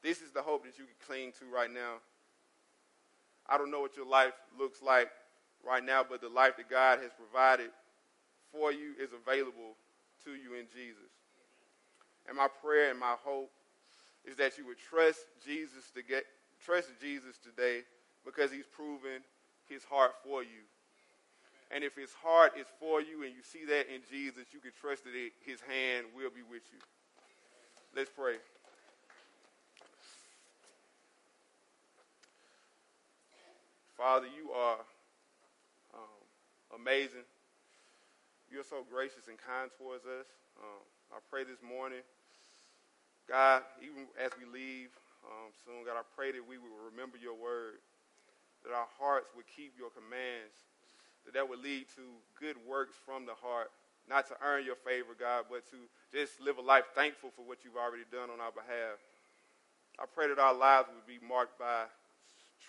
This 0.02 0.22
is 0.22 0.32
the 0.32 0.42
hope 0.42 0.66
that 0.66 0.78
you 0.78 0.86
can 0.86 0.96
cling 1.08 1.32
to 1.40 1.46
right 1.54 1.72
now. 1.72 2.02
I 3.48 3.58
don't 3.58 3.72
know 3.72 3.82
what 3.82 3.96
your 3.96 4.08
life 4.08 4.34
looks 4.60 4.82
like 4.82 5.10
right 5.66 5.84
now, 5.84 6.04
but 6.08 6.22
the 6.22 6.30
life 6.30 6.58
that 6.58 6.70
God 6.70 7.00
has 7.00 7.12
provided 7.14 7.70
for 8.52 8.72
you 8.72 8.94
is 9.00 9.10
available 9.14 9.76
to 10.26 10.32
you 10.32 10.56
in 10.60 10.66
Jesus. 10.74 11.12
And 12.28 12.38
my 12.38 12.48
prayer 12.48 12.90
and 12.90 13.00
my 13.00 13.16
hope 13.24 13.52
is 14.26 14.36
that 14.38 14.58
you 14.58 14.66
would 14.68 14.78
trust 14.78 15.20
Jesus 15.46 15.92
to 15.96 16.04
get 16.04 16.24
trust 16.64 16.90
Jesus 17.02 17.38
today 17.38 17.84
because 18.26 18.52
he's 18.52 18.66
proven 18.66 19.22
his 19.70 19.84
heart 19.84 20.12
for 20.24 20.44
you. 20.44 20.64
And 21.72 21.84
if 21.84 21.96
his 21.96 22.14
heart 22.22 22.54
is 22.60 22.68
for 22.80 23.02
you 23.02 23.24
and 23.24 23.34
you 23.34 23.42
see 23.42 23.66
that 23.66 23.94
in 23.94 24.02
Jesus, 24.12 24.46
you 24.54 24.60
can 24.60 24.72
trust 24.80 25.04
that 25.06 25.14
his 25.46 25.60
hand 25.62 26.08
will 26.16 26.30
be 26.30 26.44
with 26.44 26.62
you. 26.72 26.80
Let's 27.96 28.10
pray. 28.10 28.36
Father, 33.98 34.28
you 34.28 34.52
are 34.52 34.78
um, 35.94 36.80
amazing. 36.82 37.26
You're 38.52 38.68
so 38.68 38.86
gracious 38.90 39.28
and 39.28 39.38
kind 39.38 39.70
towards 39.78 40.06
us. 40.06 40.28
Um, 40.62 40.84
I 41.12 41.18
pray 41.30 41.44
this 41.44 41.62
morning 41.66 42.02
God, 43.28 43.64
even 43.80 44.12
as 44.20 44.32
we 44.36 44.44
leave 44.44 44.92
um, 45.24 45.56
soon, 45.64 45.88
God, 45.88 45.96
I 45.96 46.04
pray 46.16 46.36
that 46.36 46.44
we 46.44 46.60
will 46.60 46.76
remember 46.92 47.16
your 47.16 47.36
word, 47.36 47.80
that 48.64 48.74
our 48.74 48.88
hearts 49.00 49.30
would 49.36 49.48
keep 49.48 49.74
your 49.78 49.90
commands, 49.92 50.56
that 51.26 51.34
that 51.36 51.48
would 51.48 51.60
lead 51.60 51.88
to 51.96 52.04
good 52.40 52.56
works 52.68 52.96
from 53.06 53.26
the 53.26 53.36
heart, 53.36 53.72
not 54.10 54.28
to 54.28 54.36
earn 54.44 54.66
your 54.66 54.76
favor, 54.76 55.16
God, 55.18 55.46
but 55.50 55.64
to 55.72 55.78
just 56.12 56.40
live 56.42 56.58
a 56.58 56.62
life 56.62 56.86
thankful 56.96 57.32
for 57.36 57.44
what 57.44 57.64
you've 57.64 57.80
already 57.80 58.04
done 58.12 58.30
on 58.30 58.40
our 58.40 58.52
behalf. 58.52 59.00
I 60.00 60.06
pray 60.10 60.28
that 60.28 60.40
our 60.40 60.54
lives 60.56 60.90
would 60.92 61.08
be 61.08 61.20
marked 61.26 61.60
by 61.60 61.86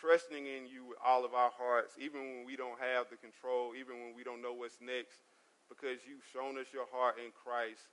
trusting 0.00 0.46
in 0.46 0.66
you 0.66 0.84
with 0.84 0.98
all 1.04 1.24
of 1.24 1.34
our 1.34 1.50
hearts, 1.56 1.94
even 1.98 2.20
when 2.20 2.42
we 2.46 2.54
don't 2.56 2.78
have 2.78 3.06
the 3.10 3.16
control, 3.16 3.72
even 3.78 3.98
when 4.02 4.12
we 4.14 4.22
don't 4.22 4.42
know 4.42 4.52
what's 4.52 4.78
next. 4.82 5.18
because 5.68 5.98
you've 6.06 6.24
shown 6.32 6.58
us 6.58 6.66
your 6.72 6.86
heart 6.92 7.16
in 7.18 7.32
Christ. 7.32 7.88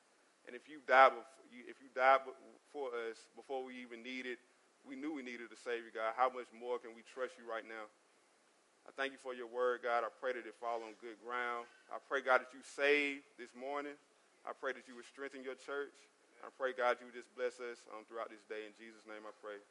And 0.47 0.55
if 0.55 0.67
you 0.67 0.79
died, 0.87 1.13
if 1.51 1.77
you 1.81 1.89
died 1.95 2.19
for 2.71 2.89
us 3.09 3.17
before 3.35 3.63
we 3.63 3.79
even 3.81 4.03
needed, 4.03 4.37
we 4.87 4.95
knew 4.95 5.13
we 5.13 5.21
needed 5.21 5.53
a 5.53 5.59
Savior, 5.59 5.93
God, 5.93 6.13
how 6.17 6.29
much 6.29 6.49
more 6.53 6.79
can 6.79 6.91
we 6.97 7.05
trust 7.05 7.37
you 7.37 7.45
right 7.45 7.65
now? 7.65 7.85
I 8.87 8.91
thank 8.97 9.13
you 9.13 9.21
for 9.21 9.37
your 9.37 9.45
word, 9.45 9.85
God. 9.85 10.01
I 10.01 10.09
pray 10.09 10.33
that 10.33 10.41
it 10.41 10.57
fall 10.57 10.81
on 10.81 10.97
good 10.97 11.21
ground. 11.21 11.69
I 11.93 12.01
pray, 12.01 12.25
God, 12.25 12.41
that 12.41 12.49
you 12.49 12.65
save 12.65 13.21
this 13.37 13.53
morning. 13.53 13.93
I 14.41 14.57
pray 14.57 14.73
that 14.73 14.89
you 14.89 14.97
would 14.97 15.05
strengthen 15.05 15.45
your 15.45 15.53
church. 15.53 15.93
I 16.41 16.49
pray, 16.57 16.73
God, 16.73 16.97
you 16.97 17.05
would 17.05 17.13
just 17.13 17.29
bless 17.37 17.61
us 17.61 17.85
um, 17.93 18.01
throughout 18.09 18.33
this 18.33 18.41
day. 18.49 18.65
In 18.65 18.73
Jesus' 18.73 19.05
name 19.05 19.21
I 19.21 19.33
pray. 19.37 19.61